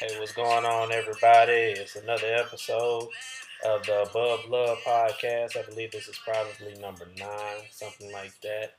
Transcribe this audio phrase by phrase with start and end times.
[0.00, 1.78] Hey, what's going on, everybody?
[1.78, 3.08] It's another episode
[3.64, 5.56] of the Above Love podcast.
[5.56, 8.76] I believe this is probably number nine, something like that.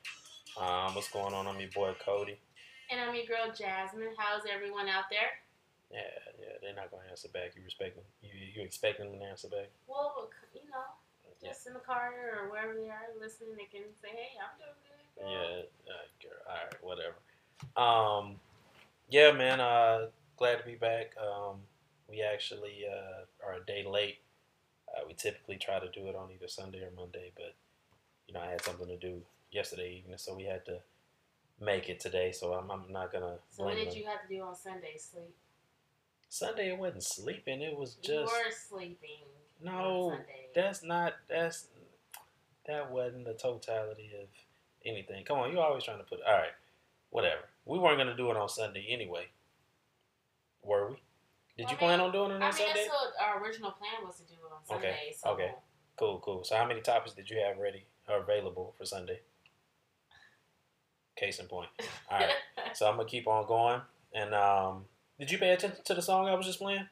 [0.60, 1.48] Um, what's going on?
[1.48, 2.38] I'm your boy Cody.
[2.90, 4.16] And I'm your girl Jasmine.
[4.18, 5.38] How's everyone out there?
[5.92, 6.00] Yeah,
[6.40, 7.54] yeah, they're not gonna answer back.
[7.56, 8.06] You respect them?
[8.22, 9.70] You you expect them to answer back?
[9.88, 10.98] Well, you know,
[11.44, 14.76] just in the car or wherever they are listening, they can say, "Hey, I'm doing
[14.82, 17.16] good." girl." Yeah, uh, girl, all right, whatever.
[17.78, 18.40] Um,
[19.10, 19.60] yeah, man.
[19.60, 21.14] Uh, glad to be back.
[21.18, 21.58] Um,
[22.10, 24.20] we actually uh, are a day late.
[24.96, 27.56] Uh, we typically try to do it on either Sunday or Monday, but
[28.28, 30.80] you know I had something to do yesterday evening, so we had to
[31.60, 32.32] make it today.
[32.32, 33.36] So I'm, I'm not gonna.
[33.50, 33.98] So what did them.
[33.98, 34.98] you have to do on Sunday?
[34.98, 35.36] Sleep.
[36.30, 37.62] Sunday it wasn't sleeping.
[37.62, 38.10] It was just.
[38.10, 39.26] you were sleeping.
[39.64, 39.72] no.
[39.72, 40.48] on Sunday.
[40.56, 41.14] That's not.
[41.30, 41.68] That's
[42.68, 44.28] that wasn't the totality of
[44.86, 45.24] anything.
[45.26, 46.20] Come on, you're always trying to put.
[46.28, 46.54] All right,
[47.10, 47.42] whatever.
[47.66, 49.28] We weren't gonna do it on Sunday anyway.
[50.64, 50.96] Were we?
[51.62, 52.64] Did you I plan mean- on doing it on Sunday?
[52.64, 52.90] I mean, Sunday?
[52.90, 55.16] that's what our original plan was to do it on Okay, Sunday.
[55.18, 55.52] So okay.
[55.98, 56.44] Cool, cool.
[56.44, 59.20] So how many topics did you have ready or available for Sunday?
[61.16, 61.70] Case in point.
[62.10, 62.30] All right.
[62.74, 63.82] So I'm gonna keep on going.
[64.14, 64.86] And um,
[65.20, 66.88] did you pay attention to the song I was just playing?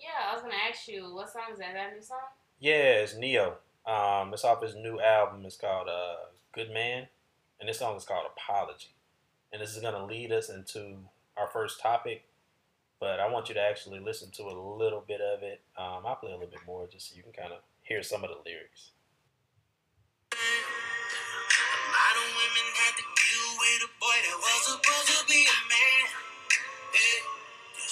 [0.00, 1.72] yeah, I was gonna ask you what song is that?
[1.74, 2.18] That new song?
[2.58, 3.54] Yeah, it's Ne-Yo.
[3.86, 5.44] Um, it's off his new album.
[5.46, 6.16] It's called uh,
[6.52, 7.06] Good Man,
[7.60, 8.94] and this song is called Apology.
[9.52, 10.96] And this is gonna lead us into
[11.36, 12.24] our first topic.
[13.00, 15.62] But I want you to actually listen to a little bit of it.
[15.76, 18.22] Um, I'll play a little bit more just so you can kind of hear some
[18.22, 18.92] of the lyrics.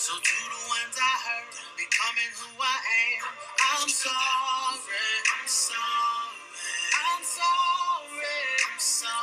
[0.08, 1.18] So to the ones I
[1.76, 2.78] becoming who I
[3.20, 3.28] am.
[3.76, 4.14] I'm sorry.
[4.16, 5.78] I'm sorry.
[6.96, 8.24] I'm sorry.
[8.72, 9.17] I'm sorry.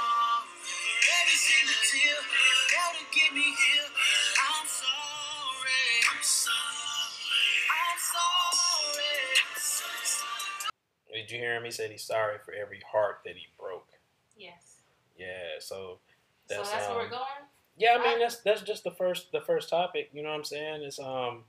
[11.26, 11.64] Did you hear him?
[11.64, 13.90] He said he's sorry for every heart that he broke.
[14.38, 14.78] Yes.
[15.18, 15.98] Yeah, so
[16.46, 17.50] so That's, that's where um, we're going.
[17.78, 20.12] yeah, I mean that's that's just the first the first topic.
[20.14, 20.84] You know what I'm saying?
[20.84, 21.46] Is um,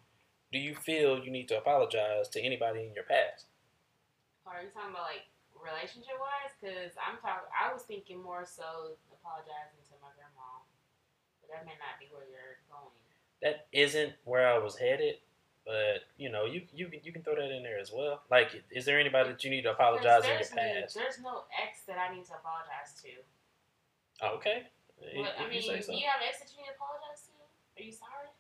[0.50, 3.52] do you feel you need to apologize to anybody in your past?
[4.46, 6.56] Are you talking about like relationship wise?
[6.56, 7.52] Because I'm talking.
[7.52, 10.64] I was thinking more so apologizing to my grandma,
[11.44, 12.96] but that may not be where you're going.
[13.44, 15.20] That isn't where I was headed,
[15.66, 18.22] but you know, you you can you can throw that in there as well.
[18.30, 20.56] Like, is there anybody that you need to apologize in your past?
[20.96, 24.26] no- There's no ex that I need to apologize to.
[24.36, 24.62] Okay.
[24.98, 27.26] But, I mean, you say do you have an ex that you need to apologize
[27.26, 27.82] to?
[27.82, 28.30] Are you sorry?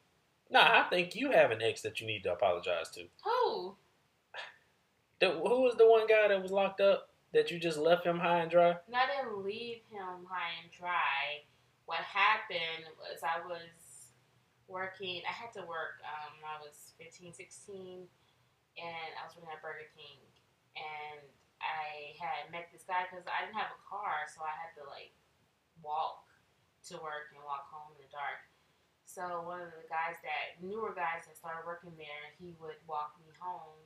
[0.48, 3.02] Nah, I think you have an ex that you need to apologize to.
[3.24, 3.74] Who?
[5.18, 8.18] The, who was the one guy that was locked up that you just left him
[8.18, 8.76] high and dry?
[8.86, 11.42] And I didn't leave him high and dry.
[11.86, 13.60] What happened was I was
[14.68, 18.06] working, I had to work um, when I was 15, 16,
[18.76, 20.20] and I was working at Burger King.
[20.76, 21.24] And
[21.62, 24.84] I had met this guy because I didn't have a car, so I had to
[24.84, 25.16] like
[25.80, 26.28] walk
[26.92, 28.44] to work and walk home in the dark.
[29.06, 33.16] So one of the guys that, newer guys that started working there, he would walk
[33.22, 33.80] me home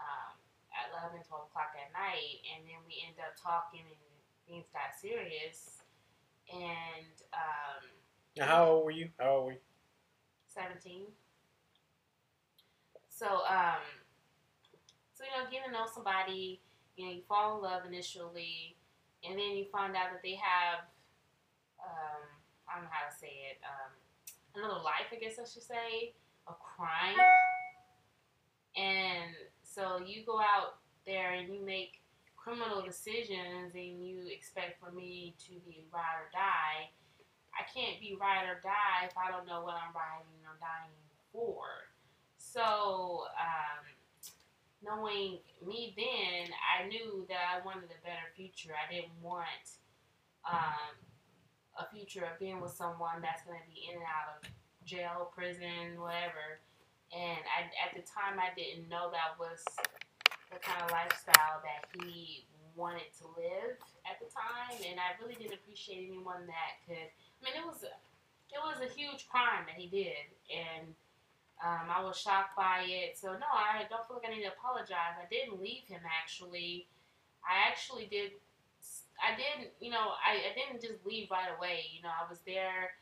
[0.00, 0.34] um,
[0.74, 4.02] at 11, 12 o'clock at night, and then we end up talking and
[4.48, 5.84] things got serious.
[6.50, 7.82] And um,
[8.36, 9.12] Now, how old were you?
[9.20, 9.67] How old were you?
[10.58, 11.06] 17.
[13.08, 13.82] So, um,
[15.14, 16.60] so you know, getting to know somebody,
[16.96, 18.76] you know, you fall in love initially,
[19.22, 20.90] and then you find out that they have,
[21.78, 22.26] um,
[22.66, 23.94] I don't know how to say it, um,
[24.54, 26.14] another life, I guess I should say,
[26.48, 27.18] a crime.
[28.76, 32.02] And so you go out there and you make
[32.36, 36.90] criminal decisions, and you expect for me to be ride or die.
[37.58, 40.94] I can't be ride or die if I don't know what I'm riding or dying
[41.32, 41.90] for.
[42.38, 43.82] So, um,
[44.82, 48.72] knowing me then, I knew that I wanted a better future.
[48.72, 49.82] I didn't want
[50.46, 50.94] um,
[51.76, 54.48] a future of being with someone that's going to be in and out of
[54.86, 56.62] jail, prison, whatever.
[57.10, 59.64] And I, at the time, I didn't know that was
[60.52, 62.46] the kind of lifestyle that he
[62.76, 63.76] wanted to live
[64.06, 64.78] at the time.
[64.88, 67.10] And I really didn't appreciate anyone that could.
[67.40, 67.94] I mean, it was a,
[68.50, 70.94] it was a huge crime that he did, and
[71.62, 73.18] um, I was shocked by it.
[73.18, 75.18] So no, I don't feel like I need to apologize.
[75.18, 76.86] I didn't leave him actually.
[77.46, 78.32] I actually did
[79.18, 81.90] I didn't, you know, I, I didn't just leave right away.
[81.94, 82.94] You know, I was there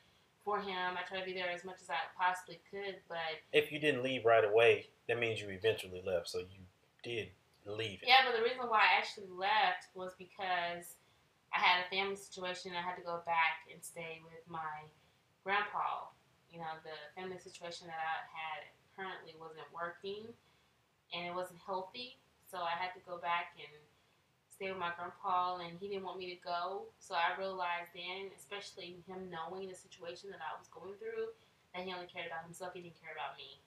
[0.45, 0.97] for him.
[0.97, 4.03] I tried to be there as much as I possibly could, but If you didn't
[4.03, 6.29] leave right away, that means you eventually left.
[6.29, 6.65] So you
[7.03, 7.29] did
[7.67, 8.09] leave it.
[8.09, 8.25] yeah.
[8.25, 10.97] But the reason why I actually left was because
[11.55, 12.73] I had a family situation.
[12.75, 14.89] I had to go back and stay with my
[15.45, 16.11] grandpa.
[16.51, 18.61] You know, the family situation that I had
[18.97, 20.33] currently wasn't working,
[21.13, 22.19] and it wasn't healthy.
[22.49, 23.73] So I had to go back and
[24.49, 26.89] stay with my grandpa, and he didn't want me to go.
[26.99, 31.35] So I realized then, especially him knowing the situation that I was going through,
[31.77, 32.73] that he only cared about himself.
[32.73, 33.61] He didn't care about me.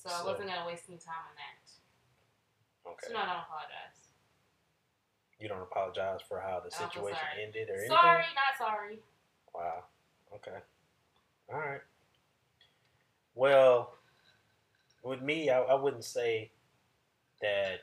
[0.00, 1.60] So, I wasn't gonna waste any time on that.
[2.88, 3.06] Okay.
[3.06, 4.09] So no, I don't apologize.
[5.40, 7.96] You don't apologize for how the situation ended or anything.
[7.96, 8.98] Sorry, not sorry.
[9.54, 9.84] Wow.
[10.34, 10.58] Okay.
[11.52, 11.80] All right.
[13.34, 13.94] Well,
[15.02, 16.50] with me, I, I wouldn't say
[17.40, 17.80] that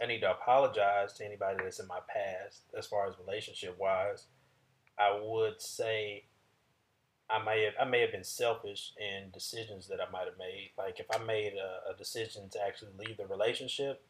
[0.00, 4.26] I need to apologize to anybody that's in my past as far as relationship wise.
[4.98, 6.24] I would say
[7.28, 10.70] I may have I may have been selfish in decisions that I might have made.
[10.78, 14.02] Like if I made a, a decision to actually leave the relationship,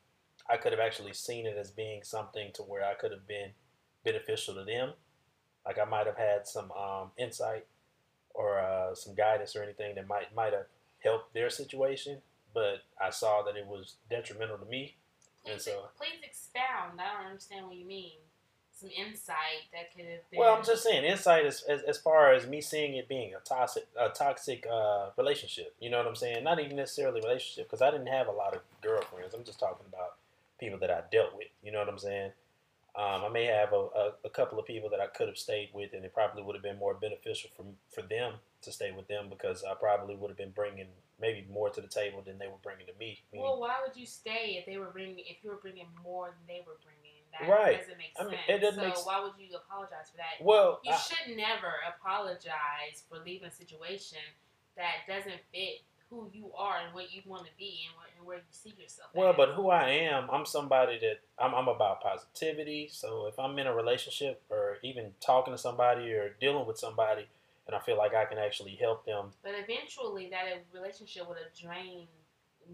[0.51, 3.51] I could have actually seen it as being something to where I could have been
[4.05, 4.93] beneficial to them.
[5.65, 7.67] Like I might have had some um, insight
[8.35, 10.67] or uh, some guidance or anything that might might have
[11.05, 12.19] helped their situation,
[12.55, 14.97] but I saw that it was detrimental to me.
[15.47, 17.01] And Please, so- please expound.
[17.01, 18.19] I don't understand what you mean.
[18.73, 20.41] Some insight that could have been.
[20.41, 23.41] Well, I'm just saying insight as, as, as far as me seeing it being a
[23.41, 25.75] toxic a toxic uh, relationship.
[25.81, 26.43] You know what I'm saying?
[26.45, 29.35] Not even necessarily a relationship because I didn't have a lot of girlfriends.
[29.35, 30.15] I'm just talking about
[30.61, 31.49] people that I dealt with.
[31.63, 32.31] You know what I'm saying?
[32.95, 35.71] Um, I may have a, a, a couple of people that I could have stayed
[35.73, 37.65] with, and it probably would have been more beneficial for
[37.95, 40.89] for them to stay with them because I probably would have been bringing
[41.21, 43.21] maybe more to the table than they were bringing to me.
[43.33, 46.35] Meaning- Well, why would you stay if they were bringing if you were bringing more
[46.37, 46.99] than they were bringing?
[47.33, 47.79] That Right.
[47.79, 48.27] doesn't make sense.
[48.27, 50.43] I mean, it doesn't so make why would you apologize for that?
[50.45, 54.19] well, You I- should never apologize for leaving a situation
[54.77, 58.27] that doesn't fit who you are and what you want to be and where, and
[58.27, 59.11] where you see yourself.
[59.15, 59.37] Well, at.
[59.37, 62.89] but who I am, I'm somebody that I'm, I'm about positivity.
[62.93, 67.27] So if I'm in a relationship or even talking to somebody or dealing with somebody,
[67.67, 71.55] and I feel like I can actually help them, But eventually, that relationship would have
[71.59, 72.09] drained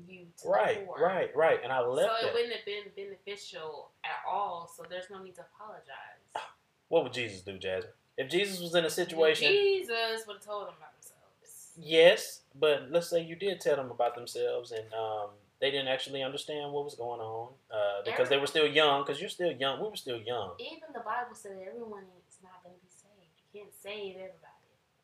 [0.09, 2.11] you to right, right, right, and I left.
[2.11, 2.35] So it that.
[2.35, 4.71] wouldn't have been beneficial at all.
[4.77, 5.93] So there's no need to apologize.
[6.89, 7.91] What would Jesus do, Jasmine?
[8.17, 11.73] If Jesus was in a situation, Jesus would have told them about themselves.
[11.77, 15.31] yes, but let's say you did tell them about themselves and um,
[15.61, 19.03] they didn't actually understand what was going on uh, because they were still young.
[19.03, 20.53] Because you're still young, we were still young.
[20.59, 23.33] Even the Bible said everyone is not going to be saved.
[23.53, 24.53] You can't save everybody.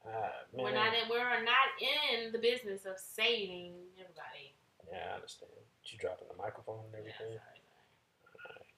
[0.04, 0.64] Ah, man.
[0.64, 1.08] We're not in.
[1.08, 4.52] We're not in the business of saving everybody.
[4.90, 5.52] Yeah, I understand.
[5.87, 7.38] You dropping the microphone and Yeah, everything.
[7.38, 7.58] sorry.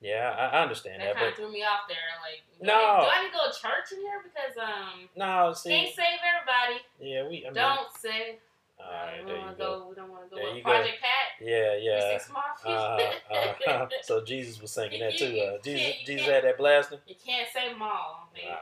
[0.00, 1.96] Yeah, I, I understand That that, kind of threw me off there.
[2.20, 2.76] Like, do No.
[2.76, 5.70] I, need, do I need to go to church in here because um no, see,
[5.70, 6.84] can't save everybody.
[7.00, 7.40] yeah, we.
[7.46, 8.36] I mean, don't save.
[8.78, 8.86] All
[9.20, 9.80] we there don't you go.
[9.80, 9.86] go.
[9.88, 10.70] We don't want to go There you go.
[10.70, 11.24] Project Pat.
[11.40, 12.18] Yeah, yeah.
[12.64, 13.34] Uh,
[13.70, 15.38] uh, so Jesus was singing that too.
[15.38, 16.98] Uh, Jesus, Jesus had that blasting.
[17.06, 18.28] you can't say them all.
[18.34, 18.56] Man.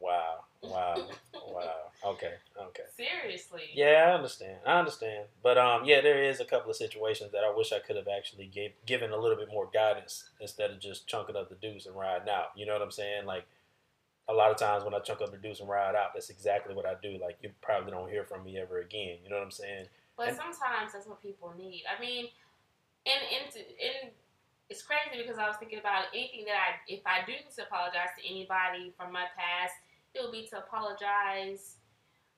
[0.00, 1.06] Wow, wow, wow,
[1.46, 1.72] wow.
[2.06, 2.84] Okay, okay.
[2.96, 3.62] Seriously.
[3.74, 4.58] Yeah, I understand.
[4.64, 5.24] I understand.
[5.42, 8.06] But um, yeah, there is a couple of situations that I wish I could have
[8.06, 11.86] actually gave, given a little bit more guidance instead of just chunking up the deuce
[11.86, 12.52] and riding out.
[12.54, 13.26] You know what I'm saying?
[13.26, 13.46] Like
[14.28, 16.74] a lot of times when I chunk up the deuce and ride out, that's exactly
[16.74, 17.18] what I do.
[17.20, 19.18] Like you probably don't hear from me ever again.
[19.24, 19.86] You know what I'm saying?
[20.16, 21.84] But And- sometimes that's what people need.
[21.88, 22.28] I mean,
[23.06, 24.12] and and and
[24.68, 27.62] it's crazy because I was thinking about anything that I if I do need to
[27.64, 29.74] apologize to anybody from my past,
[30.14, 31.76] it would be to apologize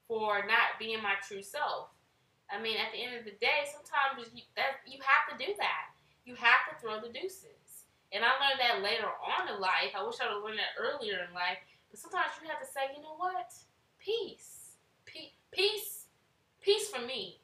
[0.06, 1.90] for not being my true self.
[2.50, 5.54] I mean, at the end of the day, sometimes you, that you have to do
[5.58, 5.94] that.
[6.26, 7.86] You have to throw the deuces.
[8.10, 9.94] And I learned that later on in life.
[9.94, 11.62] I wish I would have learned that earlier in life.
[11.90, 13.52] But sometimes you have to say, you know what?
[13.98, 14.76] Peace.
[15.06, 16.06] Pe- peace.
[16.62, 17.40] Peace for me.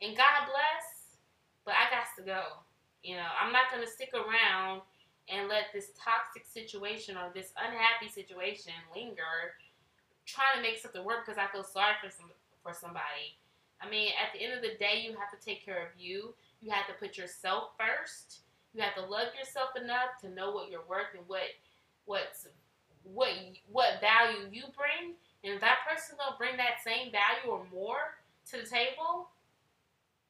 [0.00, 1.18] And God bless,
[1.64, 2.62] but I got to go.
[3.02, 4.82] You know, I'm not going to stick around
[5.28, 9.58] and let this toxic situation or this unhappy situation linger,
[10.24, 12.30] trying to make something work because I feel sorry for some
[12.62, 13.36] for somebody.
[13.80, 16.34] I mean, at the end of the day, you have to take care of you.
[16.60, 18.40] You have to put yourself first.
[18.74, 21.54] You have to love yourself enough to know what you're worth and what
[22.04, 22.46] what's
[23.02, 23.30] what
[23.70, 25.14] what value you bring.
[25.44, 28.18] And if that person don't bring that same value or more
[28.50, 29.30] to the table,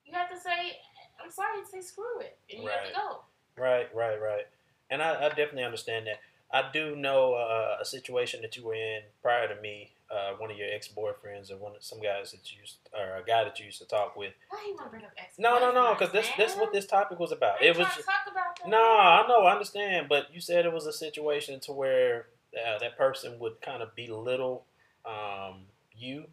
[0.04, 0.78] you have to say,
[1.22, 3.20] "I'm sorry," and say, "Screw it," and you have to go.
[3.56, 4.46] Right, right, right.
[4.90, 6.20] And I, I definitely understand that.
[6.50, 9.92] I do know uh, a situation that you were in prior to me.
[10.10, 13.16] Uh, one of your ex boyfriends, or one of some guys that you used, or
[13.16, 14.32] a guy that you used to talk with.
[14.48, 15.34] Why you want to bring up ex?
[15.38, 17.62] No, no, no, because this this what this topic was about.
[17.62, 20.72] It was to talk about the No, I know, I understand, but you said it
[20.72, 24.64] was a situation to where uh, that person would kind of belittle
[25.04, 25.62] um,
[25.96, 26.24] you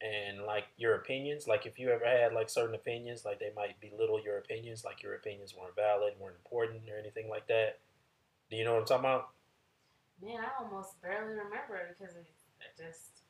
[0.00, 1.46] and like your opinions.
[1.48, 5.02] Like if you ever had like certain opinions, like they might belittle your opinions, like
[5.02, 7.78] your opinions weren't valid, weren't important, or anything like that.
[8.50, 9.28] Do you know what I'm talking about?
[10.22, 12.26] Man, I almost barely remember because it,
[12.76, 13.22] just.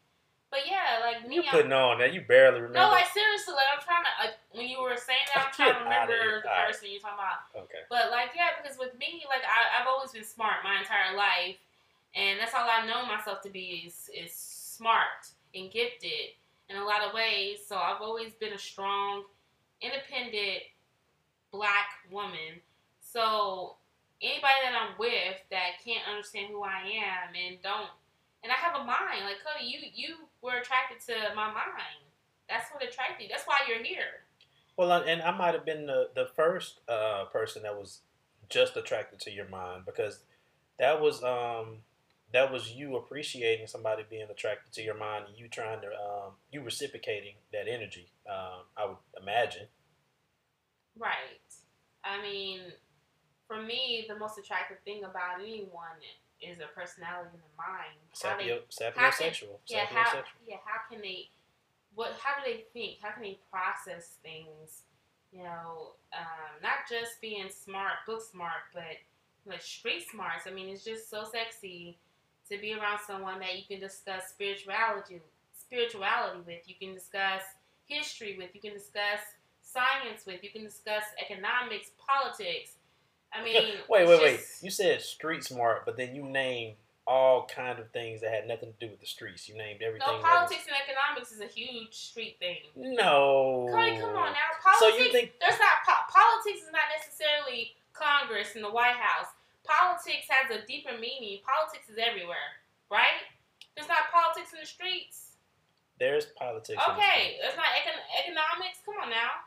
[0.50, 2.14] But yeah, like me, You I'm- putting on that?
[2.14, 2.78] You barely remember.
[2.80, 5.76] No, like seriously, like I'm trying to like when you were saying that, I'm trying
[5.76, 7.52] to remember the person you're talking about.
[7.68, 7.84] okay.
[7.92, 11.60] But like yeah, because with me, like I, I've always been smart my entire life,
[12.18, 16.34] and that's all I know myself to be is is smart and gifted
[16.68, 17.58] in a lot of ways.
[17.66, 19.22] So I've always been a strong,
[19.80, 20.64] independent
[21.52, 22.60] black woman.
[23.00, 23.76] So
[24.20, 27.88] anybody that I'm with that can't understand who I am and don't
[28.42, 32.02] and I have a mind like Cody, you you were attracted to my mind.
[32.48, 33.28] That's what attracted you.
[33.30, 34.26] That's why you're here.
[34.76, 38.00] Well, and I might have been the the first uh, person that was
[38.48, 40.20] just attracted to your mind because
[40.78, 41.78] that was um
[42.32, 46.32] that was you appreciating somebody being attracted to your mind and you trying to um
[46.50, 48.08] you reciprocating that energy.
[48.28, 49.66] Um, I would imagine.
[50.98, 51.40] Right.
[52.04, 52.60] I mean,
[53.46, 55.98] for me, the most attractive thing about anyone
[56.40, 57.98] is their personality and their mind.
[58.22, 59.58] How they, Sapio, how can- sapiosexual.
[59.68, 61.28] yeah, how, yeah, how can they,
[61.94, 62.98] what, how do they think?
[63.02, 64.82] How can they process things?
[65.32, 68.96] You know, um, not just being smart, book smart, but
[69.46, 70.46] like street smarts.
[70.46, 71.98] I mean, it's just so sexy
[72.50, 75.20] to be around someone that you can discuss spirituality,
[75.58, 76.62] spirituality with.
[76.66, 77.42] You can discuss
[77.86, 78.50] history with.
[78.54, 79.20] You can discuss
[79.62, 80.42] science with.
[80.42, 82.72] You can discuss economics, politics.
[83.32, 83.54] I mean,
[83.88, 84.40] wait, wait, wait.
[84.62, 86.76] You said street smart, but then you named
[87.06, 89.48] all kind of things that had nothing to do with the streets.
[89.48, 90.06] You named everything.
[90.06, 92.58] No, that was- politics and economics is a huge street thing.
[92.76, 93.66] No.
[93.72, 94.48] Cody, come on now.
[94.78, 99.28] So you think there's not po- politics is not necessarily Congress and the White House.
[99.68, 101.44] Politics has a deeper meaning.
[101.44, 102.56] Politics is everywhere,
[102.90, 103.20] right?
[103.76, 105.36] There's not politics in the streets.
[106.00, 106.80] there's politics?
[106.80, 108.80] the Okay, there's not econ- economics.
[108.84, 109.44] Come on now.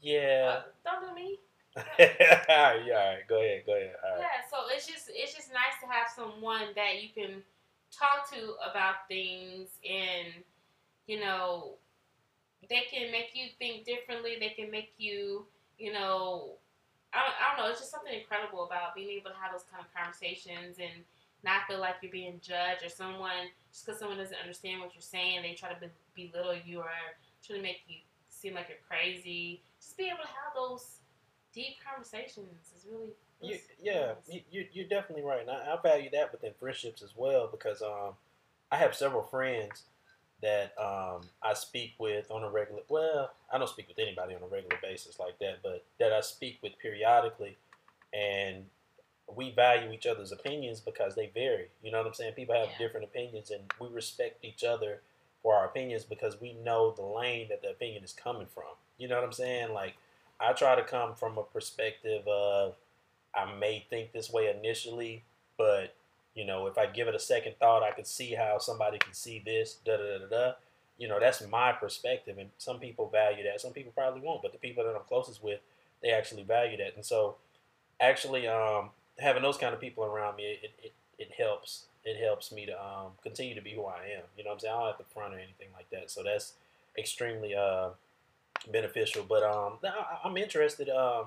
[0.00, 0.58] Yeah.
[0.58, 1.38] Uh, don't do me.
[1.76, 3.22] all right, all right.
[3.28, 3.62] Go ahead.
[3.64, 3.94] Go ahead.
[4.02, 4.20] All right.
[4.20, 7.42] Yeah, so it's just it's just nice to have someone that you can
[7.92, 10.42] talk to about things and
[11.06, 11.74] you know
[12.68, 14.36] they can make you think differently.
[14.40, 15.46] They can make you
[15.78, 16.56] you know
[17.12, 17.70] I don't, I don't know.
[17.70, 21.02] It's just something incredible about being able to have those kind of conversations and
[21.42, 25.02] not feel like you're being judged or someone just because someone doesn't understand what you're
[25.02, 25.78] saying they try to
[26.14, 26.90] be, belittle you or
[27.44, 27.96] try to make you
[28.28, 29.60] seem like you're crazy.
[29.80, 30.98] Just be able to have those
[31.52, 34.16] deep conversations is really You, yeah, nice.
[34.30, 35.40] you, you, you're definitely right.
[35.40, 38.14] And I, I value that within friendships as well because um,
[38.70, 39.82] I have several friends
[40.42, 42.82] that um, I speak with on a regular.
[42.88, 46.20] Well, I don't speak with anybody on a regular basis like that, but that I
[46.20, 47.56] speak with periodically,
[48.12, 48.64] and
[49.34, 51.68] we value each other's opinions because they vary.
[51.82, 52.34] You know what I'm saying?
[52.34, 52.78] People have Yeah.
[52.78, 55.02] different opinions, and we respect each other
[55.42, 58.74] for our opinions because we know the lane that the opinion is coming from.
[58.98, 59.72] You know what I'm saying?
[59.72, 59.94] Like,
[60.38, 62.76] I try to come from a perspective of
[63.34, 65.22] I may think this way initially,
[65.56, 65.94] but
[66.34, 69.12] you know, if I give it a second thought, I could see how somebody can
[69.12, 69.78] see this.
[69.84, 70.52] Da da da da.
[70.98, 73.60] You know, that's my perspective, and some people value that.
[73.60, 75.60] Some people probably won't, but the people that I'm closest with,
[76.02, 76.94] they actually value that.
[76.94, 77.36] And so,
[78.00, 81.84] actually, um, having those kind of people around me, it, it, it helps.
[82.04, 84.22] It helps me to um, continue to be who I am.
[84.36, 84.74] You know what I'm saying?
[84.74, 86.10] I don't have to front or anything like that.
[86.10, 86.54] So that's
[86.98, 87.90] extremely uh,
[88.70, 89.24] beneficial.
[89.28, 90.88] But um, I- I'm interested.
[90.88, 91.26] Um,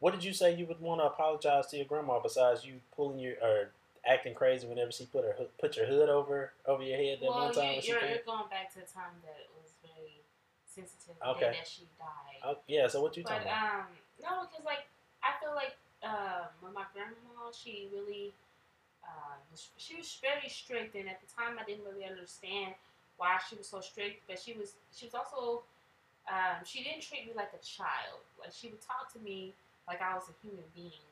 [0.00, 3.18] what did you say you would want to apologize to your grandma besides you pulling
[3.18, 3.70] your or
[4.06, 7.46] acting crazy whenever she put her put your hood over over your head that well,
[7.46, 9.72] one time you, when she you're, you're going back to the time that it was
[9.82, 10.20] very
[10.66, 11.54] sensitive, Okay.
[11.54, 12.42] that she died.
[12.44, 12.86] Oh, yeah.
[12.88, 13.62] So what you but talking about?
[13.62, 13.86] um,
[14.20, 14.86] no, because like
[15.22, 18.34] I feel like um, when my grandma, she really
[19.04, 22.74] uh, was, she was very strict, and at the time I didn't really understand
[23.16, 24.26] why she was so strict.
[24.26, 25.62] But she was she was also
[26.28, 28.20] um, she didn't treat me like a child.
[28.40, 29.52] Like she would talk to me
[29.86, 31.04] like I was a human being,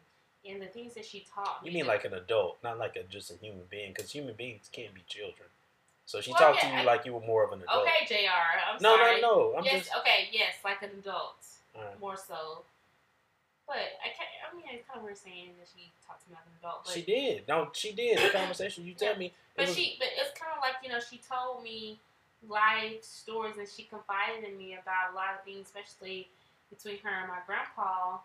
[0.49, 1.71] and the things that she taught me.
[1.71, 3.93] You mean like an adult, not like a just a human being?
[3.95, 5.49] Because human beings can't be children.
[6.05, 7.87] So she Well, talked yeah, to you I- like you were more of an adult.
[7.87, 8.31] Okay, Jr.
[8.75, 9.21] I'm No, sorry.
[9.21, 9.57] no, no.
[9.59, 9.97] I'm yes, just.
[9.99, 11.37] okay, yes, like an adult.
[11.75, 11.99] Right.
[12.01, 12.65] more so.
[13.67, 14.29] But I can't.
[14.51, 16.85] I mean, it's kind of weird saying that she talked to me like an adult.
[16.85, 17.49] But She did.
[17.49, 18.19] No, she did.
[18.19, 19.33] The conversation you tell me.
[19.57, 21.99] But was- she, but it's kind of like you know, she told me
[22.49, 26.29] life stories and she confided in me about a lot of things, especially
[26.69, 28.19] between her and my grandpa,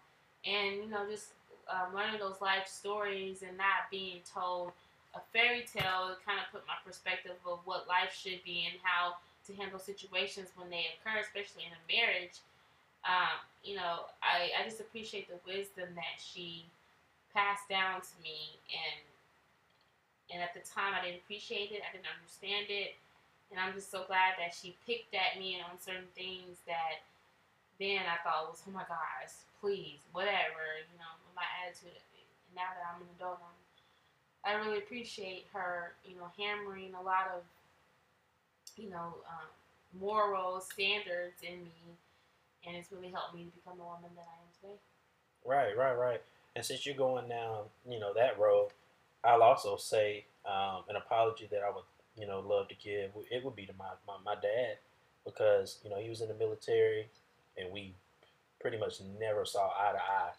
[0.43, 1.27] and you know, just
[1.71, 4.71] um, learning those life stories and not being told
[5.15, 6.13] a fairy tale.
[6.13, 9.79] It kind of put my perspective of what life should be and how to handle
[9.79, 12.39] situations when they occur, especially in a marriage.
[13.07, 16.65] Um, you know, I, I just appreciate the wisdom that she
[17.33, 19.03] passed down to me and
[20.27, 22.99] and at the time I didn't appreciate it, I didn't understand it.
[23.47, 26.99] And I'm just so glad that she picked at me on certain things that
[27.79, 29.31] then I thought was, oh my gosh,
[29.63, 31.93] please, whatever, you know, my attitude.
[31.93, 33.57] And now that I'm an adult, I'm,
[34.41, 37.45] I really appreciate her, you know, hammering a lot of,
[38.75, 39.49] you know, um,
[39.99, 41.79] moral standards in me.
[42.65, 44.79] And it's really helped me to become the woman that I am today.
[45.45, 46.21] Right, right, right.
[46.55, 48.69] And since you're going down, you know, that road,
[49.23, 51.85] I'll also say um, an apology that I would,
[52.19, 53.11] you know, love to give.
[53.29, 54.77] It would be to my, my, my dad
[55.23, 57.07] because, you know, he was in the military
[57.57, 57.93] and we
[58.59, 60.31] pretty much never saw eye to eye,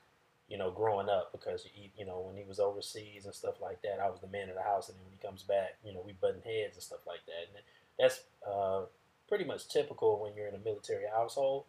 [0.49, 3.83] you know, growing up because, he, you know, when he was overseas and stuff like
[3.83, 4.88] that, I was the man of the house.
[4.88, 7.55] And then when he comes back, you know, we button heads and stuff like that.
[7.55, 7.64] And
[7.99, 8.83] that's uh,
[9.28, 11.64] pretty much typical when you're in a military household.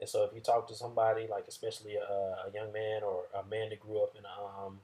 [0.00, 3.44] And so if you talk to somebody, like especially a, a young man or a
[3.48, 4.78] man that grew up in a, um,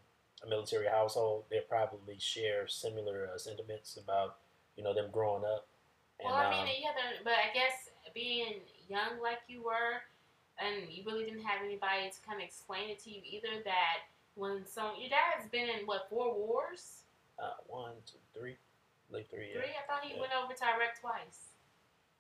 [0.45, 4.37] a military household, they probably share similar uh, sentiments about
[4.77, 5.67] you know them growing up.
[6.21, 6.91] And, well, I mean, um, yeah,
[7.25, 10.05] but I guess being young like you were,
[10.59, 13.63] and you really didn't have anybody to kind of explain it to you either.
[13.65, 17.05] That when some your dad's been in what four wars?
[17.39, 18.57] Uh, one, two, three,
[19.11, 19.53] like three.
[19.53, 19.69] Three.
[19.69, 19.85] Yeah.
[19.85, 20.21] I thought he yeah.
[20.21, 21.53] went over to Iraq twice.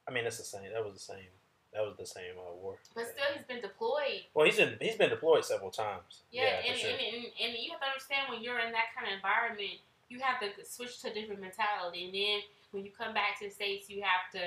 [0.06, 0.68] I mean, that's the same.
[0.72, 1.32] That was the same.
[1.72, 2.76] That was the same uh, war.
[2.94, 4.28] But still, he's been deployed.
[4.32, 6.24] Well, he's been he's been deployed several times.
[6.30, 6.90] Yeah, yeah and, sure.
[6.90, 10.20] and, and, and you have to understand when you're in that kind of environment, you
[10.20, 12.40] have to switch to a different mentality, and then
[12.70, 14.44] when you come back to the states, you have to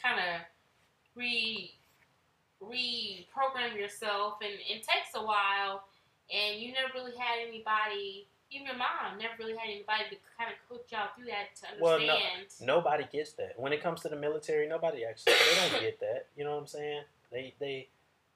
[0.00, 0.44] kind of
[1.14, 1.72] re
[2.62, 5.84] reprogram yourself, and it takes a while,
[6.32, 10.50] and you never really had anybody even your mom never really had anybody to kind
[10.50, 11.80] of coach y'all through that to understand.
[11.80, 13.54] Well, no, nobody gets that.
[13.56, 16.26] When it comes to the military, nobody actually they don't get that.
[16.36, 17.02] You know what I'm saying?
[17.32, 17.88] They they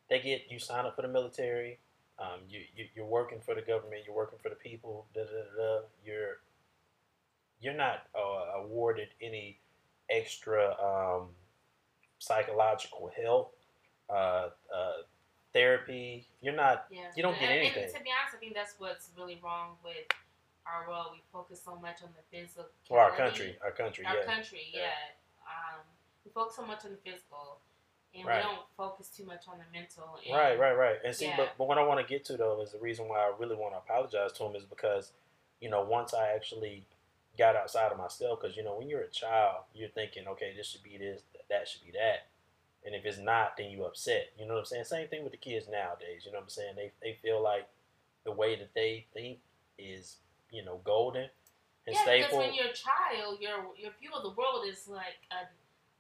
[0.09, 1.79] they get you sign up for the military.
[2.19, 2.61] Um, you,
[2.95, 4.03] you are working for the government.
[4.07, 5.07] You're working for the people.
[5.15, 6.39] Da, da, da, you're
[7.61, 9.59] you're not uh, awarded any
[10.11, 11.29] extra um,
[12.19, 13.55] psychological help.
[14.11, 14.93] Uh, uh,
[15.53, 16.27] therapy.
[16.41, 16.87] You're not.
[16.91, 17.11] Yeah.
[17.17, 17.85] You don't get anything.
[17.85, 20.07] And to be honest, I think that's what's really wrong with
[20.67, 21.09] our world.
[21.13, 22.67] We focus so much on the physical.
[22.89, 23.57] Or our country.
[23.63, 24.05] Our country.
[24.07, 24.25] Our yeah.
[24.25, 24.67] country.
[24.73, 24.81] Yeah.
[24.81, 25.47] yeah.
[25.47, 25.81] Um,
[26.25, 27.59] we focus so much on the physical.
[28.15, 28.43] And right.
[28.43, 30.19] we don't focus too much on the mental.
[30.27, 30.97] And, right, right, right.
[31.05, 31.37] And see, yeah.
[31.37, 33.55] but, but what I want to get to though is the reason why I really
[33.55, 35.13] want to apologize to him is because,
[35.61, 36.87] you know, once I actually
[37.39, 40.67] got outside of myself, because you know, when you're a child, you're thinking, okay, this
[40.67, 42.27] should be this, that should be that,
[42.85, 44.31] and if it's not, then you upset.
[44.39, 44.85] You know what I'm saying?
[44.85, 46.23] Same thing with the kids nowadays.
[46.25, 46.75] You know what I'm saying?
[46.77, 47.69] They they feel like
[48.25, 49.39] the way that they think
[49.79, 50.17] is
[50.51, 51.29] you know golden
[51.87, 52.29] and yeah, staple.
[52.29, 55.47] because when you're a child, your your view of the world is like a,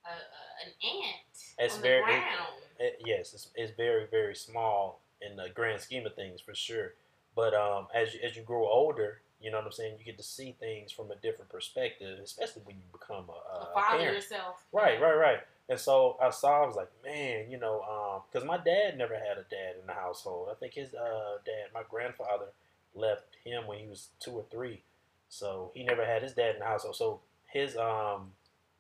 [0.08, 2.54] a, a an ant it's on very, the ground.
[2.78, 6.54] It, it, yes, it's, it's very very small in the grand scheme of things for
[6.54, 6.94] sure.
[7.36, 9.96] But um, as you, as you grow older, you know what I'm saying?
[9.98, 13.70] You get to see things from a different perspective, especially when you become a, a,
[13.70, 14.16] a father parent.
[14.16, 14.56] yourself.
[14.72, 15.38] Right, right, right.
[15.70, 19.14] And so I saw, I was like, man, you know, because um, my dad never
[19.14, 20.48] had a dad in the household.
[20.50, 22.46] I think his uh, dad, my grandfather,
[22.94, 24.82] left him when he was two or three,
[25.28, 26.96] so he never had his dad in the household.
[26.96, 28.32] So his um,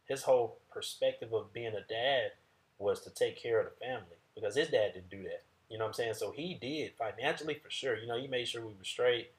[0.08, 2.32] his whole perspective of being a dad
[2.78, 5.44] was to take care of the family because his dad didn't do that.
[5.70, 6.14] You know what I'm saying?
[6.14, 7.96] So he did financially for sure.
[7.96, 9.30] You know, he made sure we were straight,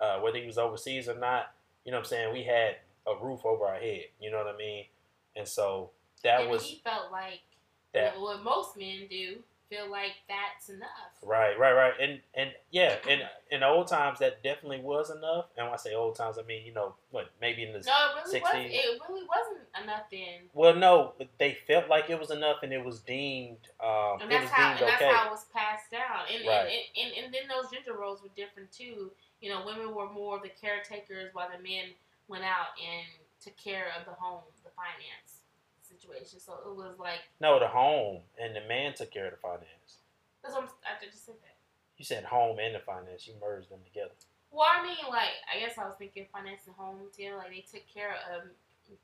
[0.00, 1.54] uh, whether he was overseas or not.
[1.84, 2.32] You know what I'm saying?
[2.32, 4.06] We had a roof over our head.
[4.20, 4.86] You know what I mean?
[5.36, 5.90] And so
[6.24, 7.40] that and was he felt like
[7.94, 9.36] that what most men do
[9.68, 10.88] feel like that's enough.
[11.22, 15.46] Right, right, right, and and yeah, in in old times that definitely was enough.
[15.56, 17.82] And when I say old times, I mean you know what maybe in the no,
[17.82, 18.42] it really 60s.
[18.42, 18.66] wasn't.
[18.66, 20.48] It really wasn't enough then.
[20.54, 23.68] Well, no, they felt like it was enough, and it was deemed.
[23.82, 24.86] Um, and that's how, and okay.
[24.86, 26.26] that's how it was passed down.
[26.32, 26.66] And, right.
[26.66, 29.10] and, and, and and then those gender roles were different too.
[29.40, 31.92] You know, women were more of the caretakers, while the men
[32.28, 33.06] went out and
[33.42, 35.35] took care of the home, the finance
[36.06, 36.40] situation.
[36.40, 40.02] So it was like no, the home and the man took care of the finance.
[40.42, 41.56] That's what I'm, I just said that.
[41.98, 43.26] You said home and the finance.
[43.26, 44.12] You merged them together.
[44.52, 47.34] Well, I mean, like I guess I was thinking finance and home too.
[47.36, 48.42] Like they took care of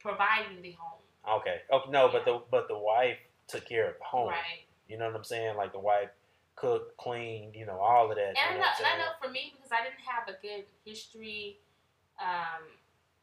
[0.01, 1.01] providing the home.
[1.41, 1.61] Okay.
[1.73, 1.91] Okay.
[1.91, 2.13] No, yeah.
[2.13, 4.29] but the but the wife took care of the home.
[4.29, 4.67] Right.
[4.89, 5.57] You know what I'm saying?
[5.57, 6.11] Like the wife
[6.55, 8.29] cooked, cleaned, you know, all of that.
[8.29, 11.59] And, I know, and I know for me because I didn't have a good history
[12.21, 12.63] um,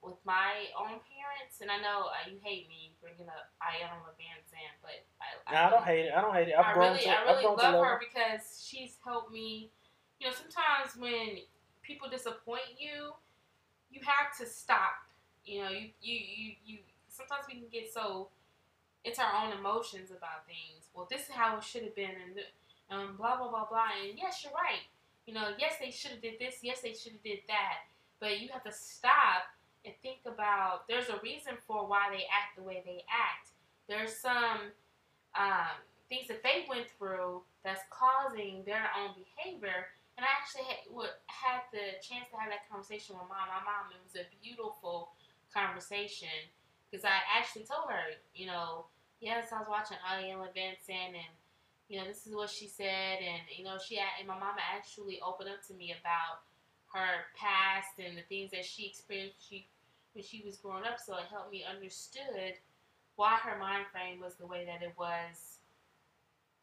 [0.01, 4.75] with my own parents, and I know uh, you hate me bringing up Iyanla Vanzant,
[4.81, 6.13] but I, I, no, I don't hate it.
[6.15, 6.55] I don't hate it.
[6.55, 9.69] I've I grown really, to, I really love, love her because she's helped me.
[10.19, 11.43] You know, sometimes when
[11.83, 13.11] people disappoint you,
[13.91, 15.03] you have to stop.
[15.43, 16.77] You know, you you you, you
[17.09, 18.29] sometimes we can get so
[19.03, 20.87] it's our own emotions about things.
[20.93, 22.39] Well, this is how it should have been, and
[22.89, 23.91] um, blah blah blah blah.
[24.07, 24.87] And yes, you're right.
[25.25, 26.55] You know, yes, they should have did this.
[26.61, 27.85] Yes, they should have did that.
[28.19, 29.47] But you have to stop
[29.85, 30.87] and think about.
[30.87, 33.55] There's a reason for why they act the way they act.
[33.87, 34.73] There's some
[35.35, 35.77] um,
[36.09, 39.89] things that they went through that's causing their own behavior.
[40.17, 43.47] And I actually had, would, had the chance to have that conversation with mom.
[43.47, 45.15] My mom, it was a beautiful
[45.53, 46.51] conversation
[46.89, 48.85] because I actually told her, you know,
[49.21, 51.33] yes, I was watching Iyanla Vanzant and
[51.89, 55.19] you know, this is what she said, and you know, she and my mama actually
[55.25, 56.45] opened up to me about
[56.93, 59.67] her past and the things that she experienced she,
[60.13, 60.99] when she was growing up.
[60.99, 62.57] So it helped me understood
[63.15, 65.59] why her mind frame was the way that it was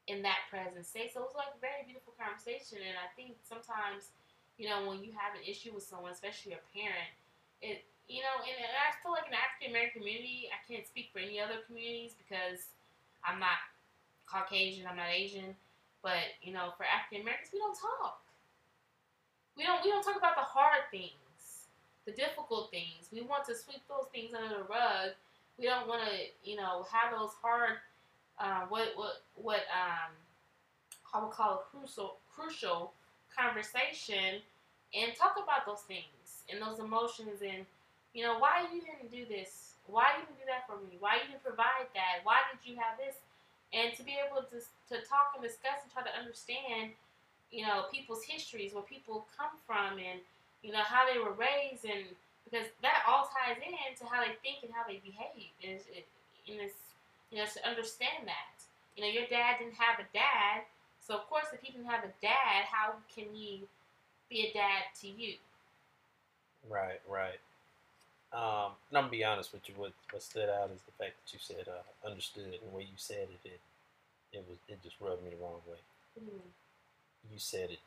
[0.06, 1.12] in that present state.
[1.12, 4.14] So it was like a very beautiful conversation, and I think sometimes,
[4.56, 7.10] you know, when you have an issue with someone, especially a parent,
[7.60, 11.10] it you know, and I feel like in the African American community, I can't speak
[11.10, 12.70] for any other communities because
[13.26, 13.58] I'm not
[14.30, 15.58] Caucasian, I'm not Asian,
[16.06, 18.22] but you know, for African Americans, we don't talk.
[19.56, 21.68] We don't we don't talk about the hard things,
[22.04, 23.08] the difficult things.
[23.12, 25.12] We want to sweep those things under the rug.
[25.58, 27.80] We don't want to, you know, have those hard,
[28.38, 30.12] uh, what what what um,
[31.14, 32.92] I would call a crucial crucial
[33.34, 34.44] conversation,
[34.94, 37.66] and talk about those things and those emotions and,
[38.14, 41.18] you know, why you didn't do this, why you didn't do that for me, why
[41.20, 43.16] you didn't provide that, why did you have this
[43.74, 46.94] and to be able to, to talk and discuss and try to understand,
[47.50, 50.20] you know, people's histories, where people come from, and
[50.62, 52.04] you know how they were raised, and
[52.44, 55.50] because that all ties in to how they think and how they behave.
[55.62, 55.82] Is
[56.46, 56.72] in this,
[57.30, 58.54] you know, to understand that,
[58.96, 60.62] you know, your dad didn't have a dad,
[61.06, 63.62] so of course, if he didn't have a dad, how can he
[64.28, 65.34] be a dad to you?
[66.68, 67.38] Right, right.
[68.32, 69.74] Um, and I'm gonna be honest with you.
[69.76, 72.82] What what stood out is the fact that you said uh, understood, and the way
[72.82, 73.60] you said it, it
[74.32, 75.78] it was it just rubbed me the wrong way.
[76.20, 76.42] Mm.
[77.32, 77.78] You said it.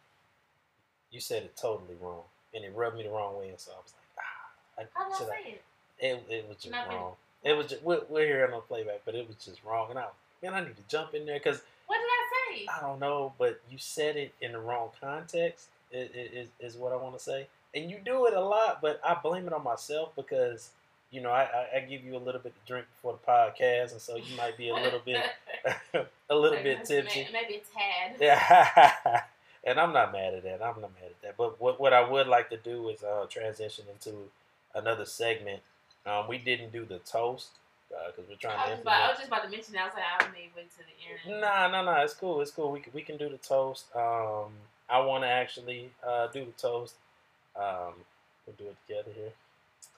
[1.12, 2.24] You said it totally wrong,
[2.54, 3.50] and it rubbed me the wrong way.
[3.50, 4.82] And so I was like, ah.
[4.82, 5.64] I, How did I say it?
[6.00, 6.96] It it was just Nothing.
[6.98, 7.14] wrong.
[7.44, 9.90] It was just we're, we're hearing on playback, but it was just wrong.
[9.90, 10.06] And I
[10.44, 12.66] man, I need to jump in there because What did I say?
[12.78, 15.68] I don't know, but you said it in the wrong context.
[15.92, 19.02] Is is, is what I want to say, and you do it a lot, but
[19.04, 20.70] I blame it on myself because
[21.12, 23.92] you know I, I, I give you a little bit to drink before the podcast,
[23.94, 25.24] and so you might be a little bit
[26.30, 27.24] a little bit tipsy.
[27.24, 28.16] may- Maybe it's had.
[28.20, 29.22] Yeah,
[29.64, 30.62] and I'm not mad at that.
[30.62, 31.38] I'm not mad at that.
[31.38, 34.30] But what what I would like to do is uh, transition into
[34.76, 35.62] another segment.
[36.06, 37.50] Um, we didn't do the toast
[37.90, 39.82] because we're trying I to was, about, I was just about to mention that.
[39.82, 41.42] I was like, I may wait to the end.
[41.42, 42.02] Nah, nah, nah.
[42.04, 42.40] It's cool.
[42.42, 42.72] It's cool.
[42.72, 43.86] We can, we can do the toast.
[43.96, 44.52] Um,
[44.90, 46.96] I want to actually uh, do the toast.
[47.56, 47.94] Um,
[48.46, 49.32] we'll do it together here.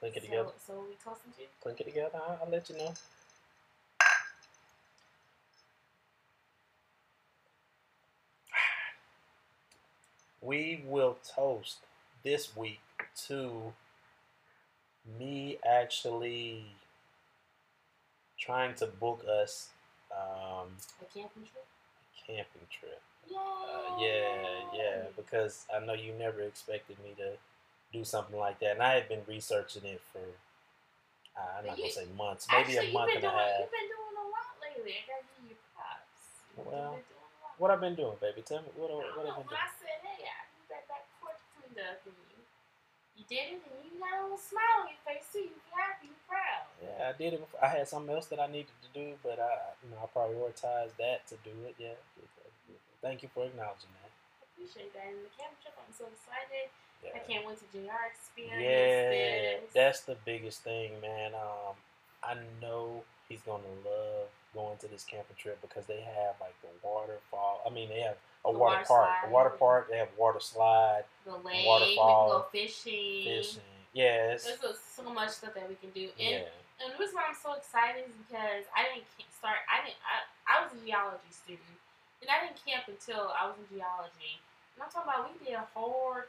[0.02, 0.50] Clink it together.
[0.66, 1.48] So, so we to?
[1.62, 2.10] Clink it together.
[2.16, 2.92] I'll, I'll let you know.
[10.42, 11.78] We will toast
[12.24, 12.80] this week
[13.28, 13.74] to
[15.20, 16.66] me actually
[18.40, 19.70] trying to book us
[20.12, 21.66] um, A camping trip?
[22.18, 23.02] a camping trip.
[23.30, 27.34] Uh, yeah, yeah, because I know you never expected me to
[27.94, 30.24] do something like that, and I had been researching it for
[31.38, 33.60] uh, I'm not gonna say months, maybe Actually, a month and been a doing, half.
[33.64, 34.94] You've been doing a lot lately.
[35.00, 36.24] I gotta give you props.
[36.58, 37.56] You've Well, been doing a lot.
[37.60, 38.42] What I've been doing, baby?
[38.44, 39.32] Tell me what I what don't have know.
[39.32, 39.64] I been doing?
[39.64, 42.40] I said, hey, I need that back porch cleaned up, and you,
[43.16, 45.48] you did it, and you got a little smile on your face too.
[45.48, 46.68] You happy, you proud.
[46.84, 47.40] Yeah, I did it.
[47.40, 47.64] Before.
[47.64, 51.00] I had something else that I needed to do, but I you know I prioritized
[51.00, 51.76] that to do it.
[51.80, 51.96] Yeah.
[53.02, 54.12] Thank you for acknowledging that.
[54.14, 55.10] I appreciate that.
[55.10, 56.70] And the camping trip, I'm so excited.
[57.04, 57.12] Yeah.
[57.16, 59.10] I can't wait to JR experience Yeah,
[59.62, 59.74] this.
[59.74, 61.34] that's the biggest thing, man.
[61.34, 61.76] Um,
[62.24, 66.68] I know he's gonna love going to this camping trip because they have like the
[66.84, 67.62] waterfall.
[67.66, 69.28] I mean, they have a The water, water park, slide.
[69.28, 69.90] a water park.
[69.90, 71.66] They have water slide, the lake.
[71.66, 73.24] waterfall, we can go fishing.
[73.24, 73.62] fishing.
[73.94, 76.08] Yes, There's so- much stuff that we can do.
[76.20, 79.58] And yeah, And the reason why I'm so excited is because I didn't start.
[79.68, 80.00] I didn't.
[80.06, 81.76] I, I was a geology student,
[82.22, 84.40] and I didn't camp until I was in geology.
[84.76, 86.28] And I'm talking about we did horde,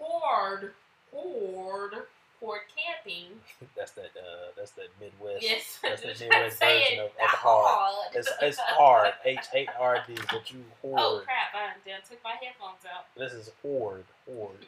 [0.00, 0.72] horde,
[1.12, 1.94] horde,
[2.40, 3.26] horde camping.
[3.76, 4.10] that's that.
[4.16, 5.42] Uh, that's that Midwest.
[5.42, 7.66] Yes, that's the just Midwest version of, of the hard.
[7.68, 8.16] hard.
[8.16, 9.12] It's it's hard.
[9.24, 10.14] H A R D.
[10.30, 11.54] But you Oh crap!
[11.54, 13.06] I done took my headphones out.
[13.16, 14.04] This is hoard.
[14.26, 14.66] Hoard.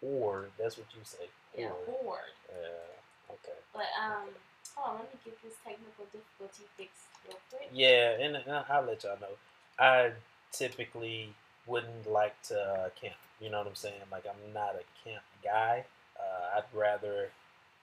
[0.00, 0.50] hoard.
[0.58, 1.28] That's what you say.
[1.56, 1.98] Yeah, Hoard.
[2.04, 2.34] horde.
[2.50, 3.34] Yeah.
[3.34, 3.58] Okay.
[3.74, 4.28] But um,
[4.74, 5.04] hold on.
[5.04, 7.68] Let me get this technical difficulty fixed real quick.
[7.72, 9.36] Yeah, and, and I'll let y'all know.
[9.78, 10.12] I
[10.52, 11.32] typically
[11.66, 13.14] wouldn't like to uh, camp.
[13.40, 14.00] You know what I'm saying?
[14.10, 15.84] Like I'm not a camp guy.
[16.18, 17.28] Uh, I'd rather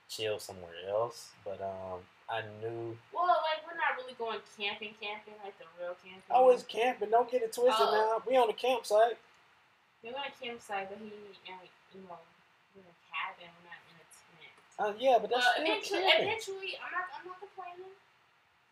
[0.10, 1.32] chill somewhere else.
[1.44, 2.98] But um, I knew.
[3.14, 6.22] Well, like we're not really going camping, camping like the real camping.
[6.30, 7.10] Oh, it's camping.
[7.10, 8.20] Don't get it twisted Oh.
[8.20, 8.24] now.
[8.30, 9.18] We on the campsite.
[10.04, 11.10] We're on a campsite, but he,
[11.50, 12.22] like, you know,
[12.76, 13.50] we're in a cabin.
[13.50, 14.54] We're not in a tent.
[14.78, 16.28] Uh, yeah, but that's Well, eventually, camping.
[16.30, 17.92] eventually, I'm not, I'm not complaining.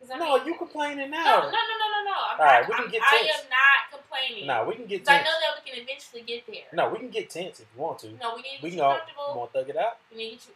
[0.08, 1.24] No, mean- you complaining now.
[1.24, 2.16] no, no, no, no, no.
[2.30, 4.46] I'm All right, not, we can get I am not complaining.
[4.46, 6.68] No, we can get 'Cause I know that we can eventually get there.
[6.72, 8.12] No, we can get tents if you want to.
[8.20, 9.32] No, we need to We get you go.
[9.32, 9.98] You want to thug it out?
[10.12, 10.54] We need to get you.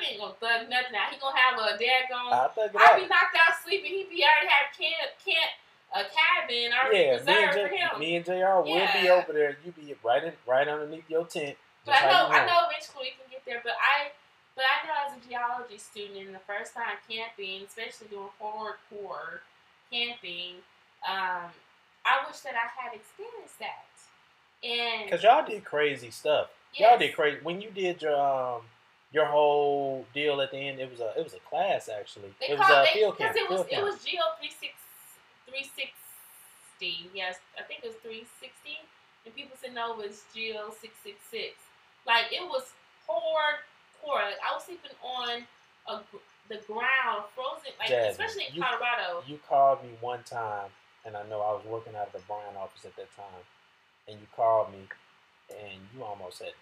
[0.00, 1.10] Ain't gonna thug nothing out.
[1.12, 2.32] He gonna have a daggone.
[2.32, 2.96] I'll thug it I'd out.
[2.96, 3.90] be knocked out sleeping.
[3.90, 5.50] He be already have camp, camp,
[5.92, 7.98] a cabin already Yeah, me and, reserved for him.
[7.98, 8.62] me and Jr.
[8.62, 9.58] will be over there.
[9.64, 11.58] You be right in, right underneath your tent.
[11.84, 13.60] But I know, I know eventually we can get there.
[13.64, 14.12] But I,
[14.60, 19.40] but I know as a geology student, and the first time camping, especially doing hardcore
[19.90, 20.60] camping,
[21.08, 21.48] um,
[22.04, 23.88] I wish that I had experienced that.
[24.62, 26.50] And Cause y'all did crazy stuff.
[26.74, 28.60] Y'all did crazy when you did your um
[29.12, 30.78] your whole deal at the end.
[30.78, 32.34] It was a it was a class actually.
[32.38, 33.50] They it was a field because camp.
[33.50, 37.08] it was it was Geo 360.
[37.14, 38.76] Yes, I think it was 360,
[39.24, 41.56] and people said no, it was Geo 666.
[42.04, 42.74] Like it was
[44.04, 44.24] hardcore.
[44.24, 45.42] Like, I was sleeping on
[45.88, 46.00] a,
[46.48, 47.72] the ground, frozen.
[47.78, 49.22] Like Jasmine, especially in you- Colorado.
[49.26, 50.70] You called me one time,
[51.04, 53.44] and I know I was working out of the Bryan office at that time,
[54.08, 54.80] and you called me,
[55.50, 56.52] and you almost had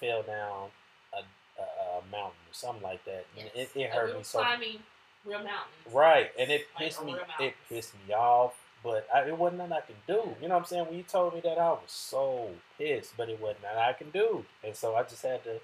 [0.00, 0.68] fell down
[1.12, 1.18] a,
[1.60, 1.64] a,
[1.98, 3.26] a mountain or something like that.
[3.38, 3.68] And Yes.
[3.74, 4.38] it, it hurt we me so.
[4.40, 4.78] climbing
[5.24, 5.92] real mountains.
[5.92, 7.16] Right, and it Like, pissed me.
[7.40, 8.54] It pissed me off.
[8.82, 10.36] But I, it wasn't nothing I could do.
[10.42, 10.84] You know what I'm saying?
[10.84, 13.16] When you told me that, I was so pissed.
[13.16, 15.58] But it wasn't nothing I can do, and so I just had to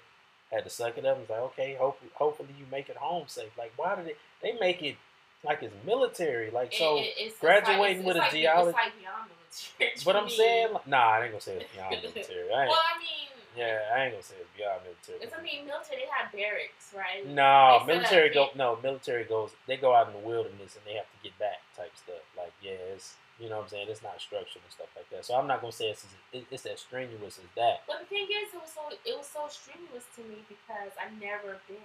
[0.51, 3.23] had to suck it up and was like, okay, hopefully, hopefully you make it home
[3.27, 3.51] safe.
[3.57, 4.95] Like, why did they they make it
[5.43, 6.51] like it's military?
[6.51, 6.97] Like, so.
[6.97, 11.23] it- it's, graduating it's with like, a It's like but I'm saying, like, nah, I
[11.23, 12.53] ain't gonna say it's beyond military.
[12.53, 15.17] I Well, I mean, yeah, I ain't gonna say it's beyond military.
[15.21, 17.27] It's, I mean, military, they have barracks, right?
[17.27, 18.49] No, military go.
[18.55, 19.51] No, military goes.
[19.67, 22.23] They go out in the wilderness and they have to get back type stuff.
[22.37, 23.87] Like, yeah, it's you know what I'm saying.
[23.89, 25.25] It's not structured and stuff like that.
[25.25, 27.83] So I'm not gonna say it's as- it's as strenuous as that.
[27.87, 31.13] But the thing is, it was so it was so strenuous to me because I've
[31.19, 31.81] never been.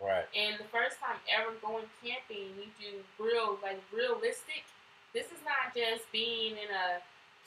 [0.00, 0.26] Right.
[0.36, 4.64] And the first time ever going camping, you do real like realistic.
[5.14, 7.00] This is not just being in a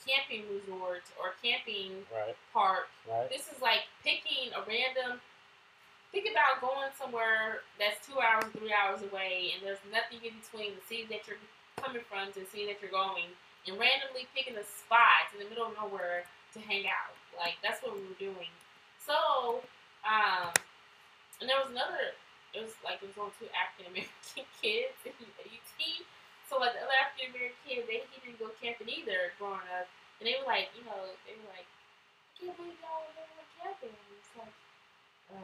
[0.06, 2.34] camping resort or camping Right.
[2.52, 2.88] park.
[3.06, 3.28] Right.
[3.30, 5.20] This is like picking a random.
[6.10, 10.74] Think about going somewhere that's two hours, three hours away, and there's nothing in between
[10.74, 11.36] the city that you're
[11.80, 13.30] coming from to city that you're going,
[13.66, 17.14] and randomly picking a spot in the middle of nowhere to hang out.
[17.36, 18.50] Like that's what we were doing.
[19.02, 19.62] So,
[20.04, 20.52] um,
[21.40, 22.14] and there was another.
[22.56, 25.80] It was like it was on two African American kids in UT.
[26.48, 29.86] So like the other African American kids, they he didn't go camping either growing up,
[30.18, 33.92] and they were like, you know, they were like, I can't believe y'all went camping.
[33.92, 34.54] It's like,
[35.32, 35.40] um,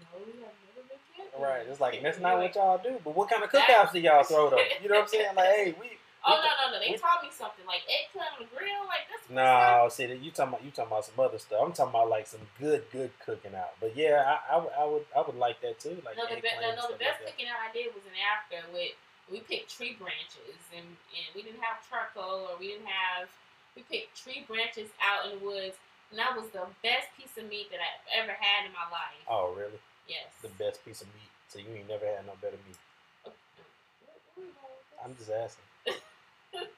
[0.00, 1.40] no, never been camping.
[1.42, 1.66] Right.
[1.68, 2.98] It's like that's not what y'all do.
[3.04, 4.58] But what kind of cookouts do y'all throw though?
[4.82, 5.34] You know what I'm saying?
[5.36, 5.86] Like, hey, we.
[6.22, 6.78] Oh no no no!
[6.78, 8.86] They we- taught me something like eggplant on the grill.
[8.86, 11.58] Like that's what No, see that you talking about you talking about some other stuff.
[11.58, 13.74] I'm talking about like some good good cooking out.
[13.82, 15.98] But yeah, I, I, would- I would I would like that too.
[16.06, 18.14] Like No, the, be- no, no, the best like cooking out I did was in
[18.22, 18.70] Africa.
[18.70, 18.94] With
[19.34, 23.26] we picked tree branches, and, and we didn't have charcoal, or we didn't have.
[23.74, 25.74] We picked tree branches out in the woods,
[26.12, 29.24] and that was the best piece of meat that I've ever had in my life.
[29.26, 29.80] Oh really?
[30.06, 30.28] Yes.
[30.44, 31.32] The best piece of meat.
[31.48, 32.76] So you ain't never had no better meat.
[33.24, 33.34] Where-
[34.36, 35.64] where we going with I'm just asking.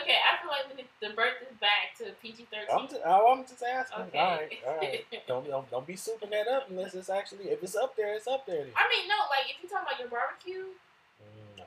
[0.00, 2.88] Okay, I feel like we need to birth this back to PG I'm thirteen.
[2.88, 4.00] just, oh, I'm just asking.
[4.08, 4.18] Okay.
[4.18, 5.04] All right, all right.
[5.26, 8.26] Don't, don't don't be souping that up unless it's actually if it's up there, it's
[8.26, 8.64] up there.
[8.76, 10.72] I mean, no, like if you're talking about your barbecue,
[11.20, 11.60] mm,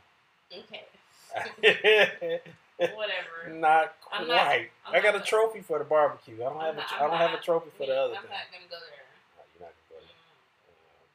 [0.49, 0.63] Then.
[0.65, 0.86] okay,
[2.25, 2.38] No.
[2.98, 3.54] whatever.
[3.54, 4.28] not quite.
[4.28, 6.36] not- I got a trophy for the barbecue.
[6.41, 8.26] I don't I'm have a not- tr- don't have a trophy for the other I'm
[8.26, 8.34] thing.
[8.34, 9.06] not gonna go there.
[9.54, 10.17] You're not gonna go there.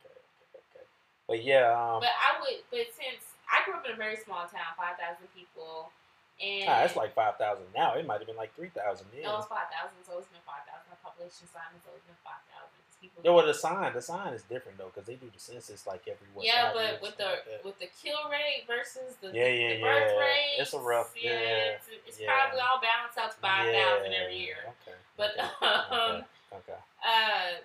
[0.07, 0.87] Okay, okay, okay.
[1.27, 4.47] But yeah, um, But I would, but since I grew up in a very small
[4.47, 5.91] town, five thousand people,
[6.39, 7.99] and ah, it's like five thousand now.
[7.99, 9.27] It might have been like three thousand then.
[9.27, 10.87] no, it's five thousand, so it's been five thousand.
[10.95, 12.79] The population sign has always been five thousand.
[13.01, 13.21] People.
[13.25, 16.03] Yeah, well, the sign, the sign is different though, because they do the census like
[16.09, 19.75] every what, yeah, but with the like with the kill rate versus the Yeah, yeah,
[19.77, 20.21] the birth yeah.
[20.21, 22.33] rate, It's a rough- yeah, it's, it's yeah.
[22.33, 24.57] probably all balanced out to five thousand Yeah, every year.
[24.81, 24.97] Okay.
[25.17, 26.25] But okay, um,
[26.57, 26.81] okay.
[27.05, 27.61] uh,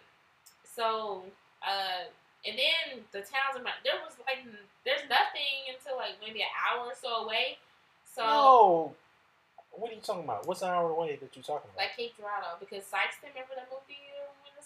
[0.63, 1.23] so
[1.63, 2.09] uh,
[2.45, 4.43] and then the towns around there was like
[4.83, 7.57] there's nothing until like maybe an hour or so away.
[8.03, 8.95] So no,
[9.71, 10.43] what are you talking about?
[10.47, 11.79] What's the hour away that you're talking about?
[11.87, 14.10] like Cape Girardeau because Sikeston, remember that movie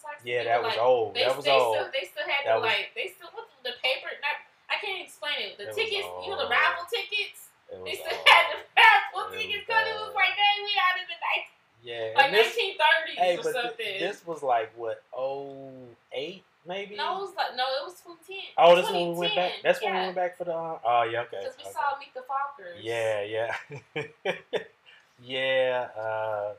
[0.05, 0.29] when the Sikeston?
[0.29, 1.09] yeah, that was like, old.
[1.17, 1.73] They, that was they old.
[1.75, 4.09] Still, they still had That the was- like they still what the, paper.
[4.21, 4.37] Not
[4.69, 5.57] I can't explain it.
[5.57, 7.49] The It tickets, you know, the raffle tickets.
[7.73, 8.29] They still old.
[8.29, 11.45] had the raffle It tickets because it was like dang, we out in the night,
[11.81, 13.95] Yeah, like this, 1930s hey, or but th- something.
[13.99, 15.69] this was like what oh
[16.13, 16.95] eight maybe.
[16.95, 18.37] No, it was like no, it was 2010.
[18.57, 19.61] Oh, that's when we went back.
[19.61, 20.05] 2010, That's when we yeah.
[20.05, 20.53] went back for the.
[20.53, 21.37] Uh, oh yeah, okay.
[21.41, 21.73] Because we okay.
[21.73, 22.77] saw Meet the Fockers.
[22.81, 24.63] Yeah, yeah,
[25.23, 25.87] yeah.
[25.97, 26.53] Uh,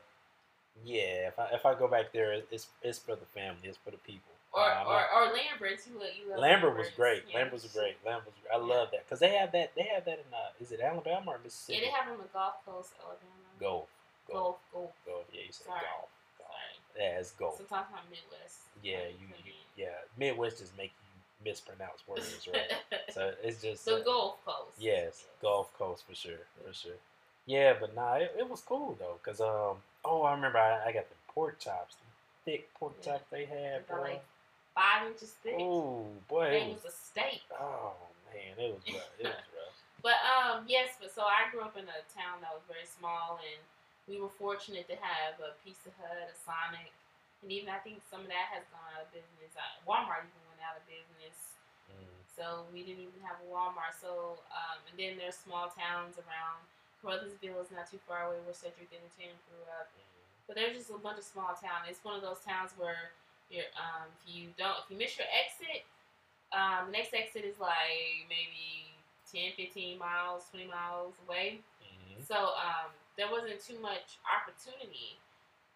[0.85, 1.27] yeah.
[1.29, 3.59] If I if I go back there, it's it's for the family.
[3.63, 4.31] It's for the people.
[4.53, 5.87] Or Uh, or, not- or Lambert's.
[5.87, 7.23] You you love Lambert was great.
[7.29, 7.37] Yeah.
[7.39, 7.97] Lambert was great.
[8.05, 8.33] Lambert was.
[8.51, 8.63] I Yeah.
[8.75, 9.75] love that because they have that.
[9.75, 10.33] They have that in.
[10.33, 11.79] Uh, is it Alabama or Mississippi?
[11.79, 13.31] Yeah, they have them in Gulf Coast, Alabama.
[13.59, 13.89] golf.
[14.31, 14.91] Golf, golf.
[15.05, 15.25] Golf.
[15.33, 15.79] Yeah, you said Sorry.
[15.81, 16.09] golf.
[16.37, 16.51] golf.
[16.51, 17.03] Sorry.
[17.05, 17.57] Yeah, it's golf.
[17.57, 18.59] Sometimes I'm Midwest.
[18.83, 19.53] Yeah, Like, you, you.
[19.75, 22.73] Yeah, Midwest just make you mispronounce words, right?
[23.13, 24.71] so it's just the uh, Gulf Coast.
[24.79, 26.95] Yes, Gulf Coast for sure, for sure.
[27.45, 30.91] Yeah, but nah, it, it was cool though, cause um, oh, I remember I, I
[30.93, 33.13] got the pork chops, the thick pork Yeah.
[33.13, 34.01] chops they had, boy.
[34.17, 34.25] like
[34.75, 35.55] five inches thick.
[35.59, 36.93] Oh boy, it was was.
[36.93, 37.41] a steak.
[37.59, 37.93] Oh
[38.31, 39.11] man, it was rough.
[39.19, 39.75] It was rough.
[40.05, 43.41] But um, yes, but so I grew up in a town that was very small,
[43.43, 43.59] and
[44.07, 46.93] we were fortunate to have a Pizza Hut, a Sonic,
[47.43, 49.51] and even I think some of that has gone out of business.
[49.57, 51.57] Uh, Walmart even went out of business,
[51.91, 52.03] Mm.
[52.29, 53.97] so we didn't even have a Walmart.
[53.99, 56.61] So um, and then there's small towns around.
[57.03, 59.89] Caruthersville is not too far away where Cedric Entertainment grew up.
[59.93, 60.07] Mm.
[60.47, 61.91] But there's just a bunch of small towns.
[61.91, 63.11] It's one of those towns where
[63.51, 65.87] you're um, if you don't if you miss your exit,
[66.51, 68.91] um, the next exit is like maybe
[69.31, 71.59] 10, 15 miles, 20 miles away.
[71.83, 72.23] Mhm.
[72.23, 75.19] So um, there wasn't too much opportunity.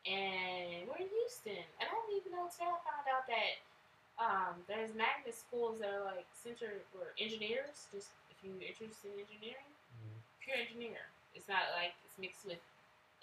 [0.07, 1.61] And we're in Houston.
[1.77, 3.53] And I didn't even know until I found out that
[4.17, 7.87] um, there's magnet schools that are like centered for engineers.
[7.93, 9.70] Just if you're interested in engineering.
[10.51, 11.07] Pure engineer.
[11.35, 12.59] It's not like it's mixed with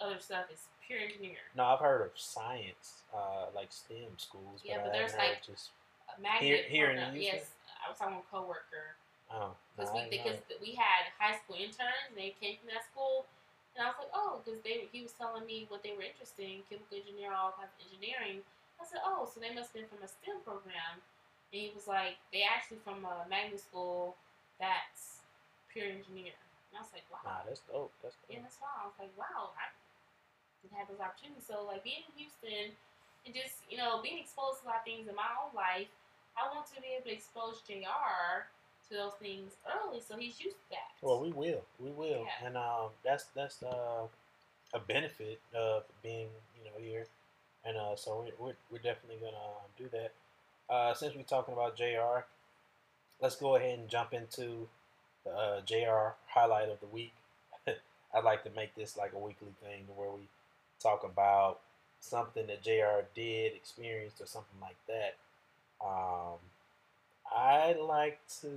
[0.01, 0.49] other stuff.
[0.49, 1.37] It's pure engineer.
[1.53, 5.69] No, I've heard of science, uh, like STEM schools, Yeah, but, but there's, like, just
[6.09, 6.97] A magnet Here- here in.
[7.13, 7.21] Houston?
[7.21, 7.53] Yes,
[7.85, 8.97] I was talking with a coworker.
[9.29, 12.81] oh, because no, we because we had high school interns and they came from that
[12.89, 13.29] school
[13.77, 16.49] and I was like oh because they he was telling me what they were interested
[16.49, 18.41] in chemical engineering all kinds of engineering
[18.81, 20.97] I said oh so they must have been from a STEM program
[21.53, 24.17] and he was like they actually from a magnet school
[24.57, 25.21] that's
[25.69, 26.33] pure engineer
[26.69, 27.91] and I was like wow Nah, that's dope.
[28.01, 28.29] That's dope.
[28.33, 29.69] yeah that's why I was like wow I
[30.61, 32.75] didn't have those opportunities so like being in Houston
[33.25, 35.89] and just you know being exposed to a lot of things in my own life
[36.37, 38.47] I want to be able to expose Jr
[38.89, 40.89] to those things early, so he's used to that.
[41.05, 42.47] Well, we will, we will, Yeah.
[42.47, 44.07] and um, that's that's uh,
[44.73, 46.27] a benefit of being
[46.57, 47.05] you know here,
[47.63, 50.11] and uh, so we're we're, we're definitely gonna um, do that.
[50.73, 52.25] Uh, since we're talking about Jr.,
[53.21, 54.67] let's go ahead and jump into
[55.25, 56.13] the uh, Jr.
[56.27, 57.13] highlight of the week.
[57.67, 60.27] I'd like to make this like a weekly thing where we
[60.81, 61.59] talk about
[61.99, 63.05] something that Jr.
[63.15, 65.15] did, experienced, or something like that.
[65.85, 66.37] Um,
[67.35, 68.49] I'd like to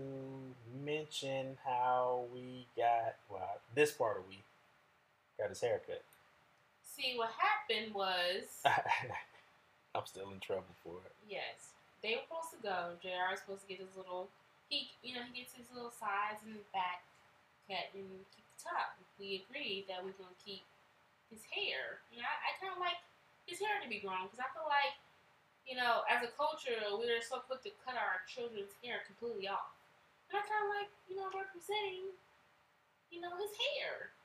[0.85, 4.38] mention how we got well this part of we
[5.38, 6.03] got his haircut.
[6.85, 8.44] See, what happened was,
[9.94, 11.12] I'm still in trouble for it.
[11.29, 11.72] yes,
[12.03, 12.92] they were supposed to go.
[13.03, 13.31] Jr.
[13.31, 14.29] was supposed to get his little,
[14.72, 17.04] he, you know, he gets his little sides and back
[17.68, 18.96] cut and keep the top.
[19.20, 20.64] We agreed that we're gonna keep
[21.28, 22.00] his hair.
[22.08, 22.96] You know, I, I kind of like
[23.44, 24.96] his hair to be grown because I feel like,
[25.68, 29.76] you know, as a culture, we're so quick to cut our children's hair completely off.
[30.32, 32.16] And I kind of like, you know, representing,
[33.12, 34.16] you know, his hair.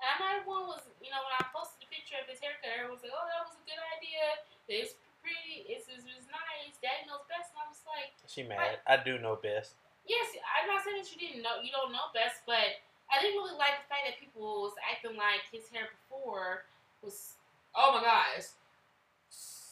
[0.00, 2.72] And I know everyone was, you know, when I posted the picture of his haircut,
[2.72, 4.24] everyone was like, oh, that was a good idea.
[4.72, 5.66] It's pretty.
[5.66, 6.78] It's, nice.
[6.78, 7.50] Daddy knows best.
[7.50, 8.78] And I was like, She mad.
[8.86, 9.74] I do know best.
[10.06, 12.78] yes, I'm not saying that you didn't know, you don't know best, but
[13.10, 16.70] I didn't really like the fact that people was acting like his hair before
[17.02, 17.34] was,
[17.74, 18.54] oh my gosh,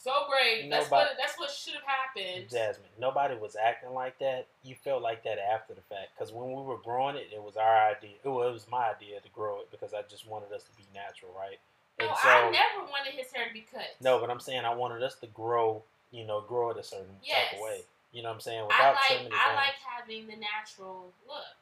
[0.05, 0.69] so great.
[0.69, 2.51] That's what that's what should have happened.
[2.51, 4.47] Jasmine, nobody was acting like that.
[4.62, 7.57] You felt like that after the fact because when we were growing it, it was
[7.57, 8.21] our idea.
[8.23, 10.77] It was, it was my idea to grow it because I just wanted us to
[10.77, 11.57] be natural, right?
[12.01, 13.95] No, And so I never wanted his hair to be cut.
[14.01, 15.83] no, but I'm saying I wanted us to grow.
[16.11, 17.81] You know, grow it a certain type of way.
[18.13, 18.61] You know what I'm saying?
[18.61, 19.57] I Without like trimming it I down.
[19.57, 21.57] like having the natural look.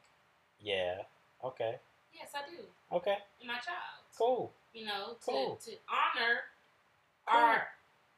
[0.61, 1.01] Yeah.
[1.43, 1.77] Okay.
[2.13, 2.61] Yes, I do.
[2.95, 3.17] Okay.
[3.41, 4.05] In my child.
[4.17, 4.51] Cool.
[4.73, 5.59] You know, to, Cool.
[5.65, 6.41] to honor
[7.25, 7.39] Cool.
[7.39, 7.67] our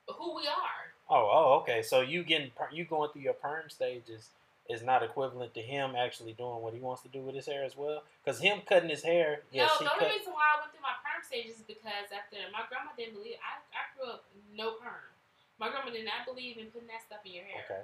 [0.09, 0.91] who we are.
[1.09, 1.81] Oh, oh, okay.
[1.81, 4.29] So you getting you going through your perm stages
[4.69, 7.63] is not equivalent to him actually doing what he wants to do with his hair
[7.63, 8.03] as well.
[8.23, 10.13] Because him cutting his hair, yes, no, he the only cut.
[10.17, 13.59] reason why I went through my perm stages because after my grandma didn't believe I,
[13.73, 15.09] I grew up no perm.
[15.57, 17.65] My grandma did not believe in putting that stuff in your hair.
[17.65, 17.83] Okay.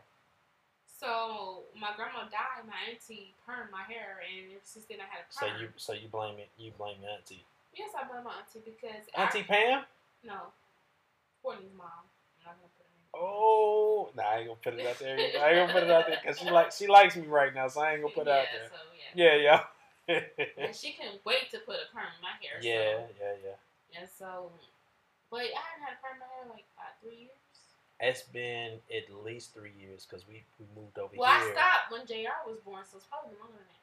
[0.86, 5.26] So my grandma died, my auntie permed my hair and ever since then I had
[5.26, 5.42] a perm.
[5.42, 7.42] So you so you blame it you blame your auntie.
[7.74, 9.78] Yes, I blame my auntie because Auntie I, Pam?
[10.24, 10.54] no.
[11.42, 12.06] Courtney's mom.
[12.46, 12.82] I'm not gonna put.
[13.14, 15.18] Oh, nah, I ain't gonna put it out there.
[15.18, 17.68] I ain't gonna put it out there because she like she likes me right now,
[17.68, 18.70] so I ain't gonna put it yeah, out there.
[18.70, 18.76] So
[19.16, 19.36] yeah.
[19.36, 19.64] Yeah, yeah.
[20.10, 22.58] And she couldn't wait to put a perm in my hair.
[22.62, 24.00] yeah, So, yeah, yeah.
[24.02, 24.52] and so,
[25.30, 27.38] but I hadn't had a perm in my hair in like about three years.
[28.02, 31.22] It's been at least three years because we, we moved over here.
[31.22, 32.34] Well, I stopped when Jr.
[32.50, 33.82] was born, so it's probably longer than that.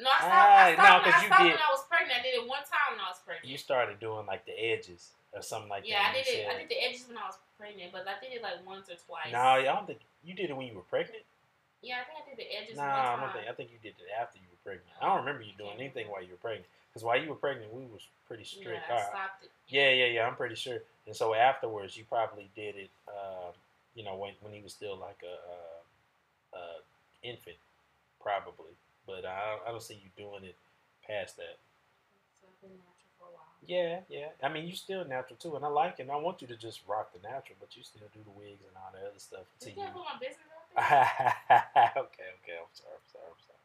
[0.00, 0.32] No, I stopped.
[0.32, 2.16] Ah, I no, stopped, 'cause I you stopped did- when I was pregnant.
[2.16, 3.44] I did it one time when I was pregnant.
[3.52, 6.16] You started doing like the edges or something like yeah, that.
[6.16, 6.48] Yeah, I did it.
[6.48, 8.96] I did the edges when I was pregnant, but I did it like once or
[9.04, 9.28] twice.
[9.36, 11.22] No, I don't think you did it when you were pregnant.
[11.82, 13.48] Yeah, I think I did the edges Nah, I don't think.
[13.48, 14.92] I think you did it after you were pregnant.
[15.00, 16.66] I don't remember you doing anything while you were pregnant.
[16.92, 18.82] Because while you were pregnant, we was pretty strict.
[18.88, 19.50] yeah, I stopped it.
[19.68, 20.26] Yeah, yeah, yeah.
[20.26, 20.78] I'm pretty sure.
[21.06, 22.90] And so afterwards, you probably did it.
[23.08, 23.52] Uh,
[23.94, 26.78] you know, when when he was still like a, uh uh
[27.22, 27.56] infant,
[28.20, 28.74] probably.
[29.06, 30.56] But I don't, I don't see you doing it
[31.06, 31.56] past that.
[32.40, 33.54] So I've been natural for a while.
[33.66, 34.28] Yeah, yeah.
[34.42, 36.02] I mean, you're still natural too, and I like it.
[36.02, 38.60] And I want you to just rock the natural, but you still do the wigs
[38.66, 39.46] and all the other stuff.
[39.64, 40.59] You can't put my business.
[40.78, 42.56] okay, okay.
[42.58, 42.96] I'm sorry.
[42.96, 43.28] I'm sorry.
[43.30, 43.64] I'm sorry.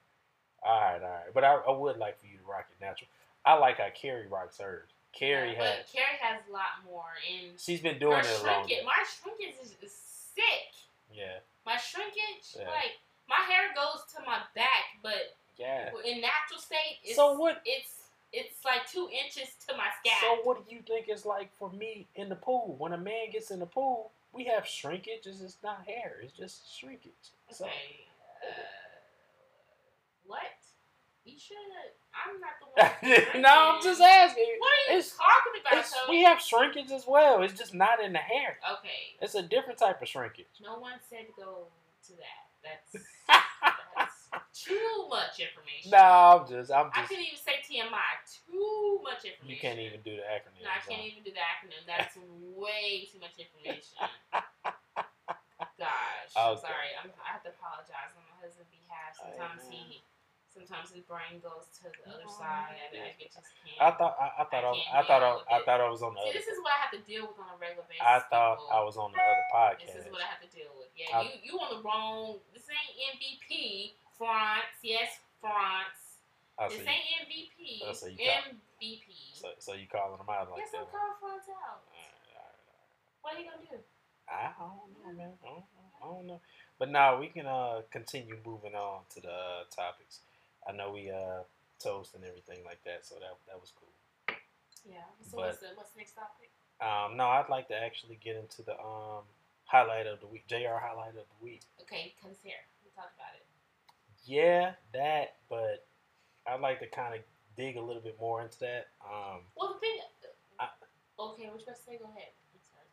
[0.63, 1.33] All right, all right.
[1.33, 3.09] But I, I would like for you to rock it natural.
[3.45, 4.89] I like how Carrie rocks hers.
[5.13, 5.85] Carrie Yeah, has.
[5.93, 8.83] Carrie has a lot more, and She's been doing it shrinkage.
[8.83, 9.93] My shrinkage is, is
[10.35, 10.73] sick.
[11.13, 12.67] Yeah, My shrinkage, Yeah.
[12.67, 12.99] like
[13.29, 15.89] my hair goes to my back, but yeah.
[16.03, 18.01] in natural state, it's, So what- It's
[18.33, 20.19] it's like two inches to my scalp.
[20.19, 22.75] So what do you think it's like for me in the pool?
[22.77, 25.25] When a man gets in the pool, we have shrinkage.
[25.25, 26.17] It's just not hair.
[26.21, 27.11] It's just shrinkage.
[27.51, 27.73] So okay.
[28.43, 28.61] Uh,
[30.27, 30.41] what?
[31.23, 31.55] You should.
[32.13, 33.41] I'm not the one.
[33.41, 34.45] no, I'm just asking.
[34.59, 36.09] What are you It's- talking about?
[36.09, 37.41] We have shrinkage as well.
[37.43, 38.57] It's just not in the hair.
[38.79, 39.17] Okay.
[39.21, 40.45] It's a different type of shrinkage.
[40.61, 41.67] No one said to go
[42.07, 42.45] to that.
[42.63, 43.05] That's
[43.97, 44.14] that's
[44.53, 45.91] too much information.
[45.91, 46.71] no, I'm just.
[46.71, 46.97] I'm just.
[46.97, 48.11] I can't even say TMI.
[48.25, 49.49] Too much information.
[49.49, 50.63] You can't even do the acronym.
[50.63, 51.81] No, I can't even do the acronym.
[51.87, 52.15] That's
[52.55, 53.95] way too much information.
[55.75, 56.91] Gosh, I'm sorry.
[56.99, 59.15] I'm, I have to apologize on my husband's behalf.
[59.19, 59.75] Sometimes man.
[59.91, 60.03] he,
[60.47, 62.79] sometimes his brain goes to the other Oh, side.
[62.95, 63.75] and I just can't.
[63.83, 64.15] I thought.
[64.15, 64.63] I, I thought.
[64.63, 65.23] I, I I thought.
[65.23, 66.39] I, I thought I was on the See, other.
[66.39, 68.03] this is what I have to deal with on a regular basis.
[68.07, 68.71] I thought people.
[68.71, 69.91] I was on the other podcast.
[69.95, 70.87] This is what I have to deal with.
[70.95, 72.39] Yeah, I- you you on the wrong.
[72.55, 73.99] This ain't MVP.
[74.17, 76.23] France, yes, France.
[76.57, 76.87] I This see.
[76.87, 77.81] ain't MVP.
[77.83, 79.11] Oh, so you MVP.
[79.33, 80.87] So, so you calling them out like yes, that?
[80.87, 81.83] I'm calling France out.
[81.91, 82.87] Alright, alright,
[83.21, 83.79] What are you gonna do?
[84.31, 85.33] I don't know, man.
[85.43, 85.87] I don't know.
[86.01, 86.41] I don't know.
[86.79, 90.21] But now we can uh continue moving on to the uh, topics.
[90.67, 91.43] I know we uh
[91.79, 93.91] toast and everything like that, so that that was cool.
[94.87, 95.03] Yeah.
[95.29, 96.49] So But- what's the what's the next topic?
[96.81, 99.23] Um, no, I'd like to actually get into the um
[99.65, 100.75] highlight of the week, Jr.
[100.79, 101.61] highlight of the week.
[101.81, 102.59] Okay, cut here.
[102.83, 103.44] We talked about it.
[104.25, 105.85] Yeah, that, but
[106.47, 107.21] I'd like to kind of
[107.55, 108.87] dig a little bit more into that.
[109.03, 109.99] Um, Well, the thing.
[110.59, 110.69] I-
[111.19, 111.97] okay, which best say?
[111.97, 112.29] Go ahead.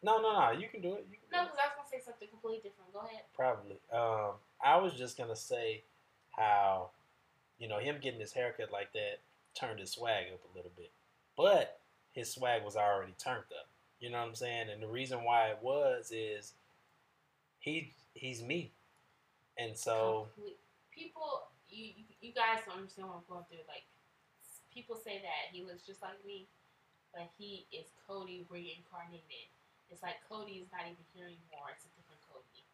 [0.03, 1.07] No, no, no, you can do it.
[1.11, 2.93] You can No, because I was gonna say something completely different.
[2.93, 3.23] Go ahead.
[3.35, 3.79] Probably.
[3.93, 5.85] Um, I was just gonna say
[6.31, 6.91] how,
[7.59, 9.21] you know, him getting his haircut like that
[9.55, 10.91] turned his swag up a little bit,
[11.37, 11.79] but
[12.13, 13.69] his swag was already turned up.
[14.01, 14.71] You know what I'm saying?
[14.71, 16.53] And the reason why it was is
[17.61, 18.73] he he's me,
[19.57, 20.59] and so Complete-
[20.95, 23.65] people, you you- guys don't understand what I'm going through.
[23.69, 23.85] Like,
[24.73, 26.49] people say that he looks just like me,
[27.13, 29.49] but he is Cody reincarnated.
[29.91, 31.69] It's like Cody is not even here anymore.
[31.77, 32.65] It's a different Cody.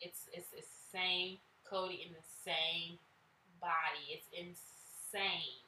[0.00, 2.98] It's it's it's the same Cody in the same
[3.60, 4.14] body.
[4.14, 5.66] It's insane.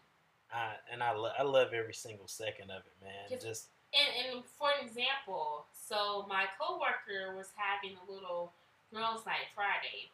[0.53, 3.41] I and I lo- I love every single second of it, man.
[3.41, 8.53] Just And, and for an example, so my coworker was having a little
[8.95, 10.11] girls' night Friday,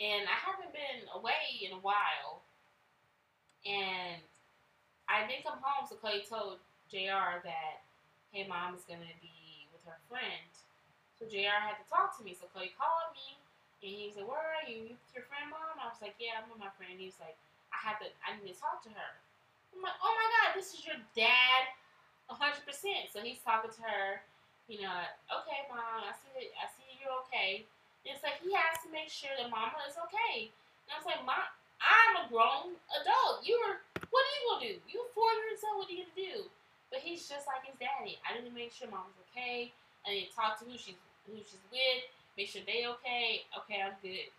[0.00, 2.42] and I haven't been away in a while,
[3.64, 4.20] and
[5.08, 5.86] I didn't come home.
[5.88, 6.58] So Cody told
[6.90, 7.42] Jr.
[7.44, 7.82] that,
[8.32, 10.50] "Hey, mom is gonna be with her friend."
[11.18, 11.56] So Jr.
[11.56, 12.34] had to talk to me.
[12.34, 13.38] So Cody called me,
[13.82, 14.76] and he was like, "Where are you?
[14.76, 17.20] You with your friend, mom?" I was like, "Yeah, I'm with my friend." He was
[17.20, 17.36] like,
[17.72, 18.06] "I have to.
[18.26, 19.10] I need to talk to her."
[19.74, 21.68] I'm like, "Oh my god, this is your dad."
[22.34, 23.06] hundred percent.
[23.12, 24.22] So he's talking to her,
[24.66, 24.98] you know,
[25.30, 27.66] okay, mom, I see that I see you're okay.
[28.06, 30.54] It's like he has to make sure that mama is okay.
[30.86, 31.42] And I was like, Mom,
[31.82, 33.42] I'm a grown adult.
[33.42, 34.74] You're what are you gonna do?
[34.86, 36.36] You're four years old, what are you gonna do?
[36.94, 38.22] But he's just like his daddy.
[38.22, 39.74] I need to make sure mama's okay.
[40.06, 40.96] I need to talk to who she's
[41.26, 42.02] who she's with,
[42.38, 43.42] make sure they okay.
[43.66, 44.30] Okay, I'm good.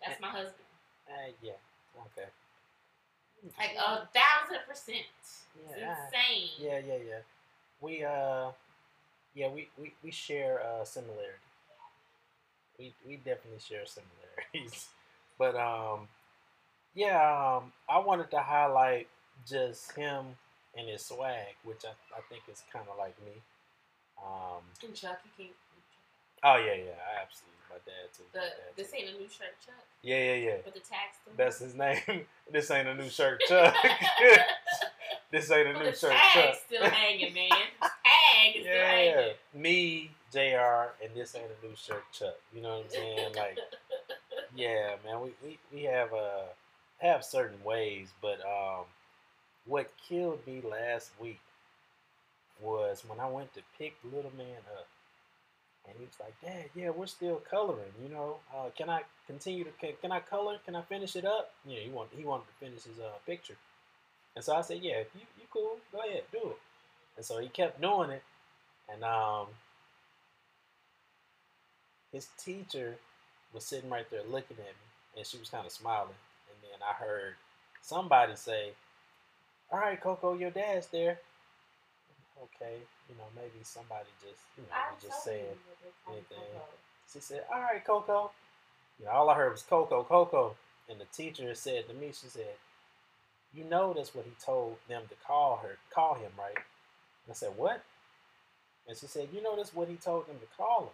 [0.00, 0.70] That's my husband.
[1.10, 1.58] uh, yeah,
[2.14, 2.30] okay.
[3.58, 5.10] Like a thousand percent.
[5.18, 5.46] It's
[5.76, 6.50] Yeah, insane.
[6.58, 7.22] Yeah, yeah, yeah.
[7.80, 8.50] We uh,
[9.34, 11.49] yeah, we we, we share uh similarity.
[12.80, 14.88] We we definitely share similarities,
[15.38, 16.08] but um,
[16.94, 17.20] yeah,
[17.60, 19.06] um, I wanted to highlight
[19.46, 20.24] just him
[20.76, 23.32] and his swag, which I, I think is kind of like me.
[24.24, 25.56] Um, And Chuck, you can't.
[26.42, 28.22] oh yeah, yeah, I absolutely my dad too.
[28.32, 28.96] The, dad this too.
[28.96, 30.56] ain't a new shirt, Chuck, Yeah, yeah, yeah.
[30.64, 31.34] but the tag's still.
[31.36, 32.24] That's his name.
[32.50, 33.74] this ain't a new shirt, Chuck.
[35.30, 36.56] this ain't a new the shirt, tag's Chuck.
[36.66, 37.48] still hanging, man.
[37.80, 39.34] The tag is still Yeah, hanging.
[39.54, 40.92] me, Jr.
[41.04, 42.36] and this ain't a new shirt, Chuck.
[42.54, 43.32] You know what I'm saying?
[43.36, 43.58] Like,
[44.54, 46.46] yeah, man, we we, we have uh
[46.98, 48.84] have certain ways, but um,
[49.66, 51.40] what killed me last week
[52.60, 54.86] was when I went to pick little man up,
[55.88, 57.92] and he was like, "Dad, yeah, we're still coloring.
[58.02, 60.58] You know, uh, can I continue to can, can I color?
[60.64, 61.52] Can I finish it up?
[61.66, 63.56] Yeah, he want he wanted to finish his uh, picture,
[64.36, 66.58] and so I said, "Yeah, if you you cool, go ahead, do it."
[67.16, 68.22] And so he kept doing it,
[68.92, 69.46] and um,
[72.12, 72.96] his teacher
[73.52, 76.14] was sitting right there looking at me, and she was kind of smiling.
[76.48, 77.34] And then I heard
[77.82, 78.72] somebody say,
[79.70, 81.18] "All right, Coco, your dad's there."
[82.42, 85.44] Okay, you know maybe somebody just you know I'm just saying.
[85.44, 86.60] you what they call anything.
[87.12, 88.30] She said, "All right, Coco."
[88.98, 90.56] You know, all I heard was Coco, Coco,
[90.88, 92.56] and the teacher said to me, she said,
[93.54, 97.34] "You know that's what he told them to call her, call him, right?" And I
[97.34, 97.82] said, "What?"
[98.88, 100.92] And she said, "You know that's what he told them to call him."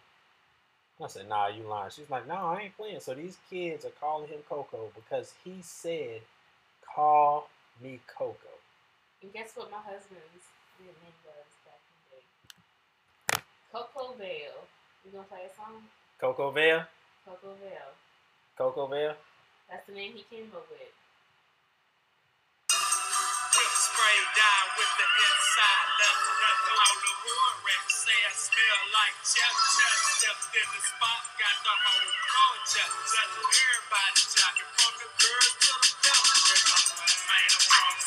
[1.02, 3.90] I said, "Nah, you lying." She's like, "No, I ain't playing." So these kids are
[4.00, 6.22] calling him Coco because he said,
[6.80, 8.48] "Call me Coco."
[9.22, 10.46] And guess what my husband's
[10.80, 12.22] real name was back in the day?
[13.72, 14.66] Coco Vale.
[15.04, 15.88] You gonna play a song?
[16.18, 16.86] Coco Vale,
[17.24, 17.94] Coco Vale.
[18.56, 19.16] Coco Vale.
[19.68, 20.80] That's the name he came up with.
[20.80, 20.94] Whip
[23.72, 26.65] spray down with the inside left.
[27.66, 29.18] Rats say I smell like.
[29.26, 29.54] Chef
[30.14, 32.10] stepped in the spot, got the whole
[32.70, 32.90] chef.
[33.10, 36.90] Chef everybody jocking from the girls to the fellas.
[37.26, 38.05] Man, I'm crossing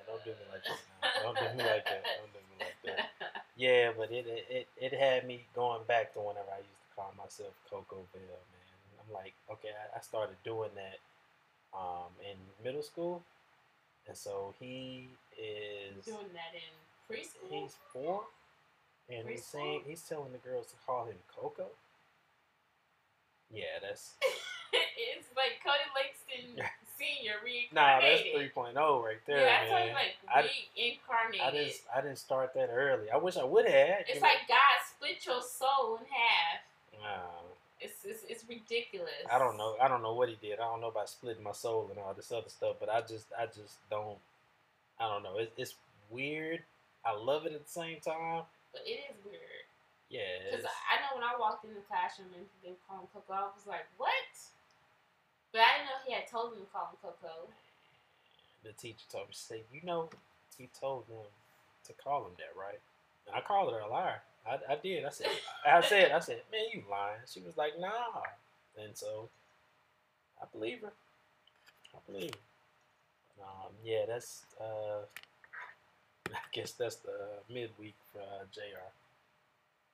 [0.06, 1.22] don't do me like that.
[1.22, 2.04] Don't do me like that.
[2.18, 3.10] Don't do me like that.
[3.56, 7.12] Yeah, but it it it had me going back to whenever I used to call
[7.18, 8.70] myself Coco Bell, man.
[8.96, 10.98] I'm like, okay, I, started doing that
[11.76, 13.22] um, in middle school,
[14.08, 16.72] and so he is doing that in
[17.04, 17.50] preschool.
[17.50, 18.22] he's four,
[19.08, 21.66] and he's saying he's telling the girls to call him Coco.
[23.52, 24.14] Yeah, that's
[24.72, 26.64] it's like Cody Langston
[27.00, 27.72] Senior reincarnated.
[27.72, 29.94] nah, that's 3.0 right there, yeah, that's man.
[29.94, 31.40] like, like I- reincarnated.
[31.40, 33.10] I didn't I didn't start that early.
[33.10, 34.04] I wish I would have.
[34.06, 34.28] it's know.
[34.28, 36.60] like God split your soul in half.
[37.00, 37.40] Nah,
[37.80, 39.24] It's, it's it's ridiculous.
[39.32, 39.76] I don't know.
[39.80, 40.60] I don't know what he did.
[40.60, 42.76] I don't know about splitting my soul and all this other stuff.
[42.78, 44.18] But I just, I just don't.
[45.00, 45.38] I don't know.
[45.38, 45.74] It's, it's
[46.10, 46.60] weird.
[47.06, 48.42] I love it at the same time.
[48.76, 49.64] but it is weird.
[50.10, 50.20] Yeah.
[50.50, 53.64] Because I know when I walked in the classroom and they called Coco, I was
[53.66, 54.28] like, what?
[55.52, 57.48] But I didn't know he had told them to call him Coco.
[58.64, 60.10] the teacher told me, she said, you know,
[60.56, 61.26] he told them
[61.86, 62.78] to call him that, right?
[63.26, 64.22] And I called her a liar.
[64.46, 65.04] I, I did.
[65.04, 65.28] I said,
[65.66, 67.20] I said, I said, man, you lying.
[67.26, 68.22] She was like, nah.
[68.82, 69.28] And so,
[70.40, 70.92] I believe her.
[71.94, 73.44] I believe her.
[73.44, 74.44] Um, yeah, that's.
[74.60, 75.04] Uh,
[76.34, 77.12] I guess that's the
[77.52, 78.86] midweek for uh, Jr.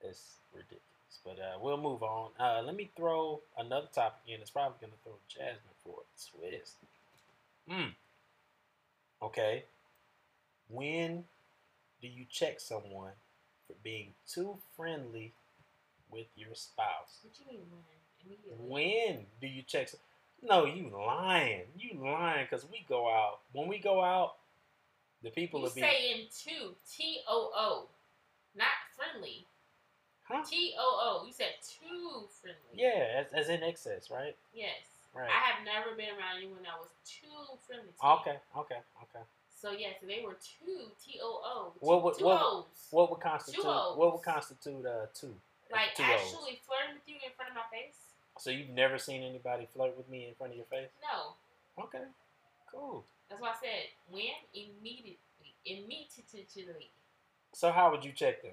[0.03, 0.83] It's ridiculous,
[1.25, 2.31] but uh, we'll move on.
[2.39, 4.41] Uh, let me throw another topic in.
[4.41, 6.77] It's probably gonna throw Jasmine for a twist.
[7.69, 7.91] Hmm.
[9.23, 9.65] Okay.
[10.69, 11.25] When
[12.03, 13.13] do you check someone
[13.67, 15.33] for being too friendly
[16.11, 17.19] with your spouse?
[17.23, 18.69] What you mean when?
[18.69, 19.91] When do you check?
[20.43, 21.63] No, you lying.
[21.79, 23.41] You lying because we go out.
[23.53, 24.35] When we go out,
[25.23, 25.81] the people You will be.
[25.81, 26.75] saying two.
[26.91, 27.87] T O O.
[28.57, 29.47] Not friendly.
[30.29, 30.43] Huh?
[30.49, 31.27] T O O.
[31.27, 32.75] You said too friendly.
[32.75, 34.35] Yeah, as, as in excess, right?
[34.53, 34.75] Yes.
[35.15, 35.29] Right.
[35.31, 38.07] I have never been around anyone that was too friendly to.
[38.21, 39.25] Okay, okay, okay.
[39.49, 41.73] So yes, they were two T O O.
[41.81, 43.65] What would- what- would constitute?
[43.65, 43.97] O's.
[43.97, 45.35] What would constitute uh two?
[45.73, 47.97] like two actually flirting with you in front of my face?
[48.39, 50.91] So you've never seen anybody flirt with me in front of your face?
[51.03, 51.35] No.
[51.85, 52.05] Okay,
[52.71, 53.05] cool.
[53.29, 55.19] That's why I said when immediately,
[55.65, 56.91] immediately.
[57.55, 58.53] So how would you check them?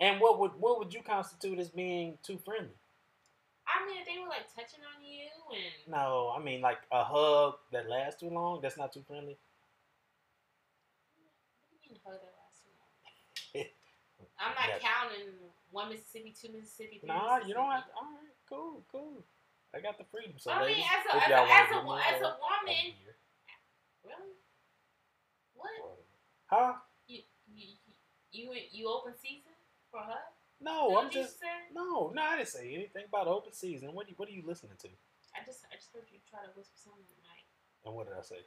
[0.00, 2.74] And what would what would you constitute as being too friendly?
[3.68, 7.04] I mean, if they were like touching on you and No, I mean like a
[7.04, 8.60] hug that lasts too long.
[8.62, 9.36] That's not too friendly.
[11.68, 13.66] what do you mean hug that last too long?
[14.40, 15.34] I'm not counting
[15.70, 17.48] one Mississippi, two Mississippi, three Nah, Mississippi.
[17.48, 17.84] you don't have.
[17.86, 19.22] To, All right, cool, cool.
[19.74, 20.32] I got the freedom.
[20.38, 22.94] So, I mean, as a- as a- as a give me wo- as a woman-.
[24.02, 24.32] Really?
[25.54, 25.98] What?
[26.46, 26.74] Huh?
[27.06, 27.22] You
[27.52, 27.76] you
[28.32, 29.49] you, you open season
[29.90, 30.22] for her?
[30.60, 31.36] No, I'm that what you just.
[31.74, 33.92] No, no, I didn't say anything about open season.
[33.92, 34.88] What, do you, what are you listening to?
[35.34, 37.46] I just I just heard you try to whisper something like
[37.86, 38.42] And what did I say?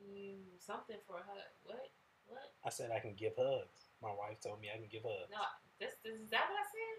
[0.00, 1.52] you something for a hug.
[1.64, 1.92] What?
[2.24, 2.56] What?
[2.64, 3.92] I said I can give hugs.
[4.00, 5.28] My wife told me I can give hugs.
[5.28, 5.44] No,
[5.76, 6.96] this, this is that what I said?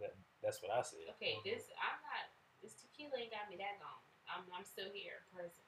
[0.00, 1.12] That, that's what I said.
[1.18, 1.44] Okay, mm-hmm.
[1.44, 2.24] this I'm not.
[2.64, 4.00] This tequila ain't got me that gone.
[4.30, 5.66] I'm I'm still here in person.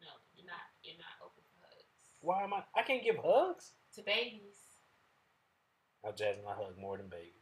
[0.00, 0.64] No, you're not.
[0.80, 1.92] You're not open for hugs.
[2.24, 2.64] Why am I?
[2.72, 3.76] I can't give hugs.
[3.98, 4.59] To babies.
[6.04, 7.34] Now, Jasmine, I hug more than babies.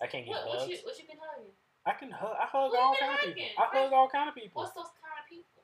[0.00, 0.48] I can't get What?
[0.48, 0.62] hugs.
[0.62, 1.52] What you what you been hugging?
[1.84, 2.36] I can hug.
[2.40, 3.42] I hug all kind of people.
[3.58, 4.62] I hug all kind of people.
[4.62, 5.62] What's those kind of people?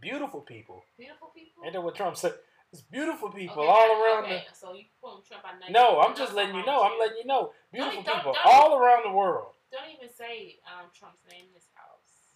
[0.00, 0.84] Beautiful people.
[0.98, 1.62] Beautiful people.
[1.64, 2.34] And then what Trump said?
[2.72, 5.70] It's beautiful people Okay, all around okay, So you pulling Trump out the.
[5.72, 6.82] No, I'm just letting you know.
[6.82, 7.52] I'm letting you know.
[7.72, 9.54] Beautiful Don't- people don't- all around the world.
[9.70, 12.34] Don't even say um, Trump's name in this house.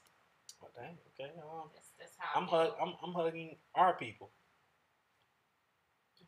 [0.63, 0.97] Oh, dang.
[1.19, 1.31] Okay.
[1.43, 2.41] Um, That's that's how.
[2.41, 2.73] I'm hug.
[2.81, 4.31] I'm, I'm hugging our people.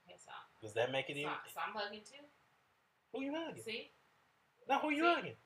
[0.06, 0.30] Okay, so,
[0.62, 1.32] Does that make it so, even?
[1.54, 2.22] so I'm hugging too.
[3.12, 3.62] Who you hugging?
[3.62, 3.90] See,
[4.68, 5.08] Now who you See?
[5.14, 5.36] hugging?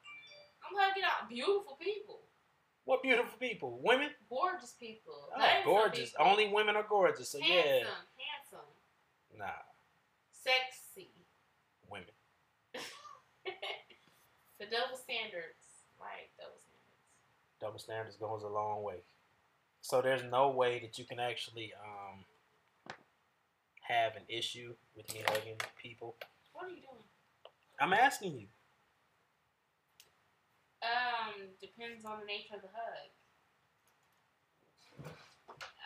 [0.70, 2.20] I'm hugging out beautiful people,
[2.84, 3.80] What beautiful people?
[3.82, 4.10] Women?
[4.28, 6.10] gorgeous people, Oh, gorgeous.
[6.10, 6.26] people.
[6.26, 7.30] Only women are gorgeous.
[7.30, 7.46] So yeah.
[7.46, 7.88] handsome,
[8.18, 8.24] yeah.
[8.32, 9.62] handsome, Nah,
[10.32, 11.10] sexy.
[11.90, 12.06] women.
[12.74, 17.60] the double standards, Like Double standards.
[17.60, 19.02] Double standards goes a long way.
[19.82, 22.24] So there's no way that you can actually um,
[23.82, 26.16] have an issue with me hugging people.
[26.54, 27.04] What are you doing?
[27.80, 28.46] I'm asking you.
[30.84, 33.08] Um, depends on the nature of the hug.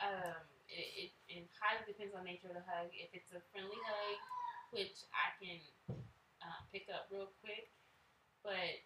[0.03, 2.91] Um, it, it, it highly depends on the nature of the hug.
[2.93, 4.19] If it's a friendly hug,
[4.75, 5.61] which I can
[6.43, 7.71] uh, pick up real quick,
[8.43, 8.83] but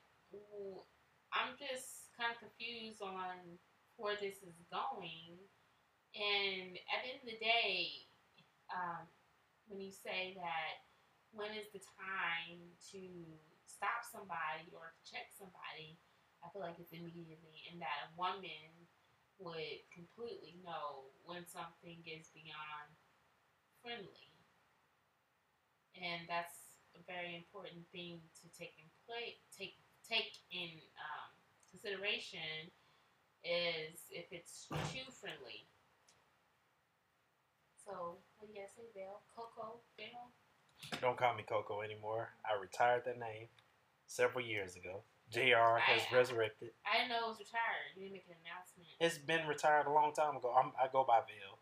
[1.33, 3.59] I'm just kind of confused on
[3.97, 5.41] where this is going.
[6.13, 8.05] And at the end of the day,
[8.69, 9.09] um,
[9.69, 10.91] when you say that
[11.33, 12.61] when is the time
[12.93, 13.03] to
[13.64, 15.97] stop somebody or to check somebody,
[16.45, 18.70] I feel like it's immediately, and that a woman
[19.41, 22.93] would completely know when something is beyond
[23.80, 24.28] friendly.
[25.97, 31.30] And that's a very important thing to take in play, take take in um,
[31.70, 32.68] consideration
[33.43, 35.66] is if it's too friendly.
[37.83, 39.22] So, what do you guys say, Belle?
[39.35, 40.30] Coco, Belle?
[41.01, 42.30] Don't call me Coco anymore.
[42.45, 43.49] I retired that name
[44.07, 45.03] several years ago.
[45.33, 46.70] JR has I- resurrected.
[46.85, 47.97] I didn't know it was retired.
[47.97, 48.89] You didn't make an announcement.
[49.01, 50.53] It's been retired a long time ago.
[50.53, 51.59] I'm, I go by Ville.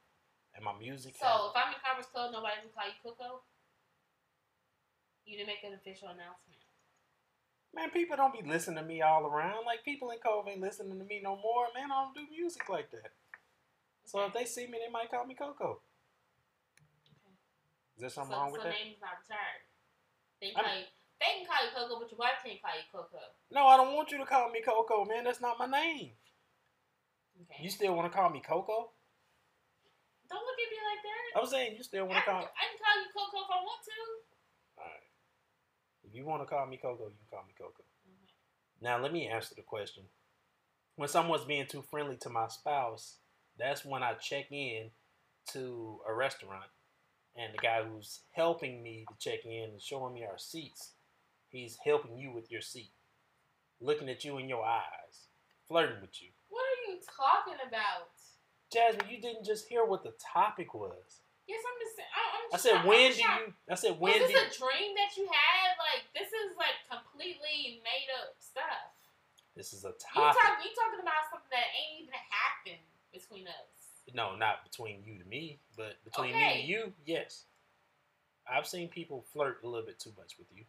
[0.57, 1.15] And my music.
[1.15, 3.47] So if I'm in Conference Club, nobody can call you Coco.
[5.25, 6.59] You didn't make an official announcement.
[7.73, 9.65] Man, people don't be listening to me all around.
[9.65, 11.71] Like people in Cove ain't listening to me no more.
[11.71, 13.15] Man, I don't do music like that.
[14.05, 15.81] So if they see me, they might call me Coco.
[18.01, 18.73] Is there So, wrong with so that?
[18.73, 19.61] name's not retired.
[20.41, 20.89] They can call you.
[21.21, 23.21] They can call you Coco, but your wife can't call you Coco.
[23.53, 25.25] No, I don't want you to call me Coco, man.
[25.29, 26.17] That's not my name.
[27.45, 27.61] Okay.
[27.61, 28.97] You still want to call me Coco?
[30.33, 31.41] Don't look at me like that.
[31.41, 32.41] I'm saying you still want to call.
[32.41, 33.99] I can call you Coco if I want to.
[34.81, 35.07] All right.
[36.09, 37.85] If you want to call me Coco, you can call me Coco.
[37.85, 38.33] Okay.
[38.81, 40.05] Now let me answer the question.
[40.97, 43.17] When someone's being too friendly to my spouse,
[43.59, 44.89] that's when I check in
[45.53, 46.65] to a restaurant,
[47.37, 50.93] and the guy who's helping me to check in and showing me our seats,
[51.49, 52.93] he's helping you with your seat,
[53.81, 55.29] looking at you in your eyes,
[55.69, 56.29] flirting with you.
[56.49, 58.11] What are you talking about?
[58.73, 61.23] Jasmine, you didn't just hear what the topic was.
[61.51, 61.99] Yes, I'm just.
[61.99, 63.49] I, I'm I said, try- when I'm do try- you?
[63.67, 64.19] I said, when do?
[64.23, 65.75] this You, a dream that you had?
[65.83, 68.95] Like this is like completely made up stuff.
[69.59, 70.39] this is a You topic.
[70.39, 73.75] talk, you talking about something that ain't even happened between us.
[74.15, 77.45] No, not between you to me, but between me and you, yes.
[78.51, 80.65] I've seen people flirt a little bit too much with you.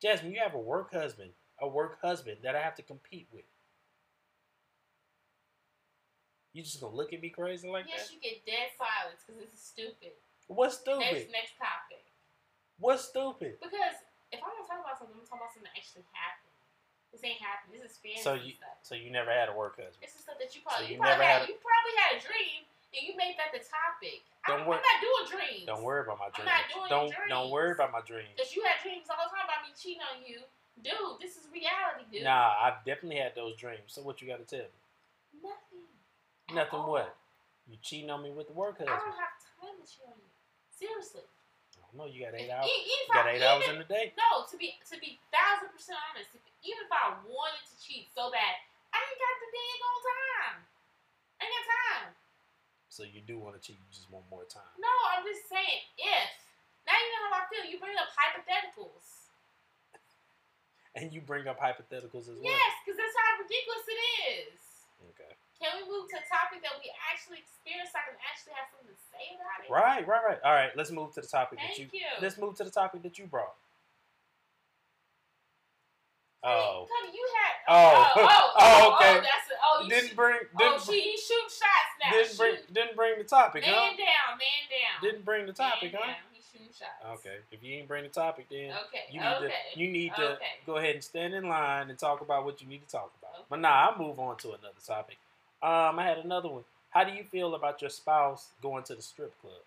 [0.00, 3.44] Jasmine, you have a work husband, a work husband that I have to compete with.
[6.52, 8.12] You just gonna look at me crazy like yes, that?
[8.12, 10.12] Yes, you get dead silence because this is stupid.
[10.46, 11.32] What's Next, stupid?
[11.32, 12.04] next topic.
[12.78, 13.56] What's stupid?
[13.64, 13.96] Because
[14.28, 16.43] if I'm gonna talk about something, I'm gonna talk about something that actually happened.
[17.14, 17.78] This ain't happened.
[17.78, 18.74] This is fantasy So you, stuff.
[18.82, 20.02] so you never had a work husband.
[20.02, 21.56] This is stuff that you probably, So you, you probably never had, had a- you
[21.62, 22.60] probably had a dream
[22.90, 24.26] and you made that the topic.
[24.50, 25.64] Don't I'm, wor- I'm not doing dreams.
[25.70, 26.50] Don't worry about my dreams.
[26.50, 27.30] I'm not doing don't dreams.
[27.30, 28.34] don't worry about my dreams.
[28.34, 30.42] Because you had dreams all the time about me cheating on you.
[30.82, 32.26] Dude, this is reality, dude.
[32.26, 33.94] Nah, I've definitely had those dreams.
[33.94, 34.74] So what you got to tell me?
[35.38, 35.86] Nothing.
[36.50, 37.14] Nothing what?
[37.70, 38.90] You cheating on me with the work husband?
[38.90, 40.28] I don't have time to cheat on you.
[40.74, 41.22] Seriously.
[41.96, 42.66] Know you got eight hours.
[42.66, 44.12] even if You got eight hours in the day.
[44.18, 48.10] No, to be to be thousand percent honest, if, even if I wanted to cheat
[48.12, 48.54] so bad,
[48.92, 50.56] I ain't got the dang on time.
[51.38, 52.08] I ain't got time.
[52.90, 53.78] So you do want to cheat.
[53.78, 54.70] You just want more time.
[54.78, 56.30] No, I'm just saying if.
[56.86, 57.64] Now you know how I feel.
[57.66, 59.02] You bring up hypotheticals.
[60.94, 62.54] And you bring up hypotheticals as well.
[62.54, 64.63] Yes, because that's how ridiculous it is.
[65.64, 68.68] Can we move to a topic that we actually experienced So I can actually have
[68.68, 69.72] something to say about it.
[69.72, 70.40] Right, right, right.
[70.44, 70.68] All right.
[70.76, 71.88] Let's move to the topic that you.
[71.88, 72.20] Thank you.
[72.20, 73.56] Let's move to the topic that you brought.
[76.44, 76.84] Oh.
[77.08, 77.54] You had.
[77.64, 77.72] Oh.
[77.72, 79.16] oh, oh, Oh, oh, oh okay.
[79.16, 79.56] Oh, that's it.
[79.64, 80.36] Oh, Didn't shoot- bring.
[80.36, 82.12] Oh, Didn't, she he shoot shots now.
[82.12, 82.56] didn't bring.
[82.70, 83.72] Didn't bring the topic, huh?
[83.72, 84.96] Man down, man down.
[85.00, 86.12] Didn't bring the topic, man huh?
[86.12, 86.28] Down.
[86.36, 87.24] He's shooting shots.
[87.24, 87.40] Okay.
[87.50, 89.08] If you ain't bring the topic, then Okay.
[89.10, 89.48] you need okay.
[89.72, 89.80] to.
[89.80, 90.60] You need to okay.
[90.66, 93.32] go ahead and stand in line and talk about what you need to talk about.
[93.36, 93.46] Okay.
[93.48, 95.16] But nah, I'll move on to another topic.
[95.62, 96.64] Um, I had another one.
[96.90, 99.64] How do you feel about your spouse going to the strip club?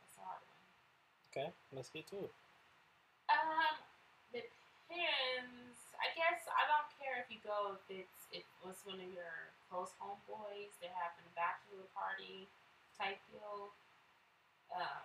[0.00, 0.64] That's a hard one.
[1.28, 2.32] Okay, let's get to it.
[3.28, 3.76] Um,
[4.32, 5.76] depends.
[6.00, 9.52] I guess I don't care if you go if it's if it's one of your
[9.68, 10.72] close homeboys.
[10.80, 12.48] They're having a bachelor party
[12.96, 13.70] type deal.
[14.72, 15.04] Um,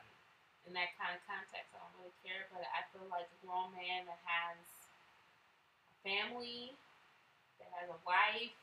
[0.66, 2.47] in that kind of context, I don't really care.
[2.49, 4.64] But I feel like a grown man that has
[6.06, 6.72] family,
[7.58, 8.53] that has a wife,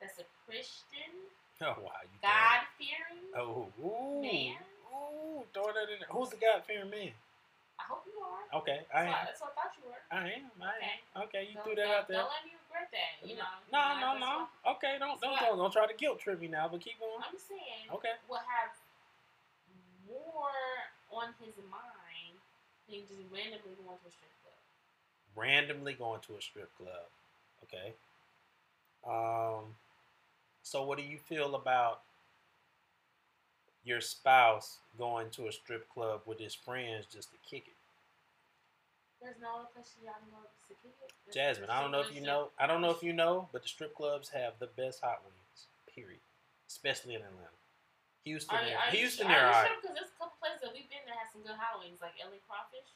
[0.00, 1.12] that's a Christian,
[1.60, 3.28] Oh wow, you God fearing.
[3.36, 4.56] Oh, ooh, Man.
[4.94, 6.08] ooh, throw that in there.
[6.10, 7.10] Who's the God fearing man?
[7.78, 8.46] I hope you are.
[8.62, 9.26] Okay, That's I what, am.
[9.26, 10.02] that's what I thought you were.
[10.10, 10.50] I am.
[10.62, 10.98] I am.
[11.28, 12.22] Okay, you Don't- threw that out there.
[12.22, 13.12] Don't let me regret that.
[13.26, 13.52] You know.
[13.70, 14.32] no, You know, no, no.
[14.64, 16.98] what- Okay, don't that's don't don't, don't try to guilt trip me now, but keep
[17.02, 17.18] going.
[17.22, 17.90] I'm saying.
[17.90, 18.14] Okay.
[18.30, 18.70] Will have
[20.06, 20.54] more
[21.12, 22.38] on his mind
[22.88, 24.47] than just randomly going to a strip club.
[25.38, 27.06] Randomly going to a strip club.
[27.64, 27.92] Okay.
[29.06, 29.74] Um.
[30.62, 32.00] So, what do you feel about
[33.84, 37.76] your spouse going to a strip club with his friends just to kick it?
[39.22, 40.94] There's no other place y'all go to kick it.
[41.32, 42.50] There's- Jasmine, I don't know if you know.
[42.58, 45.66] I don't know if you know, but the strip clubs have the best hot wings.
[45.94, 46.20] Period.
[46.68, 47.54] Especially in Atlanta.
[48.24, 49.70] Houston, Are, you- are, you Houston, they're are you alright.
[49.70, 49.76] sure?
[49.80, 52.12] Because there's a couple places that we've been that have some good hot wings, like
[52.20, 52.90] LA Crawfish.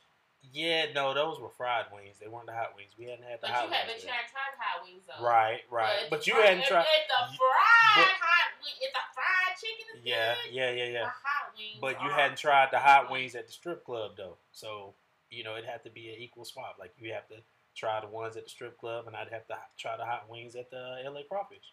[0.53, 2.19] Yeah, no, those were fried wings.
[2.21, 2.93] They weren't the hot wings.
[2.99, 3.83] We hadn't had the But hot you wings.
[3.89, 5.25] but you hadn't tried hot wings though.
[5.25, 6.07] Right, right.
[6.11, 6.85] But, you if- hadn't tried.
[6.85, 10.93] If the fried but- hot wing, if the fried chicken is Yeah, good, yeah, yeah,
[11.05, 11.79] the hot wings.
[11.81, 14.37] But you hadn't tried the hot wings at the strip club though.
[14.53, 14.93] So
[15.31, 16.77] you know it had to be an equal swap.
[16.79, 17.37] Like you have to
[17.75, 20.55] try the ones at the strip club, and I'd have to try the hot wings
[20.55, 21.73] at the uh, LA Crawfish.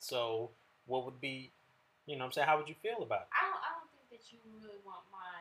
[0.00, 0.50] So
[0.86, 1.52] what would be,
[2.06, 3.28] you know, what I'm saying, how would you feel about it?
[3.30, 3.62] I don't.
[3.62, 5.37] I don't think that you really want my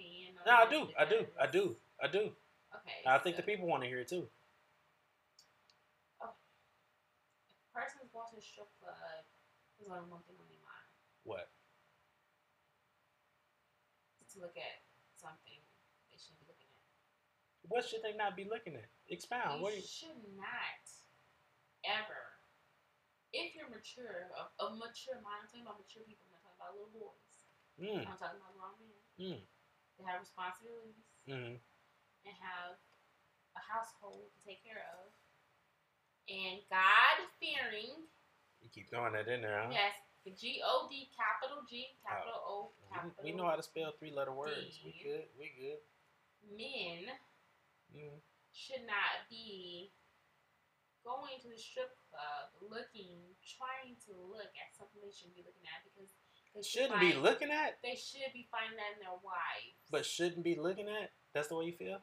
[0.00, 0.32] opinion.
[0.48, 2.32] No, I do, I do, I do, I do.
[2.72, 3.00] Okay.
[3.06, 4.24] I think the people want to hear it too.
[6.20, 8.96] If a person's going to a strip club,
[9.76, 10.88] there's only one thing on their mind:
[11.24, 11.48] What?
[14.30, 14.78] to look at
[15.18, 15.58] something
[16.14, 16.78] they shouldn't be looking at.
[17.66, 18.86] What should they not be looking at?
[19.10, 19.58] Expound.
[19.58, 19.74] you What?
[19.74, 20.86] you- should not
[21.82, 22.38] ever,
[23.34, 25.42] if you're mature, of, of mature mind.
[25.42, 26.30] I'm talking about mature people.
[26.30, 27.38] I'm not talking about little boys.
[27.82, 28.94] Mm, I'm talking about grown men.
[29.18, 29.40] mm,
[30.00, 30.96] They have responsibilities
[31.28, 31.60] mm.
[31.60, 32.80] and have
[33.52, 35.12] a household to take care of,
[36.32, 38.08] and God fearing.
[38.64, 39.68] You keep throwing that in there, huh?
[39.68, 39.92] Yes,
[40.24, 43.20] the G O D capital G capital O We- capital.
[43.20, 44.80] We know how to spell three letter words.
[44.80, 45.28] We good.
[45.36, 45.84] We good.
[46.56, 47.12] men
[47.92, 48.16] Mm.
[48.56, 49.92] should not be
[51.04, 55.66] going to the strip club looking, trying to look at something they shouldn't be looking
[55.68, 56.16] at because
[56.54, 59.78] they should Shouldn't be find- looking at, They should be finding that in their wives.
[59.90, 61.12] but shouldn't be looking at.
[61.32, 62.02] That's the way you feel.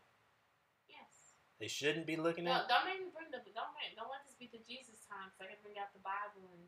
[0.88, 1.36] yes.
[1.60, 2.70] They shouldn't be looking No, at.
[2.70, 5.44] don't make me bring the don't make, don't let this be the Jesus time so
[5.44, 6.64] I can bring out the Bible and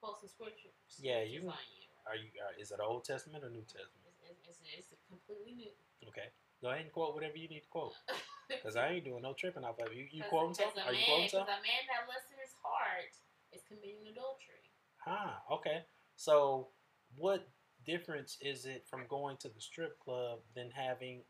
[0.00, 0.76] quote some scriptures.
[1.00, 1.88] Yeah, you- on you.
[2.06, 2.28] Are you?
[2.44, 4.12] Are, is it Old Testament or New Testament?
[4.28, 5.72] It's, it's, it's completely new.
[6.08, 6.28] Okay.
[6.60, 7.96] Go ahead and quote whatever you need to quote.
[8.62, 10.04] Cause I ain't doing no tripping off of you.
[10.12, 10.84] You quoting cause something?
[10.84, 11.48] a Are you man- quoting something?
[11.56, 13.08] a man that lusts in his heart
[13.56, 14.68] is committing adultery.
[15.08, 15.84] Ah, okay.
[16.16, 16.68] So,
[17.16, 17.48] what
[17.86, 21.22] difference is it from going to the strip club than having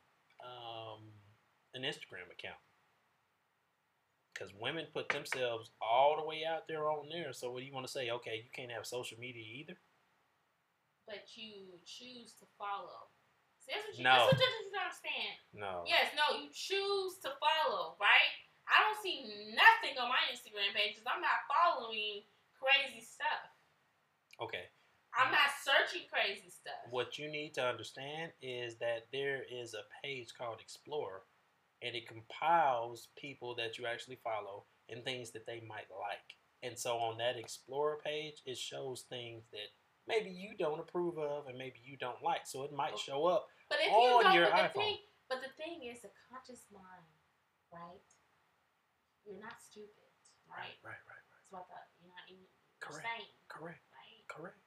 [0.44, 1.02] um,
[1.74, 2.60] an Instagram account?
[4.32, 7.32] Because women put themselves all the way out there on there.
[7.32, 8.10] So, what do you want to say?
[8.10, 9.78] Okay, you can't have social media either.
[11.06, 13.12] but you choose to follow.
[13.62, 14.10] See, that's what you, No.
[14.10, 15.34] that's what you don't understand.
[15.54, 15.84] No.
[15.86, 18.32] Yes, no, you choose to follow, right?
[18.66, 19.22] I don't see
[19.54, 22.24] nothing on my Instagram page because I'm not following
[22.56, 23.52] crazy stuff.
[24.40, 24.66] Okay.
[25.18, 26.90] I'm not searching crazy stuff.
[26.90, 31.22] What you need to understand is that there is a page called Explorer,
[31.82, 36.34] and it compiles people that you actually follow and things that they might like.
[36.62, 39.70] And so on that Explorer page, it shows things that
[40.08, 42.46] maybe you don't approve of and maybe you don't like.
[42.46, 43.46] So it might show up.
[43.68, 44.84] But if On you don't, your but the iPhone.
[44.84, 44.96] thing,
[45.28, 47.08] but the thing is, the conscious mind,
[47.72, 48.04] right?
[49.24, 50.08] You're not stupid,
[50.48, 50.76] right?
[50.84, 51.24] Right, right, right.
[51.32, 52.44] That's what the you're not even
[52.80, 53.04] Correct.
[53.08, 53.80] saying, Correct.
[53.92, 54.20] right?
[54.28, 54.60] Correct.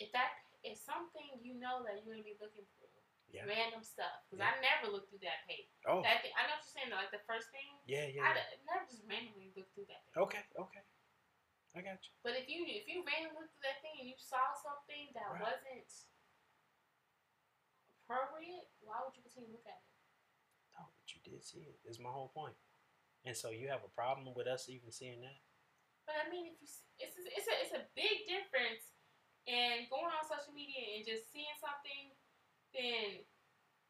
[0.00, 0.32] If that
[0.64, 2.88] is something you know that you're gonna be looking through,
[3.30, 3.44] Yeah.
[3.46, 4.50] random stuff, because Yeah.
[4.50, 5.68] I never looked through that page.
[5.86, 6.90] Oh, That thing, I know what you're saying.
[6.90, 8.24] Though, like the first thing, yeah, yeah.
[8.24, 8.34] I
[8.64, 10.02] never just randomly looked through that.
[10.10, 10.16] Page.
[10.24, 10.82] Okay, okay.
[11.76, 12.12] I got you.
[12.24, 15.30] But if you if you randomly looked through that thing and you saw something that
[15.30, 15.40] Right.
[15.42, 15.92] wasn't
[18.02, 19.88] appropriate, why would you continue to look at it?
[20.74, 21.78] No, but you did see it.
[21.84, 22.56] Is my whole point.
[23.24, 25.38] And so you have a problem with us even seeing that?
[26.06, 26.66] But I mean, if you
[26.98, 28.90] it's a, it's a it's a big difference
[29.48, 32.12] in going on social media and just seeing something,
[32.74, 33.22] than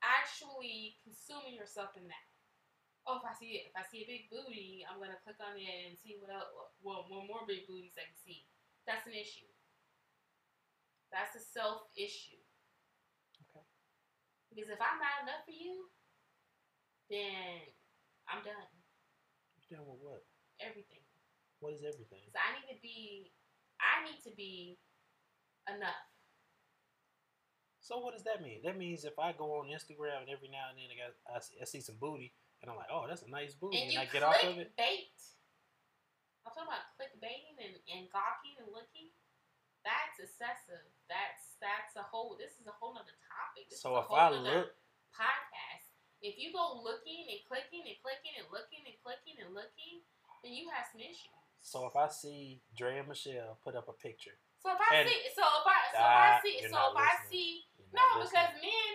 [0.01, 2.27] actually consuming yourself in that.
[3.09, 5.57] Oh, if I see it, if I see a big booty, I'm gonna click on
[5.57, 6.49] it and see what else,
[6.85, 8.45] what, what more big booties I can see.
[8.85, 9.49] That's an issue.
[11.09, 12.41] That's a self issue.
[13.49, 13.65] Okay.
[14.53, 15.89] Because if I'm not enough for you,
[17.09, 17.67] then
[18.29, 18.69] I'm done.
[19.59, 20.23] You done with what?
[20.61, 21.03] Everything.
[21.59, 22.25] What is everything?
[22.25, 23.33] Because I need to be,
[23.81, 24.79] I need to be
[25.69, 26.05] enough.
[27.81, 28.63] So what does that mean?
[28.63, 31.39] That means if I go on Instagram and every now and then I got I
[31.43, 32.31] see, I see some booty
[32.63, 34.71] and I'm like, oh, that's a nice booty, And and, I get off of it.
[34.79, 35.11] bait.
[36.47, 39.11] I'm talking about clickbaiting and, and gawking and looking.
[39.83, 40.85] That's excessive.
[41.09, 42.37] That's that's a whole.
[42.37, 43.69] This is a whole other topic.
[43.73, 44.77] This So if whole I look,
[45.17, 45.89] podcast,
[46.21, 50.05] if you go looking and clicking and clicking and looking and clicking and looking,
[50.45, 51.33] then you have some issues.
[51.65, 55.09] so if I see Dre and Michelle put up a picture, So if I And-
[55.09, 58.53] see, so if I, so if I see, so if I see, you're no, because
[58.61, 58.93] men,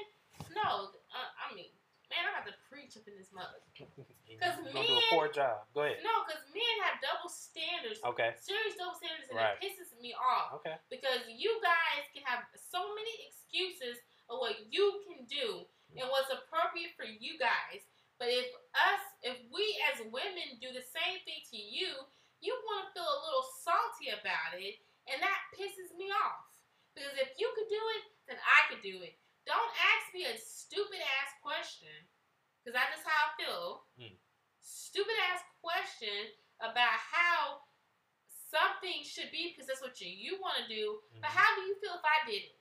[0.54, 1.74] no, uh, I mean,
[2.10, 3.60] man, I have to preach up in this mother.
[4.26, 5.64] Because men do a poor job.
[5.74, 6.04] Go ahead.
[6.04, 8.36] No, because men have double standards, Okay.
[8.42, 9.56] serious double standards, and Right.
[9.64, 10.76] it pisses me off Okay.
[10.90, 15.64] because you guys can have so many excuses of what you can do
[15.96, 17.86] and what's appropriate for you guys.
[18.18, 19.64] But if us, if we
[19.94, 21.96] as women do the same thing to you,
[22.42, 26.42] you want to feel a little salty about it, and that pisses me off.
[26.96, 29.20] Because if you could do it, then I could do it.
[29.46, 31.92] Don't ask me a stupid ass question,
[32.64, 33.68] because that's just how I feel.
[34.00, 34.16] Mm.
[34.64, 36.34] Stupid ass question
[36.64, 37.62] about how
[38.50, 41.02] something should be because that's what you, you want to do.
[41.20, 41.38] But Mhm.
[41.38, 42.58] how do you feel if I did it?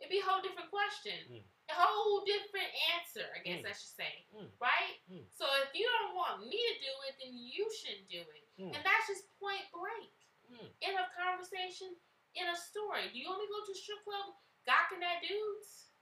[0.00, 1.18] It'd be a whole different question.
[1.30, 1.44] Mm.
[1.70, 3.68] A whole different answer, I guess Mm.
[3.68, 4.26] I should say.
[4.34, 4.50] Mm.
[4.58, 5.00] Right?
[5.10, 5.26] Mm.
[5.32, 8.44] So if you don't want me to do it, then you shouldn't do it.
[8.58, 8.74] Mm.
[8.74, 10.12] And that's just point blank.
[10.48, 10.68] Mm.
[10.80, 11.92] In a conversation,
[12.34, 13.12] in a story.
[13.12, 14.32] Do you want me to go to a strip club
[14.64, 15.92] gawking at dudes?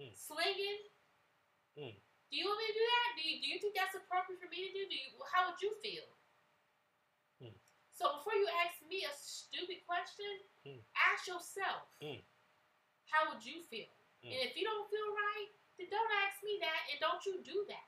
[0.00, 0.12] Mm.
[0.16, 0.80] Slinging?
[1.76, 1.94] Mm.
[1.96, 3.08] Do you want me to do that?
[3.16, 4.82] Do you, do you think that's appropriate for me to do?
[4.88, 6.08] Do you, how would you feel?
[7.44, 7.56] Mm.
[7.92, 10.32] So before you ask me a stupid question,
[10.66, 10.84] Mm.
[11.12, 12.20] ask yourself, Mm.
[13.08, 13.88] how would you feel?
[14.20, 15.48] And if you don't feel right,
[15.78, 17.86] then don't ask me that, and don't you do that.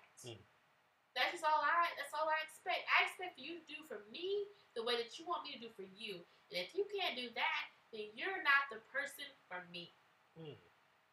[1.11, 1.91] That's just all I.
[1.99, 2.87] That's all I expect.
[2.87, 5.61] I expect for you to do for me the way that you want me to
[5.61, 6.23] do for you.
[6.51, 9.95] And if you can't do that, then you're not the person for me.
[10.39, 10.57] Mm.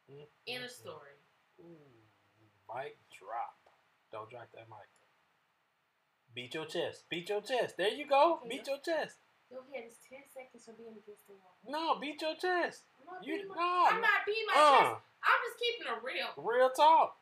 [0.09, 0.23] Mm.
[0.23, 0.69] Of Mm.
[0.69, 1.17] story.
[1.59, 2.05] Ooh,
[2.69, 3.57] mic drop.
[4.11, 4.87] Don't drop that mic.
[6.33, 7.09] Beat your chest.
[7.09, 7.77] Beat your chest.
[7.77, 8.37] There you go.
[8.37, 8.49] Okay.
[8.49, 9.17] Beat your chest.
[9.49, 9.85] Go ahead.
[9.87, 11.57] It's ten seconds from being against the wall.
[11.65, 12.83] No, beat your chest.
[12.99, 13.87] I'm not You beating my, no.
[13.89, 15.01] I'm not beating my uh, chest.
[15.23, 16.29] I'm just keeping it real.
[16.37, 17.17] real talk.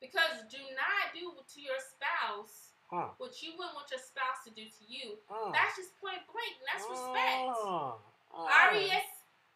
[0.00, 3.12] Because do not do to your spouse Huh.
[3.20, 5.20] what you wouldn't want your spouse to do to you.
[5.28, 6.56] Uh, That's just point blank.
[6.56, 7.52] And that's respect.
[7.52, 7.92] uh,
[8.32, 8.48] uh.
[8.48, 9.08] R E S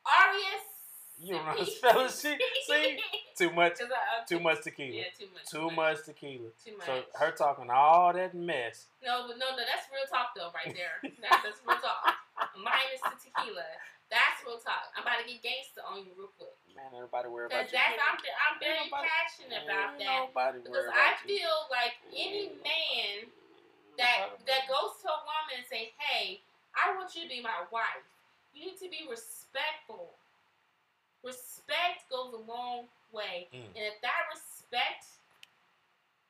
[0.05, 0.65] R E S.
[1.23, 2.11] You don't know how to spell it.
[2.11, 2.35] See,
[3.39, 4.91] too much, I, too much tequila.
[4.91, 5.47] Yeah, too much.
[5.49, 6.51] Too much tequila.
[6.65, 6.87] Too much.
[6.87, 8.87] So her talking all that mess.
[9.05, 10.99] No, but no, no, that's real talk though, right there.
[11.23, 12.05] That's, that's real talk.
[12.59, 13.65] Minus the tequila.
[14.11, 14.91] That's real talk.
[14.99, 16.53] I'm about to get gangster on you real quick.
[16.77, 17.77] Man, everybody worry about you.
[17.77, 20.57] that's I'm I'm very nobody- passionate about that.
[20.65, 21.39] Because I you.
[21.39, 23.29] feel like any man
[23.99, 26.41] that that goes to a woman and say, "Hey,
[26.75, 28.05] I want you to be my wife.
[28.55, 30.17] You need to be respectful.
[31.23, 33.69] Respect goes a long way, Mm.
[33.77, 35.07] and if that respect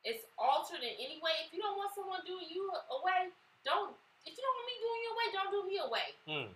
[0.05, 3.31] is altered in any way, if you don't want someone doing you away,
[3.65, 3.97] don't.
[4.27, 6.55] If you don't want me doing you away, don't do me away, Mm.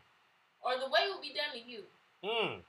[0.62, 1.86] or the way will be done to you.
[2.22, 2.64] Mm.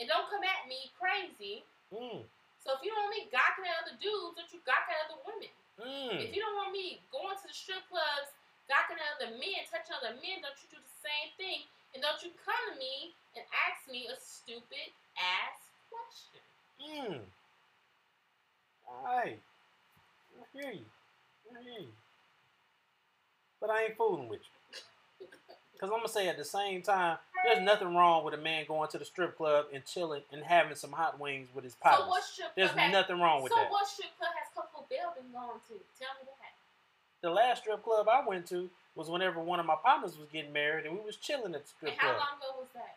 [0.00, 1.60] And don't come at me crazy.
[1.92, 2.24] Mm.
[2.64, 5.20] So if you don't want me gawking at other dudes, don't you gawk at other
[5.28, 5.52] women?
[5.76, 6.24] Mm.
[6.24, 8.32] If you don't want me going to the strip clubs,
[8.64, 11.68] gawking at other men, touching other men, don't you do the same thing?
[11.92, 14.88] And don't you come to me and ask me a stupid
[15.20, 15.60] ass
[15.92, 16.42] question.
[16.80, 17.20] Mm.
[18.88, 19.36] All right.
[19.36, 20.88] I hear you.
[21.52, 21.92] I hear you.
[23.60, 24.59] But but I ain't fooling with you.
[25.80, 28.88] Cause I'm gonna say at the same time, there's nothing wrong with a man going
[28.90, 32.22] to the strip club and chilling and having some hot wings with his So what
[32.22, 33.70] strip there's has, nothing wrong with so that.
[33.70, 35.74] what strip club has Coco Bell been going to?
[35.98, 36.52] Tell me that.
[37.22, 40.52] The last strip club I went to was whenever one of my partners was getting
[40.52, 42.12] married and we was chilling at the strip club.
[42.12, 42.28] And how club.
[42.28, 42.96] long ago was that?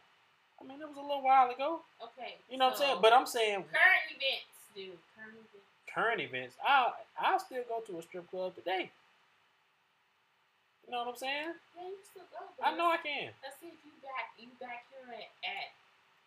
[0.59, 1.79] I mean, it was a little while ago.
[2.03, 2.36] Okay.
[2.49, 2.97] You know what I'm saying?
[3.01, 4.99] But I'm saying current events, dude.
[5.15, 5.88] Current events.
[5.88, 8.91] current events, I'll I'll still go to a strip club today.
[10.86, 11.53] You know what I'm saying?
[11.77, 12.43] Yeah, you still go.
[12.63, 13.31] I know I can.
[13.43, 15.69] Let's see if you back you back here at, at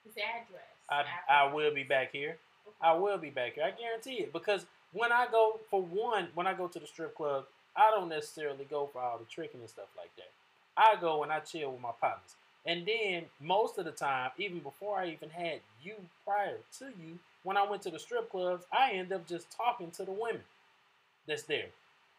[0.04, 0.70] his address.
[0.90, 2.38] I I will be back here.
[2.66, 2.76] Okay.
[2.80, 3.64] I will be back here.
[3.64, 4.32] I guarantee it.
[4.32, 7.44] Because when I go, for one, when I go to the strip club,
[7.76, 10.30] I don't necessarily go for all the tricking and stuff like that.
[10.76, 12.34] I go and I chill with my partners.
[12.66, 15.94] And then most of the time, even before I even had you
[16.24, 19.90] prior to you, when I went to the strip clubs, I end up just talking
[19.92, 20.42] to the women
[21.26, 21.68] that's there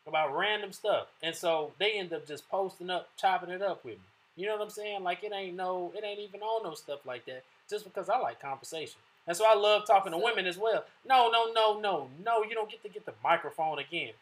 [0.08, 1.08] about random stuff.
[1.22, 4.02] And so they end up just posting up, chopping it up with me.
[4.36, 5.04] You know what I'm saying?
[5.04, 7.44] Like it ain't no, it ain't even on no stuff like that.
[7.70, 8.98] Just because I like conversation.
[9.28, 10.86] And so I love talking to women as well.
[11.08, 12.44] No, no, no, no, no.
[12.44, 14.14] You don't get to get the microphone again.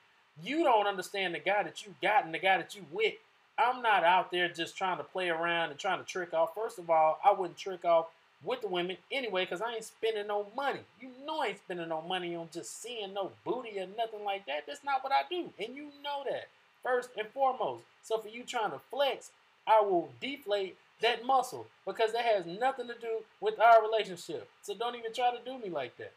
[0.44, 3.14] You don't understand the guy that you got and the guy that you with.
[3.58, 6.56] I'm not out there just trying to play around and trying to trick off.
[6.56, 8.08] First of all, I wouldn't trick off
[8.44, 10.82] with the women anyway because I ain't spending no money.
[11.00, 14.46] You know I ain't spending no money on just seeing no booty or nothing like
[14.46, 14.66] that.
[14.68, 15.52] That's not what I do.
[15.60, 16.48] And you know that
[16.84, 17.84] first and foremost.
[18.04, 19.32] So for you trying to flex,
[19.68, 24.48] I will deflate that muscle because that has nothing to do with our relationship.
[24.62, 26.14] So don't even try to do me like that.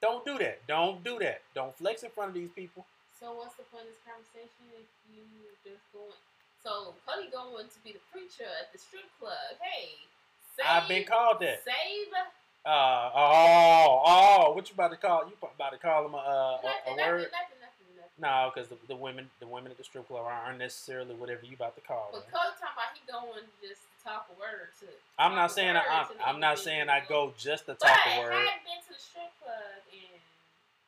[0.00, 0.66] Don't do that.
[0.66, 1.42] Don't do that.
[1.54, 2.86] Don't flex in front of these people.
[3.20, 5.20] So what's the point of this conversation if you
[5.60, 6.16] just going?
[6.64, 9.60] So Cody going to be the preacher at the strip club.
[9.60, 10.08] Hey,
[10.56, 11.62] save, I've been called that.
[11.64, 12.12] Save
[12.64, 15.24] Uh, oh, oh, what you about to call?
[15.26, 17.28] You about to call him a, a, nothing, a nothing, word?
[17.32, 17.60] nothing.
[18.20, 21.56] No, because the, the women, the women at the strip club aren't necessarily whatever you
[21.56, 22.20] about to call them.
[22.20, 24.86] But Cody talking about he going just to talk a word to.
[25.16, 28.36] I'm not saying I, I'm, I'm not saying I go just to talk a word.
[28.36, 30.20] hadn't been to the strip club in.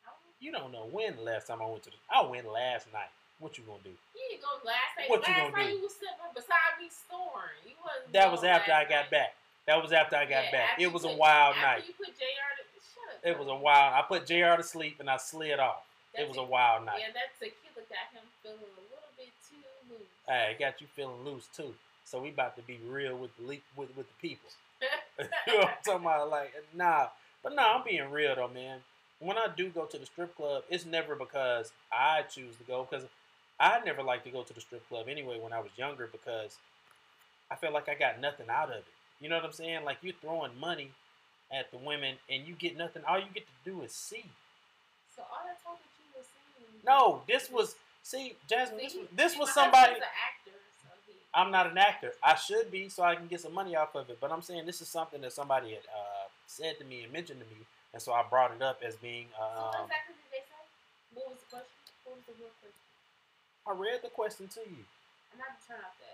[0.05, 0.13] I.
[0.37, 1.97] You don't know when the last time I went to the.
[2.05, 3.09] I went last night.
[3.41, 3.89] What you gonna do?
[4.13, 5.09] You didn't go last night.
[5.09, 5.77] What you last gonna night do?
[5.81, 7.57] you was sitting beside me snoring.
[7.65, 8.13] You wasn't.
[8.13, 9.11] That was after I last got night.
[9.11, 9.31] back.
[9.67, 10.81] That was after I got Yeah, back.
[10.81, 11.83] It was a wild night.
[11.87, 12.21] You put Jr.
[12.57, 13.25] To, shut up.
[13.25, 13.93] It was a wild.
[13.93, 14.57] I put Jr.
[14.57, 15.83] to sleep and I slid off.
[16.13, 16.99] It was a te- wild night.
[16.99, 20.07] Yeah, that tequila got him feeling a little bit too loose.
[20.27, 21.73] Hey, it got you feeling loose too.
[22.05, 23.43] So we about to be real with the
[23.75, 24.49] with with the people.
[25.47, 26.29] you know what I'm talking about?
[26.29, 27.07] Like, nah.
[27.41, 28.79] But nah, I'm being real though, man.
[29.19, 32.85] When I do go to the strip club, it's never because I choose to go.
[32.89, 33.05] Because
[33.59, 36.57] I never liked to go to the strip club anyway when I was younger because
[37.49, 38.85] I felt like I got nothing out of it.
[39.23, 39.85] You know what I'm saying?
[39.85, 40.91] Like you're throwing money
[41.49, 43.03] at the women and you get nothing.
[43.07, 44.25] All you get to do is see.
[45.15, 46.83] so all that talk that you were saying.
[46.85, 48.79] No, this was see, Jasmine.
[48.81, 49.95] See, This was this was somebody.
[49.95, 50.51] an actor,
[50.83, 51.13] so he.
[51.33, 52.11] I'm not an actor.
[52.21, 54.17] I should be, so I can get some money off of it.
[54.19, 57.39] But I'm saying this is something that somebody had uh, said to me and mentioned
[57.39, 57.63] to me,
[57.93, 59.27] and so I brought it up as being.
[59.31, 60.61] so what Um, exactly did they say?
[61.15, 61.79] What was the question?
[62.03, 62.83] What was the real question?
[63.63, 64.83] I read the question to you.
[65.31, 66.11] I'm not to turn off the,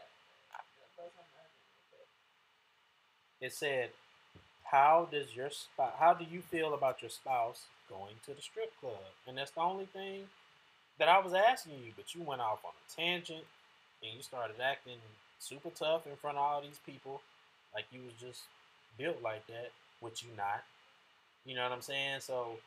[0.78, 2.05] the buzz on the other one, but
[3.42, 3.92] It said,
[4.66, 5.50] "How does your?
[5.78, 9.62] How do you feel about your spouse going to the strip club?" And that's the
[9.62, 10.30] only thing
[10.98, 11.94] that I was asking you.
[11.96, 13.46] But you went off on a tangent,
[14.04, 15.00] and you started acting
[15.40, 17.22] super tough in front of all these people,
[17.74, 18.44] like you was just
[18.98, 19.72] built like that,
[20.02, 20.64] which you not.
[21.46, 22.20] You know what I'm saying?
[22.20, 22.60] So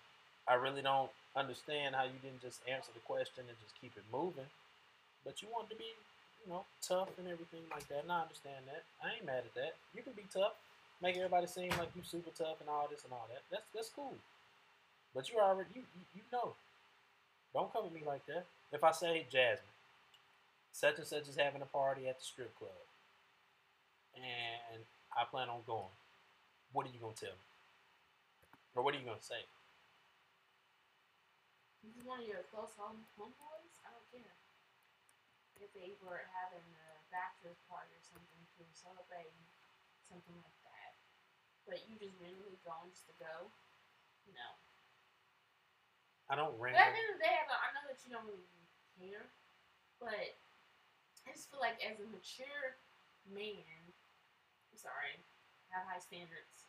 [0.49, 4.05] I really don't understand how you didn't just answer the question and just keep it
[4.12, 4.49] moving.
[5.25, 5.93] But you wanted to be,
[6.45, 8.03] you know, tough and everything like that.
[8.03, 8.82] And I understand that.
[9.03, 9.74] I ain't mad at that.
[9.95, 10.55] You can be tough.
[11.03, 13.43] Make everybody seem like you super tough and all this and all that.
[13.51, 14.14] That's that's cool.
[15.14, 15.82] But you already you
[16.14, 16.55] you, know.
[17.53, 18.47] Don't come at me like that.
[18.72, 19.76] If I say Jasmine,
[20.72, 22.70] such and such is having a party at the strip club,
[24.16, 24.82] and
[25.12, 25.93] I plan on going,
[26.72, 27.49] what are you gonna tell me?
[28.74, 29.45] Or what are you gonna say?
[31.84, 33.61] This is one of your close home homeboys?
[35.62, 35.86] I don't care.
[35.86, 39.30] If they were having a bachelor's party or something to celebrate
[40.02, 40.98] something like that.
[41.62, 43.46] But you just randomly going just to go?
[44.26, 44.48] No.
[46.26, 46.82] I don't randomly.
[46.82, 48.42] But at the end of the day, I, I know that you don't really
[48.98, 49.30] care.
[50.02, 50.34] But
[51.22, 52.82] I just feel like as a mature
[53.30, 53.94] man,
[54.74, 55.14] I'm sorry,
[55.70, 56.66] I have high standards.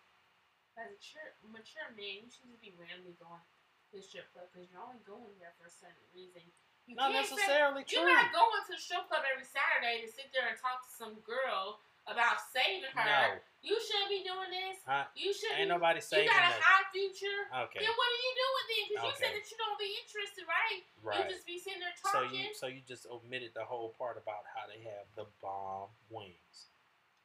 [0.78, 3.42] As a mature, mature man, you shouldn't be randomly going
[3.90, 6.46] to strip club because you're only going there for a certain reason.
[6.86, 10.08] You Not can't say- necessarily You're not going to the strip club every Saturday to
[10.12, 13.08] sit there and talk to some girl about saving her.
[13.08, 13.40] No.
[13.64, 14.84] You shouldn't be doing this.
[14.84, 15.08] Huh?
[15.16, 15.64] You shouldn't.
[15.64, 17.48] Ain't nobody saving You got a high future.
[17.72, 17.80] Okay.
[17.80, 18.84] Then what are you doing then?
[18.92, 20.84] Because you said that you don't be interested, right?
[21.00, 21.24] Right.
[21.24, 22.36] You just be sitting there So talking.
[22.36, 26.68] you so you just omitted the whole part about how they have the bomb wings.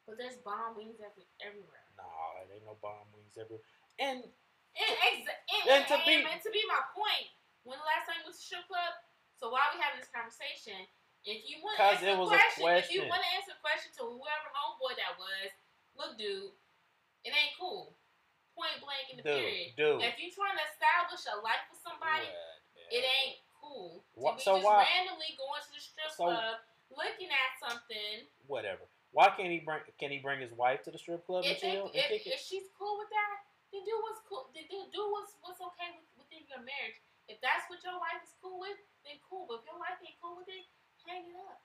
[0.07, 1.83] but there's bomb wings every, everywhere.
[1.99, 2.07] No,
[2.47, 3.67] there ain't no bomb wings everywhere.
[3.99, 4.23] And
[4.79, 7.35] And, exa- and, And to and, be- and to be my point,
[7.67, 8.95] when the last time you went to strip club?
[9.39, 10.75] So while we having this conversation,
[11.23, 13.55] if you want to answer it a was a question, if you want to answer
[13.55, 15.49] a question to whoever homeboy that was,
[15.95, 16.51] look, dude,
[17.23, 17.95] it ain't cool.
[18.59, 19.79] Point blank in the period.
[19.79, 20.03] dude, dude.
[20.03, 24.03] If you trying to establish a life with somebody, What, it ain't cool.
[24.19, 26.59] To be so just why- randomly going to the strip So- club,
[26.91, 28.27] looking at something.
[28.51, 28.83] whatever.
[29.15, 29.81] Why can't he bring?
[29.97, 32.99] Can he bring his wife to the strip club If, they, if, if she's cool
[32.99, 33.37] with that,
[33.73, 34.51] then do what's cool.
[34.53, 36.99] Then do, do what's what's okay with, within your marriage.
[37.25, 38.77] If that's what your wife is cool with,
[39.09, 39.49] then cool.
[39.49, 40.69] But if your wife ain't cool with it,
[41.09, 41.65] hang it up.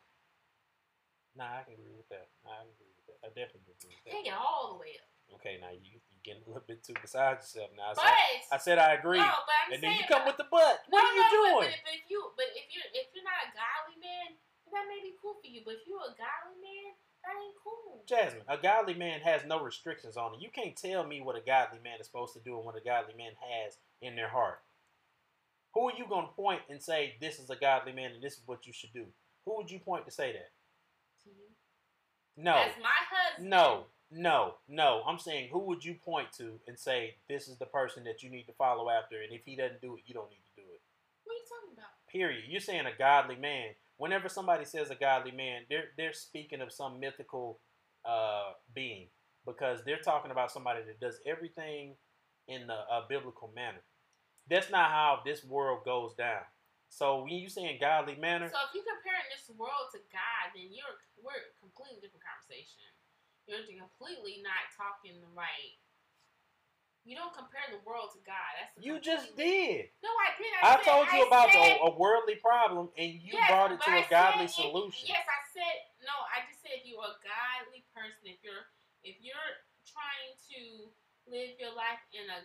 [1.35, 2.29] Nah, I can agree with that.
[2.47, 3.19] I agree with that.
[3.25, 4.13] I definitely agree with that.
[4.15, 5.09] Hang it all the way up.
[5.39, 7.91] Okay, now you you getting a little bit too beside yourself now.
[7.91, 10.23] I But said, I said I agree, no, but I'm and saying then you come
[10.29, 10.85] with the butt.
[10.93, 11.73] What no, are you no, doing?
[11.73, 14.37] But, if, if you but if you're if you're not a godly man,
[14.67, 15.65] then that may be cool for you.
[15.65, 16.93] But if you're a godly man,
[17.25, 18.03] that ain't cool.
[18.05, 20.43] Jasmine, a godly man has no restrictions on it.
[20.43, 22.83] You can't tell me what a godly man is supposed to do and what a
[22.83, 24.61] godly man has in their heart.
[25.73, 28.33] Who are you going to point and say this is a godly man and this
[28.33, 29.05] is what you should do?
[29.45, 30.51] Who would you point to say that?
[31.23, 32.43] To you.
[32.43, 33.49] No, As my husband.
[33.49, 35.01] no, no, no.
[35.07, 38.29] I'm saying who would you point to and say this is the person that you
[38.29, 40.67] need to follow after, and if he doesn't do it, you don't need to do
[40.73, 40.81] it.
[41.23, 41.89] What are you talking about?
[42.11, 42.43] Period.
[42.47, 43.69] You're saying a godly man.
[43.97, 47.59] Whenever somebody says a godly man, they're they're speaking of some mythical
[48.05, 49.07] uh, being
[49.45, 51.95] because they're talking about somebody that does everything
[52.47, 53.81] in a, a biblical manner.
[54.49, 56.43] That's not how this world goes down.
[56.89, 60.53] So when you say in godly manner, So if you comparing this world to God,
[60.53, 62.83] then you're we're a completely different conversation.
[63.49, 65.75] You're completely not talking the right.
[67.03, 68.51] You don't compare the world to God.
[68.55, 69.91] That's a you just did.
[69.99, 70.47] No, I did.
[70.63, 73.75] I said- told you I about said, the, a worldly problem, and you Yes, brought
[73.75, 75.05] it to I a godly said if- solution.
[75.11, 75.75] yes, I said
[76.07, 76.15] no.
[76.31, 78.63] I just said if you're a godly person, if you're
[79.03, 79.51] if you're
[79.83, 80.87] trying to
[81.27, 82.39] live your life in a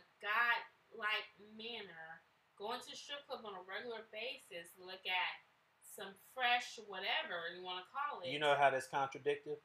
[0.99, 2.23] God-like manner,
[2.59, 5.35] going to strip club on a regular basis, look at
[5.81, 8.31] some fresh whatever you want to call it.
[8.31, 9.59] You know how that's contradictive?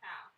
[0.00, 0.30] how?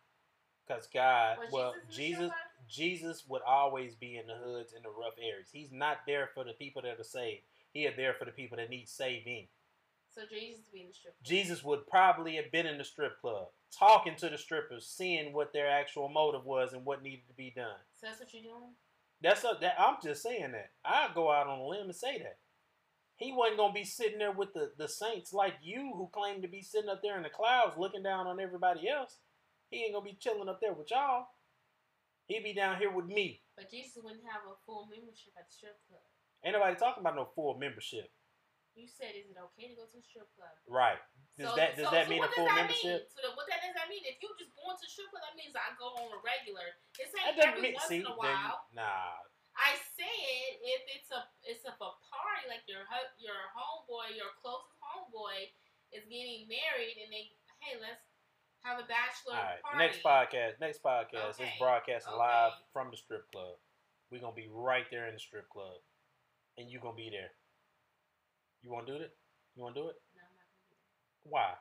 [0.65, 2.31] Because God, Was well, Jesus
[2.67, 3.23] Jesus.
[3.27, 5.49] Would always be in the hoods in the rough areas.
[5.51, 7.43] He's not there for the people that are saved.
[7.73, 9.47] He is there for the people that need saving.
[10.13, 11.25] So Jesus be in the strip club.
[11.25, 15.53] Jesus would probably have been in the strip club, talking to the strippers, seeing what
[15.53, 17.81] their actual motive was and what needed to be done.
[17.99, 18.73] So that's what you're doing.
[19.23, 19.75] That's a, that.
[19.79, 20.71] I'm just saying that.
[20.85, 22.37] I'd go out on a limb and say that.
[23.15, 26.47] He wasn't gonna be sitting there with the, the saints like you, who claim to
[26.47, 29.19] be sitting up there in the clouds, looking down on everybody else.
[29.69, 31.27] He ain't gonna be chilling up there with y'all.
[32.27, 33.41] He'd be down here with me.
[33.55, 36.01] But Jesus wouldn't have a full membership at the strip club.
[36.43, 38.11] Ain't nobody talking about no full membership,
[38.75, 40.51] You said, is it okay to go to the strip club?
[40.67, 40.99] right?
[41.33, 42.99] Does So- that does so- that so mean a what full does that membership?
[43.01, 43.13] Mean?
[43.13, 44.03] So the, what that does that mean?
[44.05, 46.77] If you just going to strip club, that means I go on a regular.
[47.01, 48.05] It's ain't every mean once see.
[48.05, 48.69] in a while.
[48.73, 49.17] nah,
[49.57, 52.85] I said if it's a it's a, a party like your
[53.17, 55.49] your homeboy, your closest homeboy
[55.93, 57.33] is getting married, and they
[57.65, 58.01] hey let's
[58.65, 59.77] have a bachelor All right, party.
[59.77, 60.53] next podcast.
[60.61, 62.21] Next podcast Okay, is broadcasting okay.
[62.29, 63.57] live from the strip club.
[64.09, 65.81] We're gonna be right there in the strip club,
[66.57, 67.33] and you're gonna be there.
[68.61, 69.13] You want to do it?
[69.57, 69.97] You want to do it?
[70.17, 71.12] No, I'm not gonna do that.
[71.23, 71.55] Why?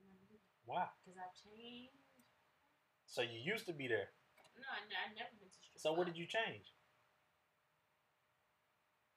[0.00, 0.86] I'm not gonna do that Why?
[1.04, 1.96] because I've changed.
[3.06, 4.08] So you used to be there.
[4.56, 5.98] No, I, I've never been to strip So club.
[5.98, 6.72] what did you change?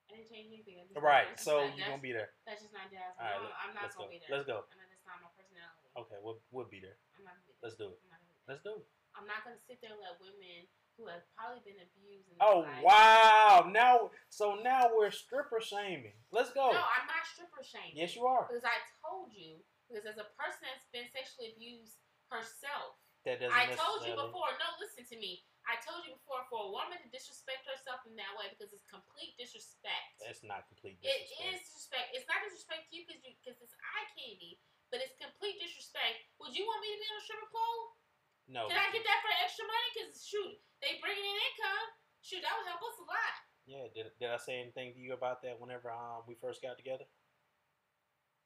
[0.09, 0.77] I didn't change anything.
[0.99, 1.29] Right.
[1.39, 2.29] So not- you gonna be there.
[2.45, 3.15] That's just not jazz.
[3.17, 4.13] All right, No, let- I'm not gonna go.
[4.13, 4.31] be there.
[4.33, 4.57] Let's go.
[4.69, 5.89] I know that's not my personality.
[5.97, 6.97] Okay, we'll we'll be there.
[7.17, 7.63] I'm not gonna be there.
[7.65, 7.99] Let's do it.
[8.03, 8.49] I'm not gonna be there.
[8.49, 8.85] Let's do it.
[9.15, 10.67] I'm not gonna sit there and let women
[10.97, 12.29] who have probably been abused.
[12.29, 13.69] In Oh life- wow!
[13.71, 16.13] Now so now we're stripper shaming.
[16.31, 16.69] Let's go.
[16.71, 17.97] No, I'm not stripper shaming.
[17.97, 18.45] yes, you are.
[18.49, 21.97] Because I told you, because as a person that's been sexually abused
[22.29, 23.53] herself, That doesn't.
[23.55, 24.51] I told you before.
[24.61, 25.45] No, listen to me.
[25.63, 28.83] I told you before for a woman to disrespect herself in that way because it's
[28.83, 30.19] complete disrespect.
[30.19, 31.39] That's not complete It disrespect.
[31.39, 32.07] is disrespect.
[32.11, 34.59] It's not disrespect to you because you because it's eye candy,
[34.91, 36.19] but it's complete disrespect.
[36.43, 37.95] Would you want me to be on a stripper pole?
[38.47, 38.67] No.
[38.67, 39.89] Can I get that for extra money?
[39.95, 41.87] Because shoot, they bringing in income.
[42.19, 43.33] Shoot, that would help us a lot.
[43.63, 43.87] Yeah.
[43.95, 47.07] Did, did I say anything to you about that whenever um we first got together?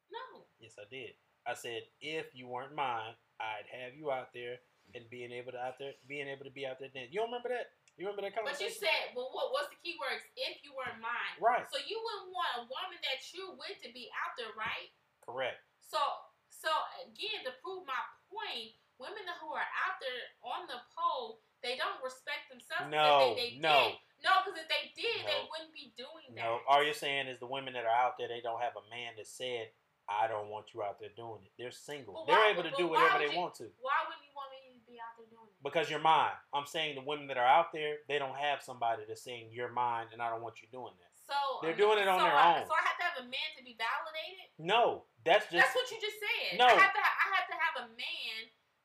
[0.07, 1.17] No, Yes, I did.
[1.45, 4.59] I said if you weren't mine, I'd have you out there
[4.95, 6.91] and being able to out there being able to be out there.
[6.93, 7.75] Then you don't remember that?
[7.97, 10.21] You remember that but you said, well, what what's the key words?
[10.37, 11.65] If you weren't mine, right.
[11.65, 14.93] so you wouldn't want a woman that you're with to be out there, right?
[15.25, 15.57] Correct.
[15.81, 15.97] So,
[16.45, 16.69] so
[17.09, 17.97] again, to prove my
[18.29, 22.89] point, women who are out there on the pole, they don't respect themselves.
[22.89, 23.93] No, they, they no.
[23.93, 24.25] did.
[24.25, 26.41] no, because if they did, they wouldn't be doing that.
[26.41, 28.85] No, all you're saying is the women that are out there, they don't have a
[28.89, 29.73] man that said,
[30.09, 32.25] "I don't want you out there doing it." They're single.
[32.25, 34.77] But They're able to do whatever they you- want to Why wouldn't you want me
[34.77, 35.57] to be out there doing it?
[35.65, 36.37] because you're mine.
[36.53, 39.71] I'm saying the women that are out there, they don't have somebody that's saying you're
[39.73, 41.11] mine, and I don't want you doing that.
[41.27, 42.63] So They're doing it on so their I, own.
[42.63, 44.47] So I have to have a man to be validated.
[44.55, 46.55] No, that's just That's what you just said.
[46.55, 46.71] No.
[46.71, 47.03] I have to.
[47.03, 48.37] I have to have a man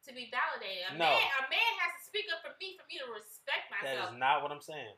[0.09, 0.91] to be validated.
[0.91, 1.11] A No.
[1.15, 1.31] man.
[1.39, 4.11] A man has to speak up for me for me to respect myself.
[4.11, 4.95] That is not what I'm saying.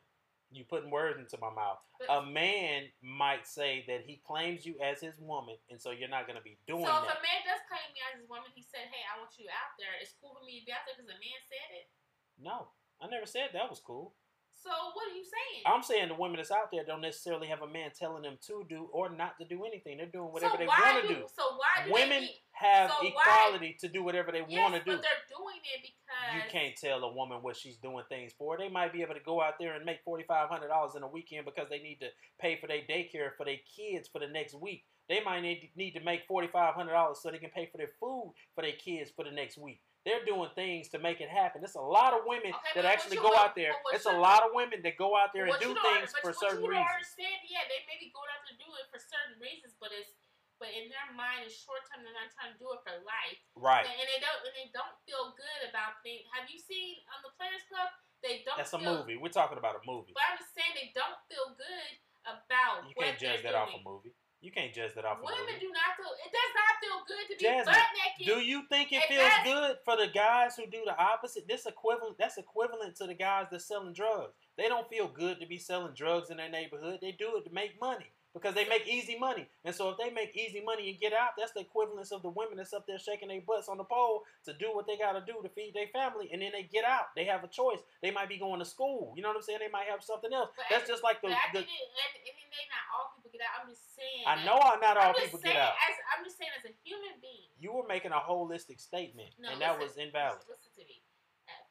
[0.51, 1.81] You putting words into my mouth.
[1.99, 6.07] But- A man might say that he claims you as his woman, and so you're
[6.09, 7.17] not going to be doing so if that.
[7.17, 9.73] a man does claim me as his woman, he said, "Hey, I want you out
[9.79, 11.89] there." It's cool for me to be out there because a man said it.
[12.37, 12.71] no,
[13.01, 14.15] I never said that was cool.
[14.53, 15.63] So what are you saying?
[15.65, 18.65] I'm saying the women that's out there don't necessarily have a man telling them to
[18.67, 19.97] do or not to do anything.
[19.97, 21.27] They're doing whatever so they want to do.
[21.35, 24.79] So why do Women have so why- equality to do whatever they yes, want to
[24.79, 24.95] do.
[24.97, 28.57] but they're doing it because You can't tell a woman what she's doing things for.
[28.57, 31.03] They might be able to go out there and make forty five hundred dollars in
[31.03, 32.07] a weekend because they need to
[32.39, 34.85] pay for their daycare for their kids for the next week.
[35.09, 37.77] They might need need to make forty five hundred dollars so they can pay for
[37.77, 39.81] their food for their kids for the next week.
[40.05, 41.65] They're doing things to make it happen.
[41.65, 43.73] There's a lot of women Okay, that actually go out there.
[43.89, 46.85] It's a lot of women that go out there and do things for certain reasons.
[46.93, 50.13] understand, yeah, they may be going out to do it for certain reasons, but it's
[50.59, 52.03] but in their mind, it's short term.
[52.05, 53.83] They're not trying to do it for life, Right.
[53.85, 56.23] and, and they don't and they don't feel good about things.
[56.35, 57.89] Have you seen on the Players Club?
[58.23, 58.57] They don't.
[58.57, 59.15] That's a movie.
[59.19, 60.15] We're talking about a movie.
[60.15, 61.91] But I'm just saying they don't feel good
[62.25, 64.11] about You can't judge that off a movie.
[64.41, 65.59] You can't judge that off a Women movie.
[65.59, 66.13] do not feel.
[66.21, 68.25] It does not feel good to be Jasmine, butt naked.
[68.29, 69.45] Do you think it It feels does.
[69.45, 71.47] good for the guys who do the opposite?
[71.47, 74.33] This equivalent that's equivalent to the guys that's selling drugs.
[74.57, 76.99] They don't feel good to be selling drugs in their neighborhood.
[77.01, 79.47] They do it to make money because they make easy money.
[79.63, 82.27] And so if they make easy money and get out, that's the equivalence of the
[82.29, 85.15] women that's up there shaking their butts on the pole to do what they got
[85.15, 87.15] to do to feed their family and then they get out.
[87.15, 87.79] They have a choice.
[88.03, 89.15] They might be going to school.
[89.15, 89.63] You know what I'm saying?
[89.63, 90.51] They might have something else.
[90.59, 92.83] But that's I- just like the, I the think it, and, and it may not
[92.91, 93.63] all people get out.
[93.63, 94.27] I'm just saying.
[94.27, 95.79] I know not all I'm people saying, get out.
[95.79, 97.47] As, I'm just saying, as a human being.
[97.55, 100.43] You were making a holistic statement No, and that was invalid.
[100.43, 100.99] Listen, listen to me.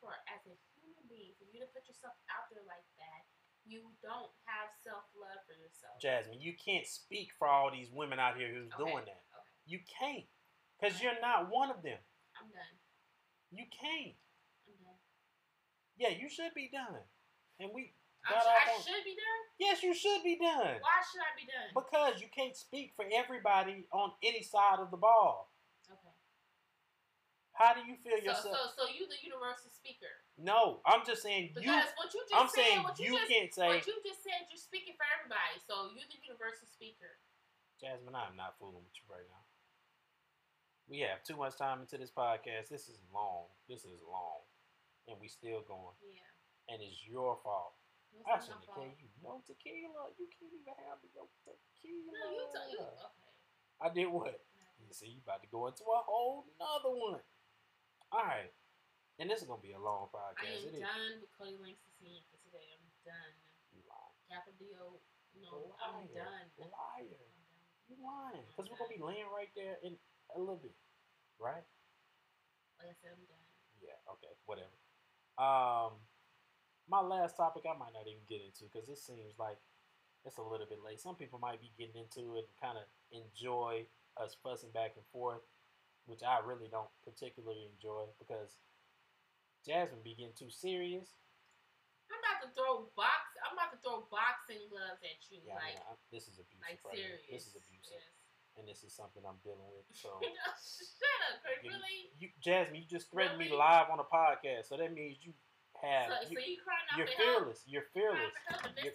[0.01, 2.54] For as a human being, for you to put yourself out there
[3.67, 5.97] you don't have self love for yourself.
[6.01, 8.85] Jasmine, you can't speak for all these women out here who's Okay.
[8.85, 9.25] doing that.
[9.33, 10.27] Okay, You can't.
[10.79, 11.99] Because you're not one of them.
[12.41, 12.75] I'm done.
[13.53, 14.17] You can't.
[14.69, 15.01] I'm done.
[15.97, 17.01] Yeah, you should be done.
[17.61, 17.95] And we
[18.27, 19.43] I, got sh- I should be done.
[19.61, 20.81] Yes, you should be done.
[20.83, 21.71] Why should I be done?
[21.73, 25.53] Because you can't speak for everybody on any side of the ball.
[27.55, 28.75] How do you feel So, yourself?
[28.75, 30.11] so, so you the universal speaker.
[30.39, 31.63] no, I'm just saying you.
[31.63, 33.95] Because what you just I'm said, saying what you, you just, can't say, what you
[34.03, 35.63] just said, you're speaking for everybody.
[35.63, 37.15] So you're the universal speaker.
[37.79, 39.43] Jasmine, I'm not fooling with you right now.
[40.91, 42.69] We have too much time into this podcast.
[42.69, 43.49] This is long.
[43.71, 44.43] This is long.
[45.07, 45.95] And we still going.
[46.03, 46.27] Yeah.
[46.75, 47.79] And it's your fault.
[48.27, 50.11] I shouldn't have gave you no tequila.
[50.19, 52.11] You can't even have no tequila.
[52.15, 52.79] No, you tell you.
[52.83, 53.33] Okay.
[53.83, 54.39] I did what?
[54.79, 57.23] You see, you about to go into a whole nother one.
[58.13, 58.51] All right.
[59.23, 60.43] And this is going to be a long podcast.
[60.43, 60.83] I am It is.
[60.83, 62.67] done with Cody Langston for today.
[62.75, 63.33] I'm done.
[63.71, 64.15] You lying.
[64.27, 64.99] Capidio,
[65.39, 66.03] no, Liar.
[66.03, 66.47] I'm done.
[66.59, 67.23] Liar.
[67.87, 68.43] You lying.
[68.51, 69.95] Because we're going to be laying right there in
[70.35, 70.75] a little bit.
[71.39, 71.63] Right?
[72.83, 73.47] Like I said, I'm done.
[73.79, 74.75] Yeah, okay, whatever.
[75.39, 76.01] Um,
[76.89, 79.59] my last topic I might not even get into because it seems like
[80.25, 80.99] it's a little bit late.
[81.03, 83.85] Some people might be getting into it and kind of enjoy
[84.17, 85.43] us fussing back and forth,
[86.07, 88.57] which I really don't particularly enjoy because
[89.65, 91.09] Jasmine be getting too serious.
[92.13, 93.33] I'm about to throw box.
[93.41, 96.37] I'm about to throw boxing gloves at you, Yeah, I like, mean, I, this is
[96.37, 96.61] abusive.
[96.61, 97.17] like right here.
[97.25, 97.33] serious.
[97.33, 98.05] This is abusive,
[98.61, 99.89] and this is something I'm dealing with.
[99.97, 100.85] So, Yes.
[101.01, 101.99] Shut up, you, Really?
[102.21, 105.33] you, Jasmine, you just threatened me live on a podcast, so that means you
[105.81, 107.25] have So, you, so you crying out you're for help?
[107.41, 107.61] fearless.
[107.65, 108.37] You're fearless.
[108.85, 108.93] You're?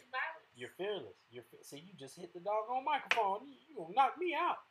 [0.54, 1.18] You're fearless.
[1.34, 1.82] You're fe- see.
[1.82, 3.50] You just hit the doggone microphone.
[3.50, 4.62] You, you gonna knock me out.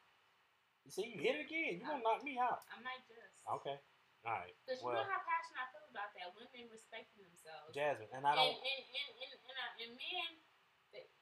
[0.89, 1.77] You see, you hit it again.
[1.77, 2.65] You gonna knock me out.
[2.73, 3.45] I might just.
[3.61, 3.77] Okay.
[4.25, 4.57] All right.
[4.65, 6.33] Because you know how passionate I feel about that.
[6.33, 7.77] Women respecting themselves.
[7.77, 8.57] Jasmine, and I don't.
[8.57, 10.29] and, and, and, and, uh, and men,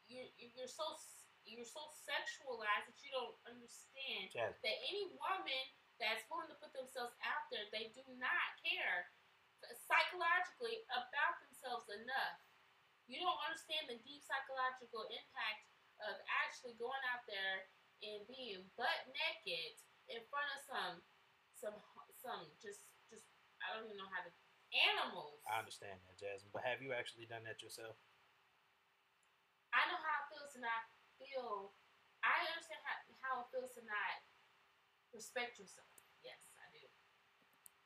[0.06, 0.86] you're, you're so
[1.43, 5.64] you're so sexualized that you don't understand Jasmine, that any woman
[5.98, 9.10] that's willing to put themselves out there, they do not care
[9.74, 12.38] psychologically about themselves enough.
[13.10, 15.66] You don't understand the deep psychological impact
[16.06, 16.14] of
[16.47, 17.66] actually going out there
[18.05, 19.77] and being butt naked
[20.12, 20.94] in front of some
[21.56, 21.77] some
[22.16, 23.24] some just just
[23.62, 24.32] I don't even know how to
[24.74, 25.40] animals.
[25.47, 26.52] I understand that, Jasmine.
[26.52, 27.97] But have you actually done that yourself?
[29.73, 30.82] I know how it feels to not
[31.16, 31.77] feel.
[32.24, 34.16] I understand how, how it feels to not
[35.14, 35.89] respect yourself.
[36.24, 36.85] Yes, I do.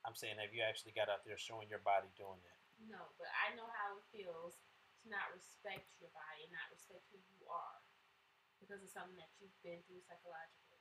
[0.07, 2.61] I'm saying, have you actually got out there showing your body doing that?
[2.81, 4.57] No, but I know how it feels
[5.05, 7.79] to not respect your body and not respect who you are
[8.61, 10.79] because of something that you've been through psychologically.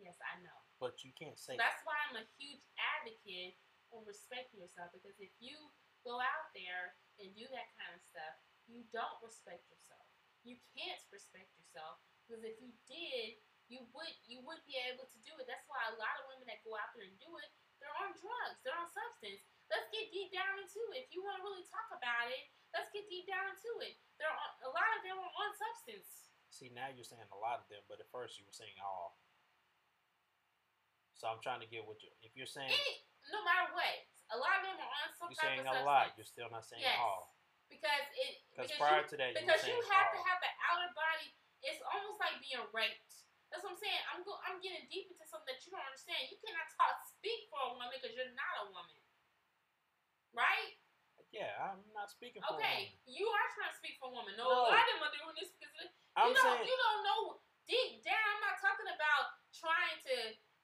[0.00, 0.58] Yes, I know.
[0.80, 2.64] But you can't say That's why I'm a huge
[2.98, 3.60] advocate
[3.92, 5.54] on respecting yourself because if you
[6.02, 8.34] go out there and do that kind of stuff,
[8.66, 10.02] you don't respect yourself.
[10.42, 13.38] You can't respect yourself because if you did,
[13.70, 15.46] you would you would be able to do it.
[15.46, 17.48] That's why a lot of women that go out there and do it,
[17.78, 19.44] they're on drugs, they're on substance.
[19.70, 21.06] Let's get deep down into it.
[21.06, 23.96] If you want to really talk about it, let's get deep down into it.
[24.18, 26.21] There are a lot of them are on substance.
[26.52, 29.16] See, now you're saying a lot of them, but at first you were saying all.
[31.16, 32.12] So I'm trying to get what you.
[32.20, 32.94] If you're saying Any,
[33.32, 33.96] no matter what,
[34.34, 35.88] a lot of them are on some you're saying a substance.
[35.88, 37.00] lot, you're still not saying Yes.
[37.00, 37.32] all.
[37.72, 40.16] because it Because prior you, to that, you because you saying have all.
[40.18, 41.32] to have the outer body.
[41.64, 43.00] It's almost like being raped.
[43.48, 44.02] That's what I'm saying.
[44.12, 46.20] I'm go, I'm getting deep into something that you don't understand.
[46.28, 48.98] You cannot talk speak for a woman because you're not a woman,
[50.36, 50.76] right?
[51.32, 54.36] Yeah, I'm not speaking for Okay, you are trying to speak for a woman.
[54.36, 54.68] No, No.
[54.68, 57.20] a lot of them are doing this because you I'm don't saying you don't know
[57.64, 58.20] deep down.
[58.20, 60.16] I'm not talking about trying to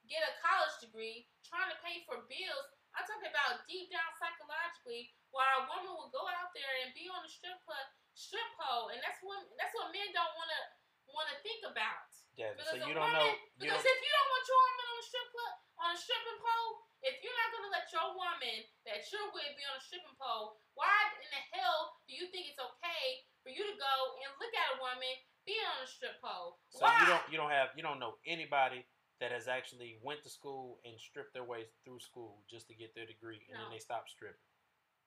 [0.04, 2.66] get a college degree, trying to pay for bills.
[2.92, 7.08] I'm talking about deep down psychologically, where a woman will go out there and be
[7.08, 10.60] on a strip club, strip pole, and that's what that's what men don't want to
[11.08, 12.12] want to think about.
[12.36, 13.32] Jasmine, Because so you don't woman, know.
[13.56, 15.98] You because don't, if you don't want your woman on a strip club, on a
[15.98, 16.72] stripping pole,
[17.06, 18.58] if you're not gonna let your woman
[18.88, 20.90] that you're with be on a stripping pole, why
[21.22, 23.94] in the hell do you think it's okay for you to go
[24.24, 25.14] and look at a woman
[25.46, 26.58] be on a strip pole?
[26.74, 26.98] so why?
[27.00, 27.24] you don't.
[27.32, 27.70] You don't have.
[27.78, 28.82] You don't know anybody
[29.22, 32.94] that has actually went to school and stripped their way through school just to get
[32.94, 34.38] their degree, and then they stop stripping.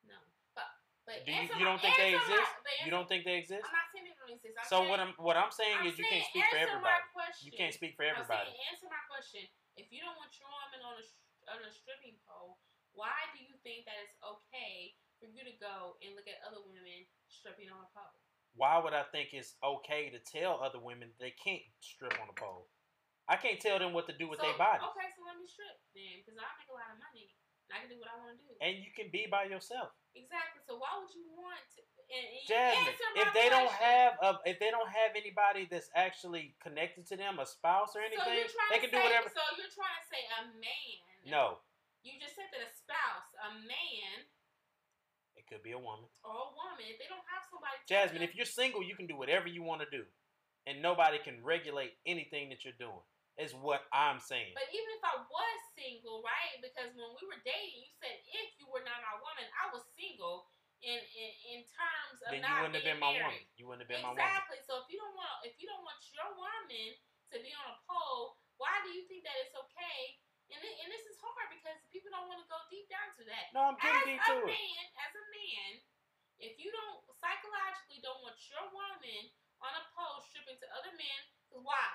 [0.07, 0.17] No,
[0.57, 0.67] but
[1.05, 2.41] but Do you, you don't my- think they my- exist?
[2.41, 3.61] answer- You don't think they exist?
[3.67, 4.55] I'm not saying they don't exist.
[4.57, 6.57] I'm So saying, what I'm what I'm saying I'm is you saying can't speak for
[6.57, 7.03] everybody.
[7.13, 7.29] My.
[7.45, 8.49] You can't speak for I'm everybody.
[8.49, 9.43] saying answer my question.
[9.77, 11.05] If you don't want your woman on a
[11.49, 12.59] on a stripping pole,
[12.93, 16.61] why do you think that it's okay for you to go and look at other
[16.65, 18.17] women stripping on a pole?
[18.59, 22.35] Why would I think it's okay to tell other women they can't strip on a
[22.35, 22.67] pole?
[23.31, 24.83] I can't tell them what to do with So- their body.
[24.91, 27.31] Okay, so let me strip then, because I make a lot of money
[27.71, 28.53] I can do what I want to do.
[28.61, 29.95] And you can be by yourself.
[30.13, 30.61] exactly.
[30.67, 31.81] So why would you want to?
[32.11, 36.51] And, and Jasmine, if they don't have a, if they don't have anybody that's actually
[36.59, 38.19] connected to them, a spouse or anything,
[38.51, 39.31] trying they can say, do whatever.
[39.31, 40.95] So you're trying to say a man?
[41.23, 41.63] No,
[42.03, 44.27] You just said that a spouse, a man
[45.39, 46.03] it could be a woman.
[46.27, 47.79] or a woman, if they don't have somebody.
[47.87, 50.03] Jasmine, them- if you're single, you can do whatever you want to do,
[50.67, 52.99] and nobody can regulate anything that you're doing.
[53.41, 54.53] Is what I'm saying.
[54.53, 56.61] But even if I was single, right?
[56.61, 59.81] Because when we were dating, you said if you were not my woman, I was
[59.97, 60.45] single
[60.85, 63.41] in in, in terms of Then you not wouldn't have being been my married.
[63.41, 63.57] woman.
[63.57, 64.21] You wouldn't have been my woman.
[64.21, 64.61] Exactly.
[64.61, 66.87] So if you don't want if you don't want your woman
[67.33, 70.21] to be on a pole, why do you think that it's okay?
[70.53, 73.23] And it, and this is hard because people don't want to go deep down to
[73.25, 73.49] that.
[73.57, 74.53] No, I'm As getting deep a to it.
[74.53, 75.69] man, as a man,
[76.43, 79.31] if you don't psychologically don't want your woman
[79.63, 81.19] on a pole stripping to other men,
[81.55, 81.87] why?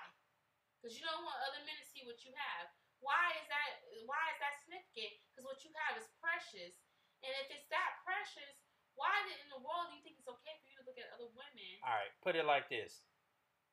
[0.86, 2.70] Because you don't want other men to see what you have.
[3.02, 3.82] Why is that?
[4.06, 5.18] Why is that significant?
[5.34, 6.78] Because what you have is precious,
[7.26, 8.62] and if it's that precious,
[8.94, 11.26] why in the world do you think it's okay for you to look at other
[11.34, 11.82] women?
[11.82, 13.02] All right, put it like this: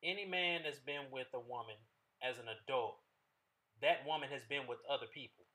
[0.02, 1.78] any man that's been with a woman
[2.18, 2.98] as an adult,
[3.78, 5.46] that woman has been with other people,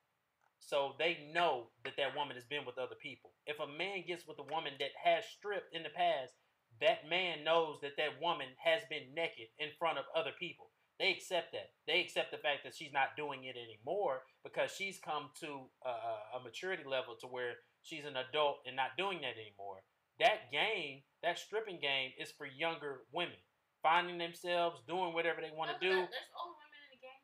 [0.63, 3.35] so they know that that woman has been with other people.
[3.43, 6.39] If a man gets with a woman that has stripped in the past,
[6.79, 10.68] that man knows that that woman has been naked in front of other people.
[10.99, 11.71] They accept that.
[11.87, 16.37] They accept the fact that she's not doing it anymore because she's come to a,
[16.37, 19.79] a maturity level to where she's an adult and not doing that anymore.
[20.19, 23.39] That game, that stripping game, is for younger women
[23.81, 25.95] finding themselves, doing whatever they want to do.
[25.95, 27.23] there- There's older women in the game.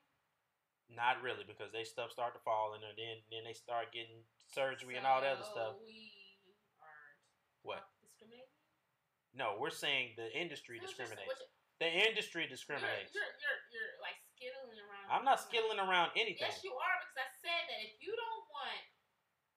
[0.96, 2.96] Not really, because they stuff start to fall, and then
[3.28, 4.24] then they start getting
[4.56, 5.76] surgery and all that other stuff.
[5.84, 6.16] We
[6.80, 7.12] are
[7.68, 7.84] What?
[8.00, 8.48] discriminating.
[9.36, 11.28] No, we're saying the industry So just- discriminates.
[11.28, 11.52] what
[11.84, 13.12] The industry discriminates.
[13.12, 15.08] You're, you're, you're, you're like skittling around.
[15.12, 16.48] I'm not skittling around anything.
[16.48, 18.84] Yes, you are because I said that if you don't want,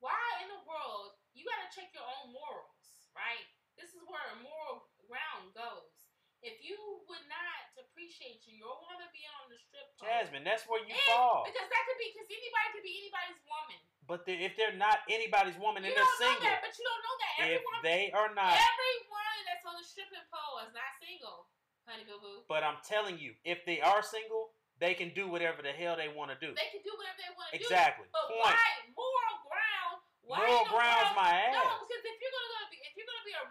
[0.02, 3.46] why in the world you got to check your own morals, right?
[3.78, 5.94] This is where a moral ground goes.
[6.42, 6.74] If you
[7.06, 10.94] would not appreciate you, your woman being on the strip pole, Jasmine, that's where you
[10.94, 11.46] and- fall.
[11.46, 13.78] because that could be because anybody could be anybody's woman.
[14.06, 17.16] But the, if they're not anybody's woman and they're single, that, but you don't know
[17.22, 17.34] that.
[17.58, 21.46] if they are not, everyone that's on the stripping pole is not single,
[21.88, 22.44] honey boo boo.
[22.46, 26.12] but I'm telling you, if they are single, they can do whatever the hell they
[26.12, 26.52] want to do.
[26.54, 27.64] They can do whatever they want to do.
[27.64, 28.06] Exactly.
[28.12, 28.44] But Point.
[28.44, 29.96] why moral ground?
[30.22, 33.26] Why Moral ground's world- my No, because if you're gonna go be, if you're gonna
[33.26, 33.42] be a,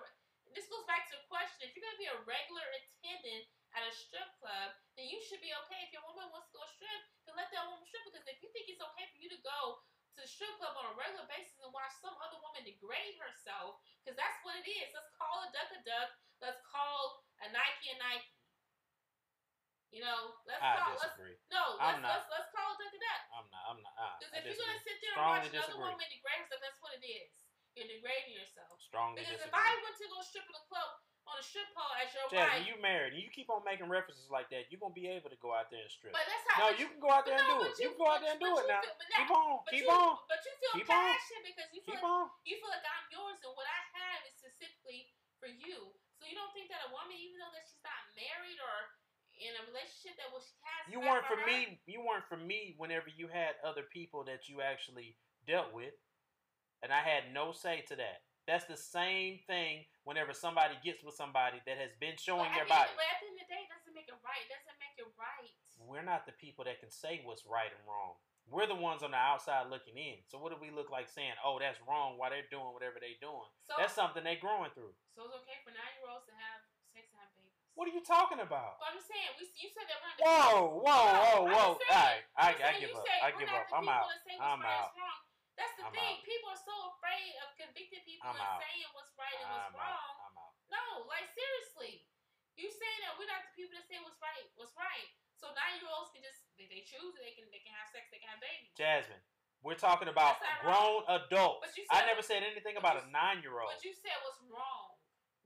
[0.53, 1.67] this goes back to the question.
[1.67, 5.51] If you're gonna be a regular attendant at a strip club, then you should be
[5.65, 5.81] okay.
[5.85, 8.05] If your woman wants to go strip, then let that woman strip.
[8.05, 9.81] Because if you think it's okay for you to go
[10.17, 13.77] to the strip club on a regular basis and watch some other woman degrade herself
[14.01, 14.89] because that's what it is.
[14.93, 16.09] Let's call a duck a duck.
[16.43, 18.29] Let's call a Nike a Nike.
[19.89, 20.93] You know, let's I call.
[20.99, 21.35] Let's, disagree.
[21.49, 23.21] no, I'm let's, let's let's call a duck a duck.
[23.33, 23.63] I'm not.
[23.71, 24.19] I'm not.
[24.19, 25.87] Because if you're gonna sit there and Strongly watch another disagree.
[25.95, 27.31] woman degrade herself, that's what it is.
[27.73, 28.75] You're degrading yourself.
[28.83, 29.53] Strongly Because if.
[29.53, 30.91] I went to go strip in a club
[31.27, 33.87] on a strip pole as your Jasmine, wife, you married and you keep on making
[33.91, 36.11] references like that, you're gonna be able to go out there and strip.
[36.11, 36.67] but that's how.
[36.67, 37.75] no, you can go out there and do it.
[37.79, 38.83] You, can go out there and do it now.
[38.83, 41.11] feel- Keep on, But keep you, on, But you feel Keep on.
[41.47, 42.25] because you feel keep like on.
[42.43, 45.09] you feel like I'm yours and what I have is specifically
[45.39, 45.95] for you.
[46.17, 48.75] So you don't think that a woman, even though that she's not married or
[49.37, 51.77] in a relationship that what she has you weren't for her, me.
[51.85, 55.13] You weren't for me whenever you had other people that you actually
[55.45, 55.93] dealt with,
[56.81, 58.25] and I had no say to that.
[58.49, 62.71] That's the same thing whenever somebody gets with somebody that has been showing their the
[62.71, 62.95] body.
[62.95, 64.41] But at the end of the day, it doesn't make it right.
[64.41, 65.51] It doesn't make it right.
[65.83, 68.15] We're not the people that can say what's right and wrong.
[68.47, 70.23] We're the ones on the outside looking in.
[70.31, 72.15] So what do we look like saying, "Oh, that's wrong"?
[72.15, 74.95] While they're doing whatever they're doing, So, that's something they're growing through.
[75.11, 76.63] so it's okay for nine year olds to have
[76.95, 77.51] sex and have babies.
[77.75, 78.79] What are you talking about?
[78.79, 80.23] But I'm just saying, we you said that we're not.
[80.23, 81.69] Whoa, whoa, whoa, whoa!
[81.75, 83.03] All right, I, I give up.
[83.21, 83.67] I give up.
[83.75, 84.07] I'm out.
[84.09, 84.95] to say what's I'm out.
[84.95, 85.21] wrong.
[85.59, 86.17] That's the I'm thing.
[86.17, 86.23] out.
[86.23, 88.63] People are so afraid of convicting people I'm and out.
[88.63, 89.91] saying what's right and what's I'm wrong.
[89.91, 90.15] out.
[90.23, 90.53] I'm out.
[90.71, 92.07] No, like seriously.
[92.57, 95.09] You saying that we're not the people that say what's right, what's right.
[95.37, 97.85] So nine year olds can just they, they choose it, they can they can have
[97.93, 98.06] sex,
[98.41, 98.61] can.
[98.77, 99.21] Jasmine,
[99.63, 101.65] we're talking about grown adults.
[101.67, 103.71] But you I never said anything about you- a nine-year-old.
[103.73, 104.93] But you said what's wrong.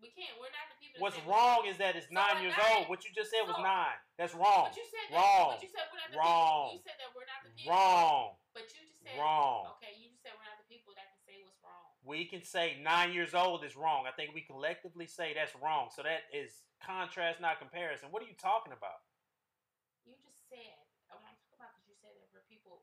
[0.01, 0.33] We can't.
[0.41, 0.97] We're not the people.
[0.99, 2.89] What's wrong is that it's So nine years nine- old.
[2.89, 3.97] What you just said was nine.
[4.17, 4.69] That's wrong.
[4.73, 5.49] But you said that, Wrong.
[5.53, 6.65] But you said we're not the Wrong.
[6.65, 6.73] people.
[6.73, 7.71] You said that we're not the people.
[7.71, 8.37] Wrong.
[8.53, 9.61] But you just said Wrong.
[9.77, 11.85] Okay, you just said we're not the people that can say what's wrong.
[12.03, 14.07] We can say nine years old is wrong.
[14.07, 15.91] I think we collectively say that's wrong.
[15.93, 18.09] So that is contrast, not comparison.
[18.09, 19.05] What are you talking about?
[20.05, 20.81] You just said.
[21.13, 22.81] I want to talk about because you said that we're people.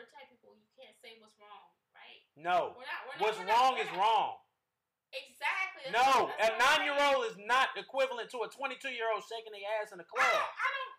[0.00, 2.24] We're the type people you can't say what's wrong, right?
[2.32, 2.72] No.
[2.72, 3.00] We're not.
[3.04, 4.40] We're not What's we're wrong we're is wrong.
[5.12, 5.92] Exactly.
[5.92, 9.68] That's No, what- a nine-year-old is not equivalent to a 22 year old shaking their
[9.76, 10.24] ass in a I club.
[10.24, 10.94] don't, I don't.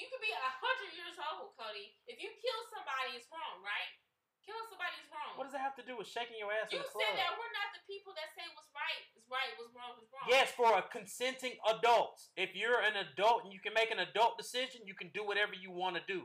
[0.00, 1.92] You could be a hundred years old, Cody.
[2.08, 3.92] If you kill somebody, it's wrong, right?
[4.40, 5.36] Killing somebody is wrong.
[5.36, 7.04] What does that have to do with shaking your ass in you a club?
[7.04, 10.00] You said that we're not the people that say what's right is right, what's wrong
[10.00, 10.24] is wrong.
[10.32, 12.24] Yes, for a consenting adult.
[12.40, 15.52] If you're an adult and you can make an adult decision, you can do whatever
[15.54, 16.24] you want to do.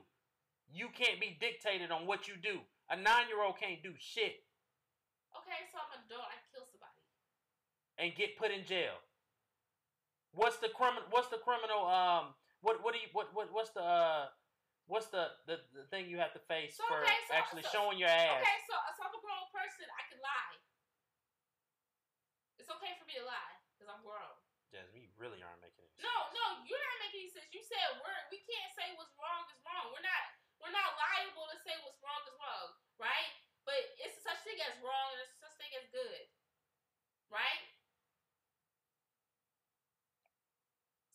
[0.71, 2.61] You can't be dictated on what you do.
[2.89, 4.45] A nine year old can't do shit
[5.29, 6.25] Okay, so I'm an adult.
[6.25, 6.97] I kill somebody.
[8.01, 8.97] and get put in jail.
[10.33, 11.05] What's the criminal?
[11.13, 11.85] What's the criminal?
[11.85, 14.29] Um, what what do you what what what's the uh,
[14.89, 17.73] what's the, the the thing you have to face So, for okay, so- actually so-
[17.73, 18.41] showing your ass?
[18.41, 19.85] Okay, so, so I'm a grown person.
[19.89, 20.57] I can lie.
[22.57, 24.33] It's okay for me to lie because I'm grown.
[24.73, 26.05] Jasmine, you really aren't making any sense.
[26.05, 27.49] No, no, you're not making any sense.
[27.53, 29.89] You said we're we can't say what's wrong is wrong.
[29.93, 30.23] We're not
[30.60, 32.69] we're not liable to say what's wrong is wrong,
[32.99, 33.31] right?
[33.64, 36.23] But it's such a thing as wrong and there's such a thing as good,
[37.31, 37.64] right?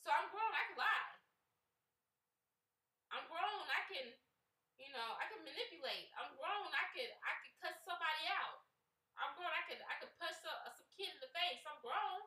[0.05, 0.53] So I'm grown.
[0.53, 1.13] I can lie.
[3.09, 3.65] I'm grown.
[3.73, 4.07] I can,
[4.77, 6.13] you know, I can manipulate.
[6.21, 6.69] I'm grown.
[6.77, 8.61] I could I could cut somebody out.
[9.17, 9.49] I'm grown.
[9.49, 11.65] I could I could punch some, uh, some kid in the face.
[11.65, 12.21] I'm grown.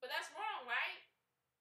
[0.00, 1.04] But that's wrong, right?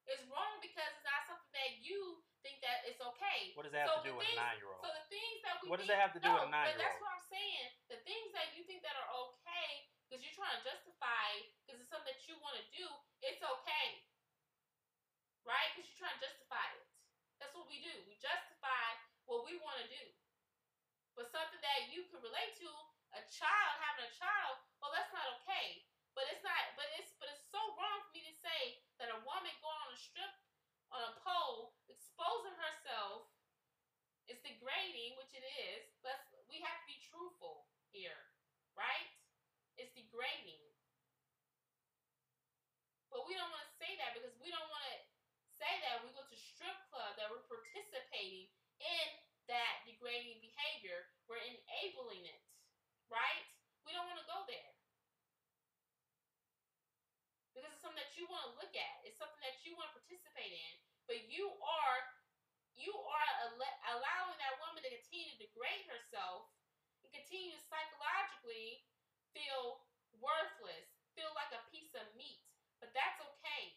[0.07, 3.53] It's wrong because it's not something that you think that it's okay.
[3.53, 4.81] What does that have So to do with a nine year old?
[4.81, 6.51] So the things that we What does think- that have to do with a no,
[6.51, 6.81] but nine-year-old?
[6.81, 7.67] That's what I'm saying.
[7.89, 11.87] The things that you think that are okay because you're trying to justify because it's
[11.87, 12.83] something that you want to do,
[13.23, 14.03] it's okay,
[15.47, 15.71] right?
[15.71, 16.83] Because you're trying to justify it.
[17.39, 17.95] That's what we do.
[18.05, 20.03] We justify what we want to do.
[21.15, 22.69] But something that you can relate to,
[23.15, 25.87] a child having a child, well, that's not okay.
[26.11, 26.75] But it's not.
[26.75, 29.95] But it's but it's so wrong for me to say that a woman going on
[29.95, 30.33] a strip
[30.91, 33.31] on a pole, exposing herself,
[34.27, 35.83] is degrading, which it is.
[36.03, 38.19] Let's we have to be truthful here,
[38.75, 39.07] right?
[39.79, 40.59] It's degrading.
[43.11, 44.99] But we don't want to say that because we don't want to
[45.51, 48.47] say that we go to strip club that we're participating
[48.79, 49.07] in
[49.51, 51.11] that degrading behavior.
[51.27, 52.41] We're enabling it,
[53.11, 53.47] right?
[53.83, 54.71] We don't want to go there.
[57.51, 59.01] Because it's something that you want to look at.
[59.01, 60.73] It's something that you want to participate in.
[61.09, 61.97] But you are
[62.77, 66.45] you are al- allowing that woman to continue to degrade herself
[67.01, 68.85] and continue to psychologically
[69.33, 69.81] feel
[70.21, 70.85] worthless,
[71.17, 72.39] feel like a piece of meat.
[72.77, 73.73] But that's okay.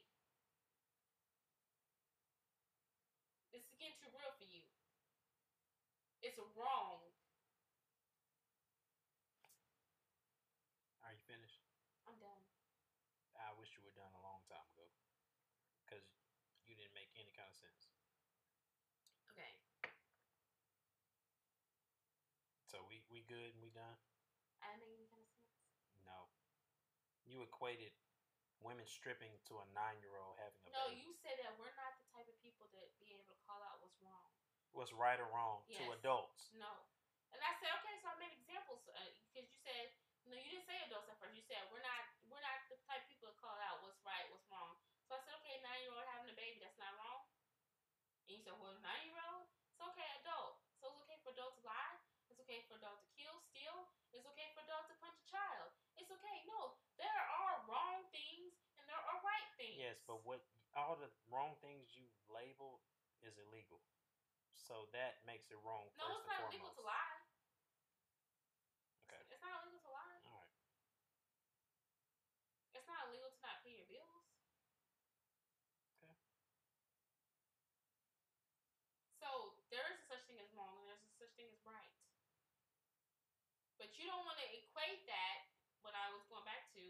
[3.51, 4.69] This is getting too real for you.
[6.21, 7.01] It's wrong.
[11.03, 11.61] Are you finished?
[12.09, 12.45] I'm done.
[13.37, 14.89] I wish you were done a long time ago.
[15.85, 16.07] Because
[16.65, 17.93] you didn't make any kind of sense.
[19.31, 19.59] Okay.
[22.65, 23.97] So we, we good and we done?
[24.61, 25.61] I didn't make any kind of sense.
[26.05, 26.29] No.
[27.25, 27.93] You equated
[28.61, 30.97] women stripping to a nine year old having a No, baby.
[30.97, 33.63] No, you said that we're not the type of people to be able to call
[33.63, 34.31] out what's wrong.
[34.73, 36.51] What's right or wrong to adults?
[36.53, 36.85] No.
[37.31, 39.91] And I said, okay, so I made examples uh, because you said
[40.25, 41.37] no, you didn't say adults at first.
[41.37, 44.25] You said we're not we're not the type of people to call out what's right,
[44.33, 44.73] what's wrong.
[45.05, 47.21] So I said, okay, nine year old having a baby, that's not wrong.
[48.25, 50.57] And you said, well, nine year old, it's okay, adult.
[50.81, 52.01] So it's okay for adult to lie.
[52.33, 53.85] It's okay for adult to kill, steal.
[54.17, 55.69] It's okay for adult to punch a child.
[56.01, 56.41] It's okay.
[56.49, 59.77] No, there are wrong things and there are right things.
[59.95, 60.43] Yes, but what
[60.75, 62.83] all the wrong things you label
[63.23, 63.79] is illegal.
[64.51, 67.23] So that makes it wrong no, first it's not illegal to lie.
[69.07, 69.23] Okay.
[69.31, 70.19] It's not illegal to lie.
[70.27, 70.51] All right.
[72.75, 74.27] It's not illegal to not pay your bills.
[76.03, 76.19] Okay.
[79.23, 81.95] So there is a such thing as wrong and there's a such thing as right.
[83.79, 85.47] But you don't want to equate that,
[85.87, 86.83] what I was going back to,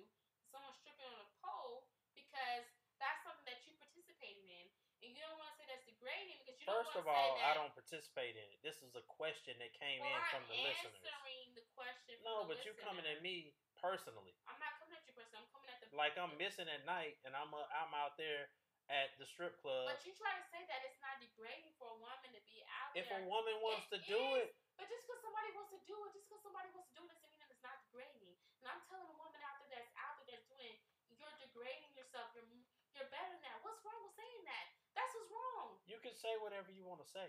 [0.48, 2.64] someone stripping on a pole because
[3.02, 4.66] that's something that you participated in.
[5.02, 7.40] And you don't want to say that's degrading because you First don't of all.
[7.40, 8.60] I don't participate in it.
[8.60, 11.00] This is a question that came well, in I'm from the listeners.
[11.00, 12.14] answering the question.
[12.20, 12.84] No, the but you listener.
[12.84, 14.36] coming at me personally.
[14.44, 15.40] I'm not coming at you personally.
[15.40, 15.88] I'm coming at the.
[15.96, 18.52] Like I'm missing at night and I'm uh, I'm out there
[18.92, 19.88] at the strip club.
[19.88, 22.92] But you try to say that it's not degrading for a woman to be out
[22.92, 23.24] if there.
[23.24, 25.96] a woman wants It to do is, it, But just because somebody wants to do
[26.04, 28.36] it, just because somebody wants to do it doesn't mean that it's not degrading.
[28.60, 30.76] And I'm telling a woman out there that's out there that's doing,
[31.16, 32.28] you're degrading yourself.
[32.36, 32.44] You're
[32.92, 33.56] you're better than that.
[33.64, 34.68] What's wrong with saying that?
[34.94, 35.68] That's what's wrong.
[35.90, 37.28] you can say whatever you want to say.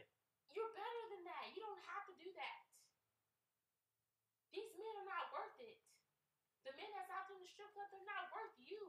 [0.54, 1.46] You're better than that.
[1.52, 2.60] You don't have to do that.
[4.54, 5.78] These men are not worth it.
[6.64, 8.80] The men that's out there in the strip club, they're not worth you.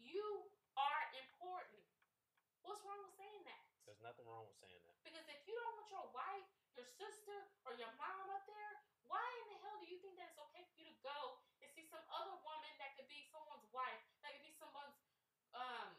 [0.00, 1.84] You are important.
[2.64, 3.62] What's wrong with saying that?
[3.84, 4.96] There's nothing wrong with saying that.
[5.04, 7.36] Because if you don't want your wife, your sister,
[7.68, 8.72] or your mom up there,
[9.04, 11.18] why in the hell do you think that it's okay for you to go
[11.60, 14.96] and see some other woman that could be someone's wife, that could be someone's
[15.52, 15.92] um,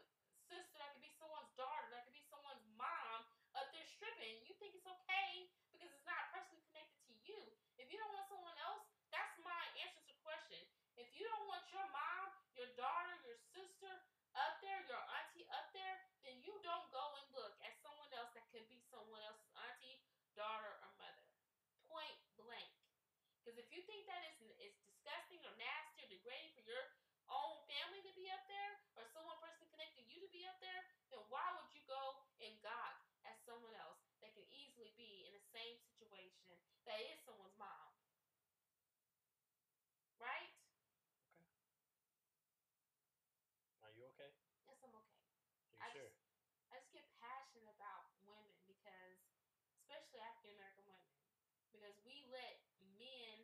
[0.50, 4.42] sister, that could be someone's daughter, that could be someone's mom up there stripping?
[4.48, 7.38] You think it's okay because it's not personally connected to you.
[7.78, 8.82] If you don't want someone else,
[9.12, 10.58] that's my answer to the question.
[10.98, 13.92] If you don't want your mom, your daughter, your sister
[14.34, 18.34] up there, your auntie up there, then you don't go and look at someone else
[18.34, 20.02] that could be someone else's auntie,
[20.34, 21.26] daughter, or mother.
[21.86, 22.70] Point blank.
[23.42, 26.82] Because if you think that is is disgusting or nasty or degrading for your
[27.30, 30.82] own family to be up there, or someone person connected you to be up there,
[31.10, 32.98] then why would you go and gawk
[33.28, 36.56] at someone else that can easily be in the same situation
[36.86, 37.90] that is someone's mom?
[40.18, 40.50] Right?
[43.84, 44.32] Are you okay?
[44.68, 45.20] Yes, I'm okay.
[45.68, 46.08] Are you I sure?
[46.08, 46.16] just,
[46.72, 49.20] I just get passionate about women because,
[49.84, 51.12] especially African American women,
[51.72, 51.96] because
[52.30, 52.56] let
[52.96, 53.36] men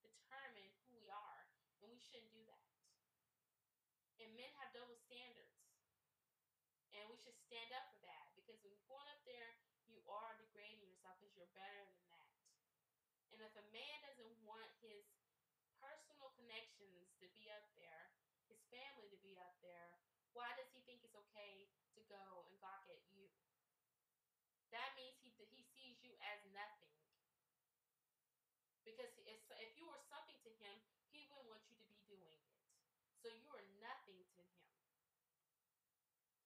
[0.00, 1.42] determine who we are,
[1.82, 2.68] and we shouldn't do that.
[4.22, 5.54] And men have double standards,
[6.94, 9.58] and we should stand up for that because when you're going up there,
[9.90, 12.30] you are degrading yourself because you're better than that.
[13.34, 15.04] And if a man doesn't want his
[15.82, 18.14] personal connections to be up there,
[18.48, 19.98] his family to be up there,
[20.34, 23.30] why does he think it's okay to go and gawk at you?
[24.74, 26.90] That means he he sees you as nothing.
[28.82, 30.74] Because if, if you were something to him,
[31.14, 32.42] he wouldn't want you to be doing it.
[33.22, 34.66] So you are nothing to him.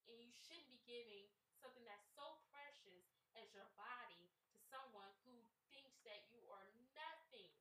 [0.05, 1.29] And you shouldn't be giving
[1.61, 3.05] something that's so precious
[3.37, 5.37] as your body to someone who
[5.69, 6.65] thinks that you are
[6.97, 7.53] nothing.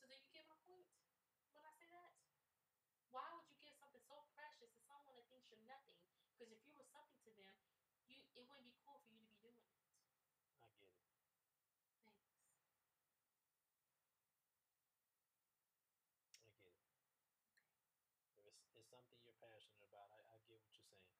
[0.00, 0.88] So do you get my point
[1.52, 2.16] when I say that?
[3.12, 6.00] Why would you give something so precious to someone that thinks you're nothing?
[6.32, 7.60] Because if you were something to them,
[8.08, 9.76] you it wouldn't be cool for you to be doing it.
[10.56, 11.04] I get it.
[16.24, 16.40] Thanks.
[16.48, 16.88] I get it.
[18.40, 21.16] If it's, it's something you're passionate about, I, I get what you're saying.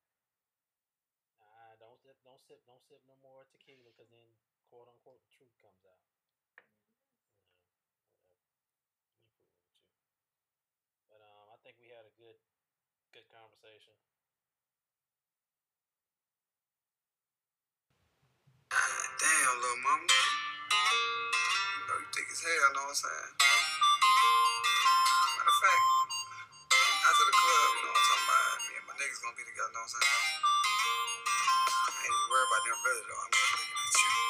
[1.41, 4.29] Nah, don't sip, don't sip, don't sip no more tequila, because then
[4.69, 6.01] quote unquote the truth comes out.
[6.05, 6.53] Know, whatever.
[6.53, 7.83] With you.
[11.11, 12.39] But um, I think we had a good,
[13.17, 13.97] good conversation.
[19.21, 20.05] Damn, little mama.
[20.09, 23.33] You know you thick as hell, know what I'm saying?
[25.39, 25.85] Matter of fact,
[26.91, 28.00] after the club, you know
[29.21, 30.13] gonna be together, know what I'm saying?
[31.85, 33.21] I ain't worried about them really though.
[33.21, 34.30] I'm just looking at you.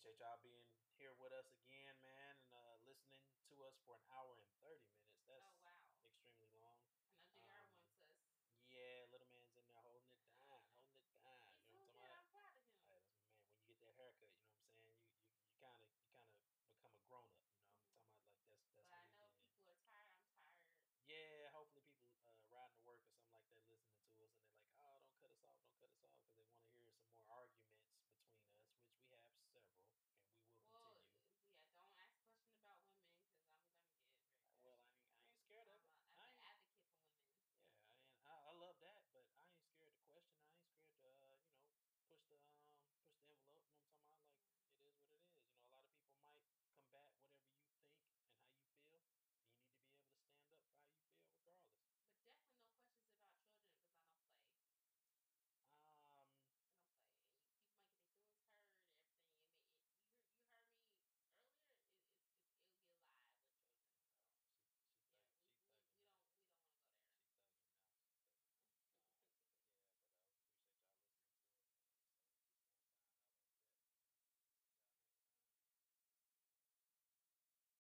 [0.00, 0.64] appreciate y'all being
[0.96, 3.20] here with us again, man, and uh, listening
[3.52, 4.48] to us for an hour and